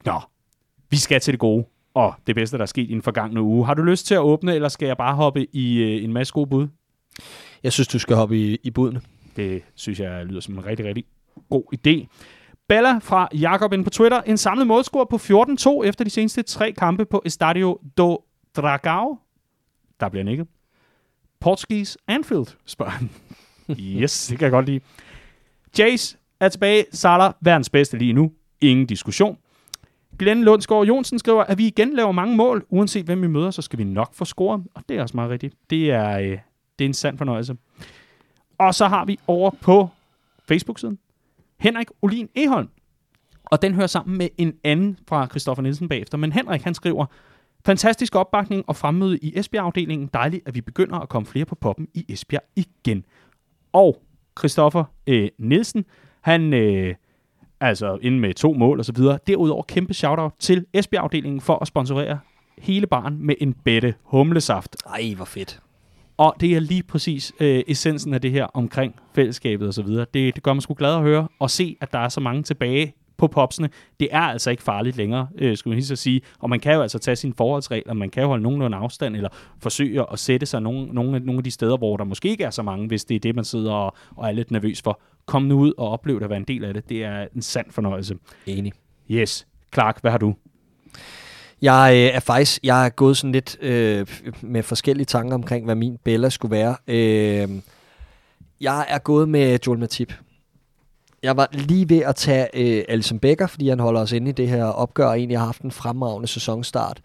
[0.05, 0.19] Nå,
[0.89, 3.65] vi skal til det gode, og det bedste, der er sket i den forgangne uge.
[3.65, 6.33] Har du lyst til at åbne, eller skal jeg bare hoppe i øh, en masse
[6.33, 6.67] gode bud?
[7.63, 9.01] Jeg synes, du skal hoppe i, i budene.
[9.35, 11.05] Det synes jeg lyder som en rigtig, rigtig
[11.49, 12.07] god idé.
[12.67, 14.21] Bella fra Jakob på Twitter.
[14.21, 18.23] En samlet målscore på 14-2 efter de seneste tre kampe på Estadio do
[18.55, 19.17] Dragao.
[19.99, 20.47] Der bliver nikket.
[21.39, 23.09] Portuguese Anfield, spørger han.
[23.79, 24.79] yes, det kan jeg godt lide.
[25.79, 26.85] Jace er tilbage.
[26.91, 28.31] Salah, verdens bedste lige nu.
[28.61, 29.37] Ingen diskussion.
[30.19, 32.65] Glenn Lundsgaard Jonsen skriver, at vi igen laver mange mål.
[32.69, 34.63] Uanset hvem vi møder, så skal vi nok få scoret.
[34.73, 35.55] Og det er også meget rigtigt.
[35.69, 36.37] Det er, øh,
[36.79, 37.57] det er en sand fornøjelse.
[38.57, 39.89] Og så har vi over på
[40.47, 40.99] Facebook-siden
[41.59, 42.69] Henrik Olin Eholm.
[43.43, 46.17] Og den hører sammen med en anden fra Christoffer Nielsen bagefter.
[46.17, 47.05] Men Henrik, han skriver,
[47.65, 50.09] Fantastisk opbakning og fremmøde i Esbjerg-afdelingen.
[50.13, 53.05] Dejligt, at vi begynder at komme flere på poppen i Esbjerg igen.
[53.73, 54.03] Og
[54.39, 55.85] Christoffer øh, Nielsen,
[56.21, 56.95] han øh,
[57.61, 59.19] altså inde med to mål og så videre.
[59.27, 62.19] Derudover kæmpe shoutout til Esbjerg-afdelingen for at sponsorere
[62.57, 64.75] hele barn med en bette humlesaft.
[64.85, 65.59] Ej, hvor fedt.
[66.17, 70.05] Og det er lige præcis øh, essensen af det her omkring fællesskabet og så videre.
[70.13, 72.43] Det, det gør mig sgu glad at høre og se, at der er så mange
[72.43, 73.69] tilbage på popsene.
[73.99, 76.21] Det er altså ikke farligt længere, øh, skulle man lige så sige.
[76.39, 79.29] Og man kan jo altså tage sine forholdsregler, man kan jo holde nogenlunde afstand, eller
[79.59, 82.49] forsøge at sætte sig nogle, nogle, nogle af de steder, hvor der måske ikke er
[82.49, 85.01] så mange, hvis det er det, man sidder og, og er lidt nervøs for.
[85.29, 86.89] Kom nu ud og oplev det at være en del af det.
[86.89, 88.15] Det er en sand fornøjelse.
[88.45, 88.73] Enig.
[89.11, 89.47] Yes.
[89.73, 90.35] Clark, hvad har du?
[91.61, 94.07] Jeg øh, er faktisk jeg er gået sådan lidt øh,
[94.41, 96.75] med forskellige tanker omkring, hvad min Bella skulle være.
[96.87, 97.49] Øh,
[98.61, 100.13] jeg er gået med Joel Matip.
[101.23, 104.33] Jeg var lige ved at tage øh, Alison Becker, fordi han holder os inde i
[104.33, 107.01] det her opgør, og egentlig har haft en fremragende sæsonstart.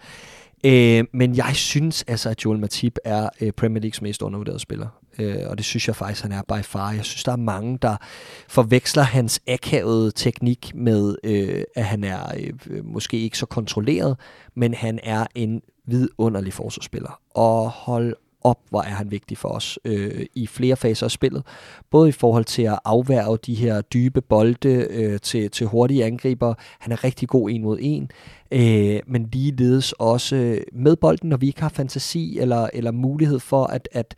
[0.64, 4.86] Øh, men jeg synes altså, at Joel Matip er øh, Premier Leagues mest undervurderede spiller.
[5.18, 6.92] Øh, og det synes jeg faktisk, han er by far.
[6.92, 7.96] Jeg synes, der er mange, der
[8.48, 12.18] forveksler hans akavede teknik med, øh, at han er
[12.66, 14.16] øh, måske ikke så kontrolleret,
[14.54, 17.20] men han er en vidunderlig forsvarsspiller.
[17.30, 21.42] Og hold op, hvor er han vigtig for os øh, i flere faser af spillet.
[21.90, 26.54] Både i forhold til at afværge de her dybe bolde øh, til, til hurtige angriber.
[26.78, 28.10] Han er rigtig god en mod en.
[28.50, 33.64] Øh, men ligeledes også med bolden, når vi ikke har fantasi eller, eller mulighed for
[33.64, 34.14] at, at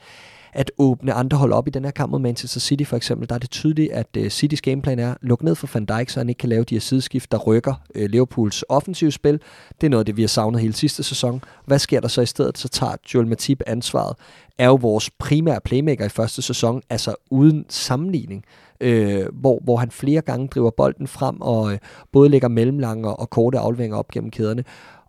[0.56, 3.34] at åbne andre hold op i den her kamp mod Manchester City for eksempel, der
[3.34, 6.28] er det tydeligt, at øh, Citys gameplan er, luk ned for Van Dijk, så han
[6.28, 9.40] ikke kan lave de her sideskift, der rykker øh, Liverpools offensive spil.
[9.80, 11.42] Det er noget af det, vi har savnet hele sidste sæson.
[11.66, 12.58] Hvad sker der så i stedet?
[12.58, 14.16] Så tager Joel Matip ansvaret.
[14.58, 18.44] Er jo vores primære playmaker i første sæson, altså uden sammenligning.
[18.80, 21.78] Øh, hvor, hvor han flere gange driver bolden frem og øh,
[22.12, 24.64] både lægger mellemlange og korte afleveringer op gennem kæderne.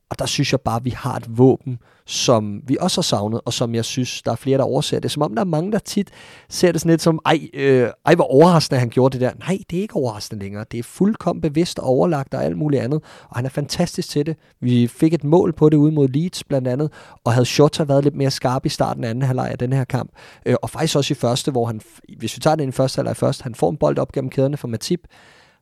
[0.10, 3.42] Og der synes jeg bare, at vi har et våben, som vi også har savnet,
[3.46, 5.12] og som jeg synes, der er flere, der overser det.
[5.12, 6.10] Som om der er mange, der tit
[6.50, 9.32] ser det sådan lidt som, ej, øh, ej hvor overraskende han gjorde det der.
[9.40, 10.66] Nej, det er ikke overraskende længere.
[10.72, 13.02] Det er fuldkommen bevidst og overlagt og alt muligt andet.
[13.30, 14.38] Og han er fantastisk til det.
[14.60, 16.92] Vi fik et mål på det ude mod Leeds blandt andet,
[17.24, 19.84] og havde Shota været lidt mere skarp i starten af anden halvleg af den her
[19.84, 20.12] kamp.
[20.46, 21.82] Øh, og faktisk også i første, hvor han,
[22.18, 24.58] hvis vi tager det i første halvleg først, han får en bold op gennem kæderne
[24.58, 25.00] for Matip,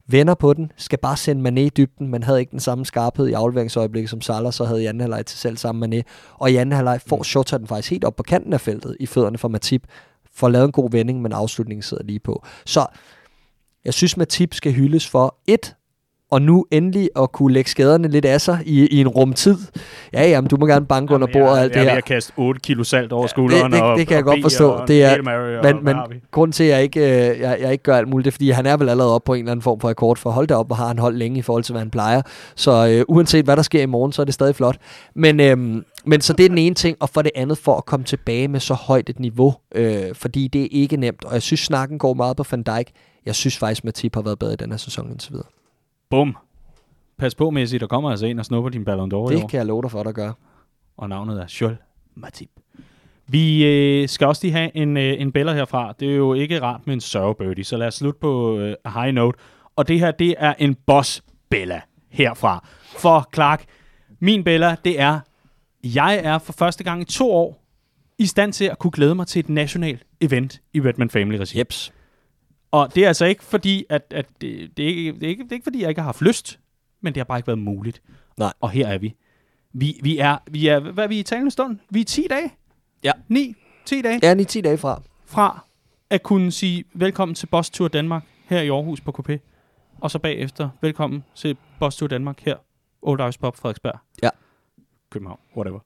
[0.07, 3.27] vender på den, skal bare sende Mané i dybden, men havde ikke den samme skarphed
[3.27, 6.01] i afleveringsøjeblikket som Salah, så havde i anden halvleg til selv samme Mané.
[6.33, 7.23] Og i anden halvleg får mm.
[7.23, 9.87] Shota den faktisk helt op på kanten af feltet i fødderne for Matip,
[10.33, 12.45] får lavet en god vending, men afslutningen sidder lige på.
[12.65, 12.87] Så
[13.85, 15.75] jeg synes, Matip skal hyldes for et,
[16.35, 19.57] og nu endelig at kunne lægge skaderne lidt af sig i, i en rumtid.
[20.13, 21.89] Ja, jamen, du må gerne banke under bordet og alt jeg, det her.
[21.89, 23.71] Jeg vil kast 8 kilo salt over skulderen.
[23.71, 24.69] det, det, og, det kan jeg og godt B forstå.
[24.69, 25.95] Og Det er, og men, men
[26.31, 28.49] grund til, at jeg ikke, øh, jeg, jeg ikke gør alt muligt, det er, fordi
[28.49, 30.55] han er vel allerede oppe på en eller anden form for akkord, for hold da
[30.55, 32.21] op, hvor har han holdt længe i forhold til, hvad han plejer.
[32.55, 34.77] Så øh, uanset hvad der sker i morgen, så er det stadig flot.
[35.15, 35.57] Men, øh,
[36.05, 38.47] men så det er den ene ting, og for det andet for at komme tilbage
[38.47, 41.97] med så højt et niveau, øh, fordi det er ikke nemt, og jeg synes, snakken
[41.97, 42.91] går meget på Van Dijk.
[43.25, 45.47] Jeg synes faktisk, Matip har været bedre i den her sæson indtil videre.
[46.15, 46.37] Bum.
[47.17, 49.47] Pas på, Messi, der kommer altså ind og snupper din Ballon d'Or i Det år.
[49.47, 50.31] kan jeg love dig for, der gør.
[50.97, 51.77] Og navnet er Scholl
[52.15, 52.49] Matip.
[53.27, 55.93] Vi øh, skal også lige have en, øh, en bæller herfra.
[55.99, 59.13] Det er jo ikke rart med en sørgebirdie, så lad os slutte på øh, high
[59.13, 59.39] note.
[59.75, 62.67] Og det her, det er en boss Bella herfra.
[62.97, 63.65] For Clark,
[64.19, 65.19] min Bella, det er,
[65.83, 67.63] jeg er for første gang i to år
[68.19, 71.59] i stand til at kunne glæde mig til et nationalt event i Redman Family Regi.
[71.59, 71.93] Jeps.
[72.71, 75.43] Og det er altså ikke fordi, at, at det, det, er ikke, det, er ikke,
[75.43, 76.59] det er ikke fordi, jeg ikke har haft lyst,
[77.01, 78.01] men det har bare ikke været muligt.
[78.37, 78.53] Nej.
[78.61, 79.15] Og her er vi.
[79.73, 81.77] Vi, vi er, vi er, hvad er vi i talende stund?
[81.89, 82.51] Vi er 10 dage?
[83.03, 83.11] Ja.
[83.27, 83.55] 9,
[83.85, 85.01] 10 dage Jeg er 10 dage fra.
[85.25, 85.65] fra
[86.09, 89.29] at kunne sige velkommen til Boss Tour Danmark her i Aarhus på KP.
[90.01, 92.55] Og så bagefter velkommen til Boss Tour Danmark her,
[93.01, 93.99] Old Ice Pop Frederiksberg.
[94.23, 94.29] Ja.
[95.09, 95.79] København, whatever.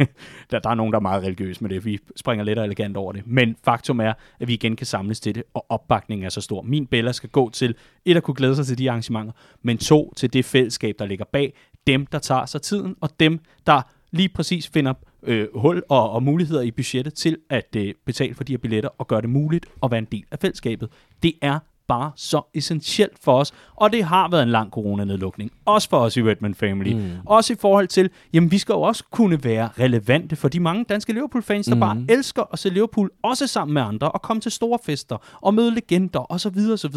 [0.50, 1.84] der, der er nogen, der er meget religiøse med det.
[1.84, 3.22] Vi springer lidt og elegant over det.
[3.26, 6.62] Men faktum er, at vi igen kan samles til det, og opbakningen er så stor.
[6.62, 7.74] Min Bella skal gå til
[8.04, 9.32] et at kunne glæde sig til de arrangementer,
[9.62, 11.54] men to til det fællesskab, der ligger bag.
[11.86, 16.22] Dem, der tager sig tiden, og dem, der lige præcis finder øh, hul og, og
[16.22, 19.66] muligheder i budgettet til at øh, betale for de her billetter og gøre det muligt
[19.82, 20.88] at være en del af fællesskabet.
[21.22, 21.58] Det er
[21.88, 26.16] bare så essentielt for os, og det har været en lang coronanedlukning, også for os
[26.16, 26.92] i Redman Family.
[26.92, 27.10] Mm.
[27.26, 30.84] Også i forhold til, jamen vi skal jo også kunne være relevante for de mange
[30.84, 31.80] danske Liverpool-fans, der mm.
[31.80, 35.54] bare elsker at se Liverpool, også sammen med andre, og komme til store fester, og
[35.54, 36.58] møde legender, osv.
[36.72, 36.94] osv.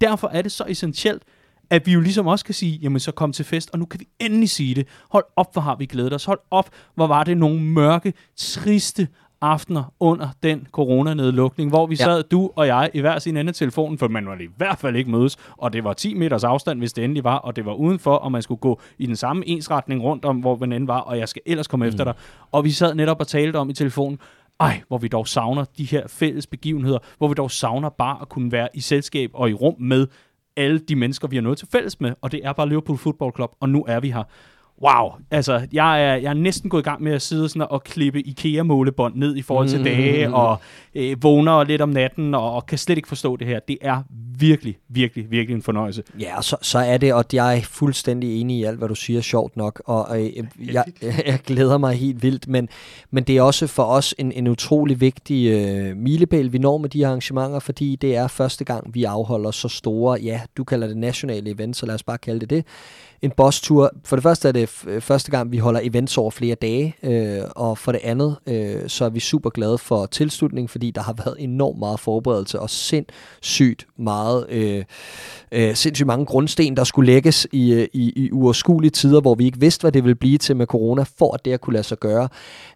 [0.00, 1.22] Derfor er det så essentielt,
[1.70, 4.00] at vi jo ligesom også kan sige, jamen så kom til fest, og nu kan
[4.00, 4.88] vi endelig sige det.
[5.10, 6.24] Hold op, hvor har vi glædet os.
[6.24, 9.08] Hold op, hvor var det nogle mørke, triste
[9.40, 12.04] aftener under den coronanedlukning, hvor vi Ja.
[12.04, 14.78] sad, du og jeg, i hver sin ende af telefonen, for man måtte i hvert
[14.78, 17.64] fald ikke mødes, og det var 10 meters afstand, hvis det endelig var, og det
[17.64, 20.86] var udenfor, og man skulle gå i den samme ensretning rundt om, hvor man end
[20.86, 21.88] var, og jeg skal ellers komme mm.
[21.88, 22.14] efter dig.
[22.52, 24.18] Og vi sad netop og talte om i telefonen,
[24.60, 28.28] ej, hvor vi dog savner de her fælles begivenheder, hvor vi dog savner bare at
[28.28, 30.06] kunne være i selskab og i rum med
[30.56, 33.32] alle de mennesker, vi har noget til fælles med, og det er bare Liverpool Football
[33.36, 34.22] Club, og nu er vi her.
[34.82, 37.84] Wow, altså jeg er, jeg er næsten gået i gang med at sidde sådan og
[37.84, 40.56] klippe IKEA-målebånd ned i forhold til dage, og
[40.94, 43.60] øh, vågner lidt om natten, og, og kan slet ikke forstå det her.
[43.68, 44.02] Det er
[44.38, 46.02] virkelig, virkelig, virkelig en fornøjelse.
[46.20, 48.94] Ja, og så, så er det, og jeg er fuldstændig enig i alt, hvad du
[48.94, 50.30] siger, sjovt nok, og øh,
[50.72, 50.84] jeg,
[51.26, 52.68] jeg glæder mig helt vildt, men,
[53.10, 56.88] men det er også for os en, en utrolig vigtig øh, milepæl, vi når med
[56.88, 60.86] de her arrangementer, fordi det er første gang, vi afholder så store, ja, du kalder
[60.86, 62.64] det nationale event, så lad os bare kalde det det,
[63.22, 63.90] en bosstur.
[64.04, 67.40] For det første er det øh, første gang, vi holder events over flere dage, øh,
[67.56, 71.12] og for det andet, øh, så er vi super glade for tilslutning, fordi der har
[71.24, 74.84] været enormt meget forberedelse og sindssygt meget, øh,
[75.52, 79.44] øh, sindssygt mange grundsten, der skulle lægges i, øh, i, i uoverskuelige tider, hvor vi
[79.44, 81.84] ikke vidste, hvad det ville blive til med corona, for at det at kunne lade
[81.84, 82.28] sig gøre.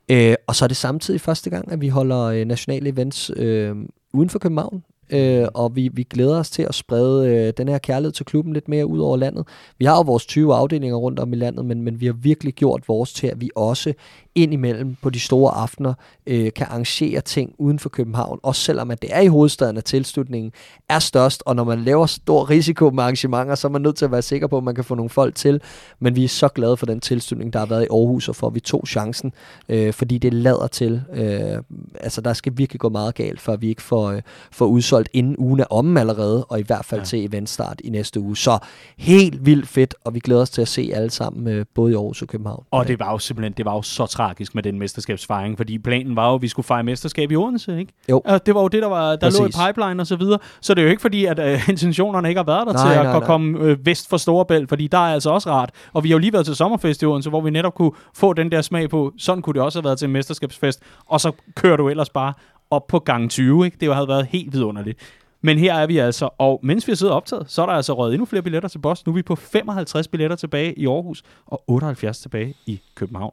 [0.08, 3.76] Øh, og så er det samtidig første gang, at vi holder øh, nationale events øh,
[4.12, 4.82] uden for København.
[5.12, 8.52] Øh, og vi, vi glæder os til at sprede øh, den her kærlighed til klubben
[8.52, 9.46] lidt mere ud over landet.
[9.78, 12.54] Vi har jo vores 20 afdelinger rundt om i landet, men, men vi har virkelig
[12.54, 13.92] gjort vores til, at vi også
[14.34, 15.94] indimellem på de store aftener
[16.26, 18.38] øh, kan arrangere ting uden for København.
[18.42, 20.52] Også selvom at det er i hovedstaden, at tilslutningen
[20.88, 24.04] er størst, og når man laver stor risiko med arrangementer, så er man nødt til
[24.04, 25.60] at være sikker på, at man kan få nogle folk til.
[26.00, 28.46] Men vi er så glade for den tilslutning, der har været i Aarhus, og for
[28.46, 29.32] at vi tog chancen,
[29.68, 31.02] øh, fordi det lader til.
[31.12, 31.62] Øh,
[32.00, 34.22] altså, der skal virkelig gå meget galt, for at vi ikke får, øh,
[34.52, 37.04] får udsolgt inden ugen er omme allerede, og i hvert fald ja.
[37.04, 38.36] Til eventstart i næste uge.
[38.36, 38.58] Så
[38.98, 41.94] helt vildt fedt, og vi glæder os til at se alle sammen, øh, både i
[41.94, 42.64] Aarhus og København.
[42.70, 46.16] Og det var jo simpelthen, det var jo så tragisk med den mesterskabsfejring, fordi planen
[46.16, 47.92] var jo, at vi skulle fejre mesterskab i Odense, ikke?
[48.10, 48.22] Jo.
[48.24, 50.38] Og det var jo det, der, var, der lå i pipeline og så videre.
[50.60, 52.98] Så det er jo ikke fordi, at øh, intentionerne ikke har været der Nej, til
[52.98, 53.26] at nej, nej.
[53.26, 55.70] komme øh, vest for Storebælt, fordi der er altså også rart.
[55.92, 58.32] Og vi har jo lige været til sommerfest i Odense, hvor vi netop kunne få
[58.32, 61.32] den der smag på, sådan kunne det også have været til en mesterskabsfest, og så
[61.56, 62.32] kører du ellers bare
[62.70, 63.76] op på gang 20, ikke?
[63.80, 64.98] Det havde været helt vidunderligt.
[65.42, 68.14] Men her er vi altså, og mens vi og optaget, så er der altså røget
[68.14, 69.06] endnu flere billetter til Boss.
[69.06, 73.32] Nu er vi på 55 billetter tilbage i Aarhus, og 78 tilbage i København.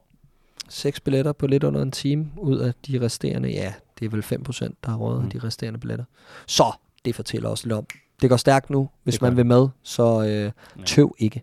[0.72, 4.22] Seks billetter på lidt under en time ud af de resterende, ja, det er vel
[4.22, 5.30] 5%, der har råd af Mm.
[5.30, 6.04] de resterende billetter.
[6.46, 6.64] Så
[7.04, 7.86] det fortæller os lidt om.
[8.22, 8.88] Det går stærkt nu.
[9.04, 10.52] Hvis Det man vil med, så øh,
[10.86, 11.42] tøv ikke.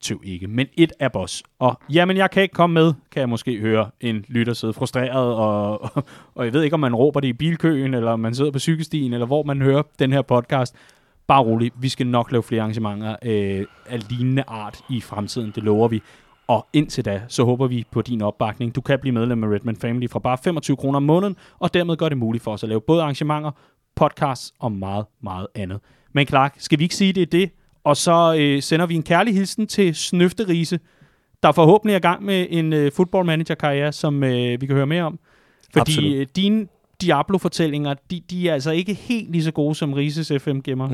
[0.00, 1.42] tøv ikke, men et er boss.
[1.58, 5.34] Og jamen, jeg kan ikke komme med, kan jeg måske høre en lytter sidde frustreret,
[5.34, 6.04] og, og,
[6.34, 8.58] og jeg ved ikke, om man råber det i bilkøen, eller om man sidder på
[8.58, 10.74] cykelstien, eller hvor man hører den her podcast.
[11.26, 15.62] bare rolig, vi skal nok lave flere arrangementer øh, af lignende art i fremtiden, det
[15.62, 16.02] lover vi.
[16.48, 18.74] Og indtil da, så håber vi på din opbakning.
[18.74, 21.96] Du kan blive medlem af Redman Family fra bare 25 kroner om måneden, og dermed
[21.96, 23.50] gør det muligt for os at lave både arrangementer,
[23.96, 25.80] podcasts og meget, meget andet.
[26.12, 27.50] Men Clark, skal vi ikke sige, det er det?
[27.84, 30.80] Og så øh, sender vi en kærlig hilsen til Snøfterise,
[31.42, 34.86] der forhåbentlig er i gang med en øh, football manager-karriere, som øh, vi kan høre
[34.86, 35.18] mere om.
[35.72, 36.66] Fordi øh, dine
[37.00, 40.88] Diablo-fortællinger, de, de er altså ikke helt lige så gode som Rises FM gemmer.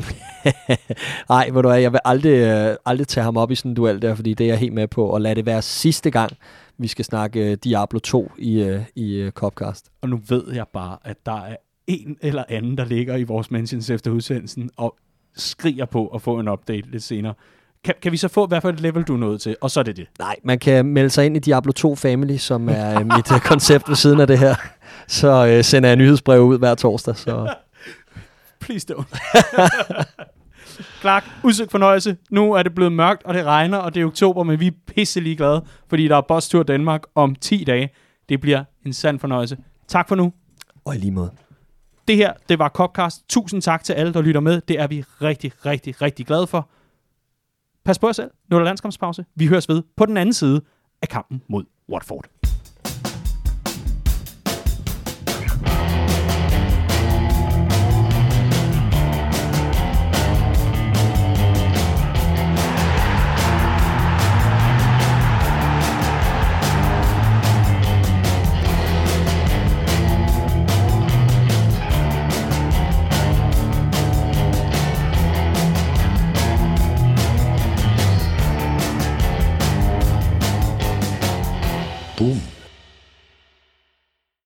[1.35, 3.75] Nej, hvor du er, jeg vil aldrig, øh, aldrig tage ham op i sådan en
[3.75, 5.07] duel der, fordi det er jeg helt med på.
[5.07, 6.33] Og lad det være sidste gang,
[6.79, 9.91] vi skal snakke øh, Diablo 2 i, øh, i øh, Copcast.
[10.03, 11.57] Og nu ved jeg bare, at der er
[11.87, 14.97] en eller anden, der ligger i vores mentions efter udsendelsen og
[15.37, 17.35] skriger på at få en update lidt senere.
[17.85, 19.57] Kan, kan vi så få i hvert fald et level, du er nået til?
[19.61, 20.07] Og så er det det.
[20.19, 23.89] Nej, man kan melde sig ind i Diablo 2 Family, som er mit øh, koncept
[23.89, 24.55] ved siden af det her.
[25.09, 27.17] Så øh, sender jeg nyhedsbrev ud hver torsdag.
[27.17, 27.55] Så
[28.61, 29.05] Please don't.
[31.01, 32.17] Clark, udsøgt fornøjelse.
[32.31, 34.71] Nu er det blevet mørkt, og det regner, og det er oktober, men vi er
[34.87, 37.91] pisselig glade, fordi der er Boss Tour Danmark om 10 dage.
[38.29, 39.57] Det bliver en sand fornøjelse.
[39.89, 40.33] Tak for nu.
[40.85, 41.31] og i lige måde.
[42.09, 43.29] Det her, det var Copcast.
[43.29, 44.61] Tusind tak til alle, der lytter med.
[44.69, 46.69] Det er vi rigtig, rigtig, rigtig glade for.
[47.85, 48.31] Pas på jer selv.
[48.51, 49.25] Nu er der landskampspause.
[49.35, 50.61] Vi høres ved på den anden side
[51.03, 52.25] af kampen mod Watford.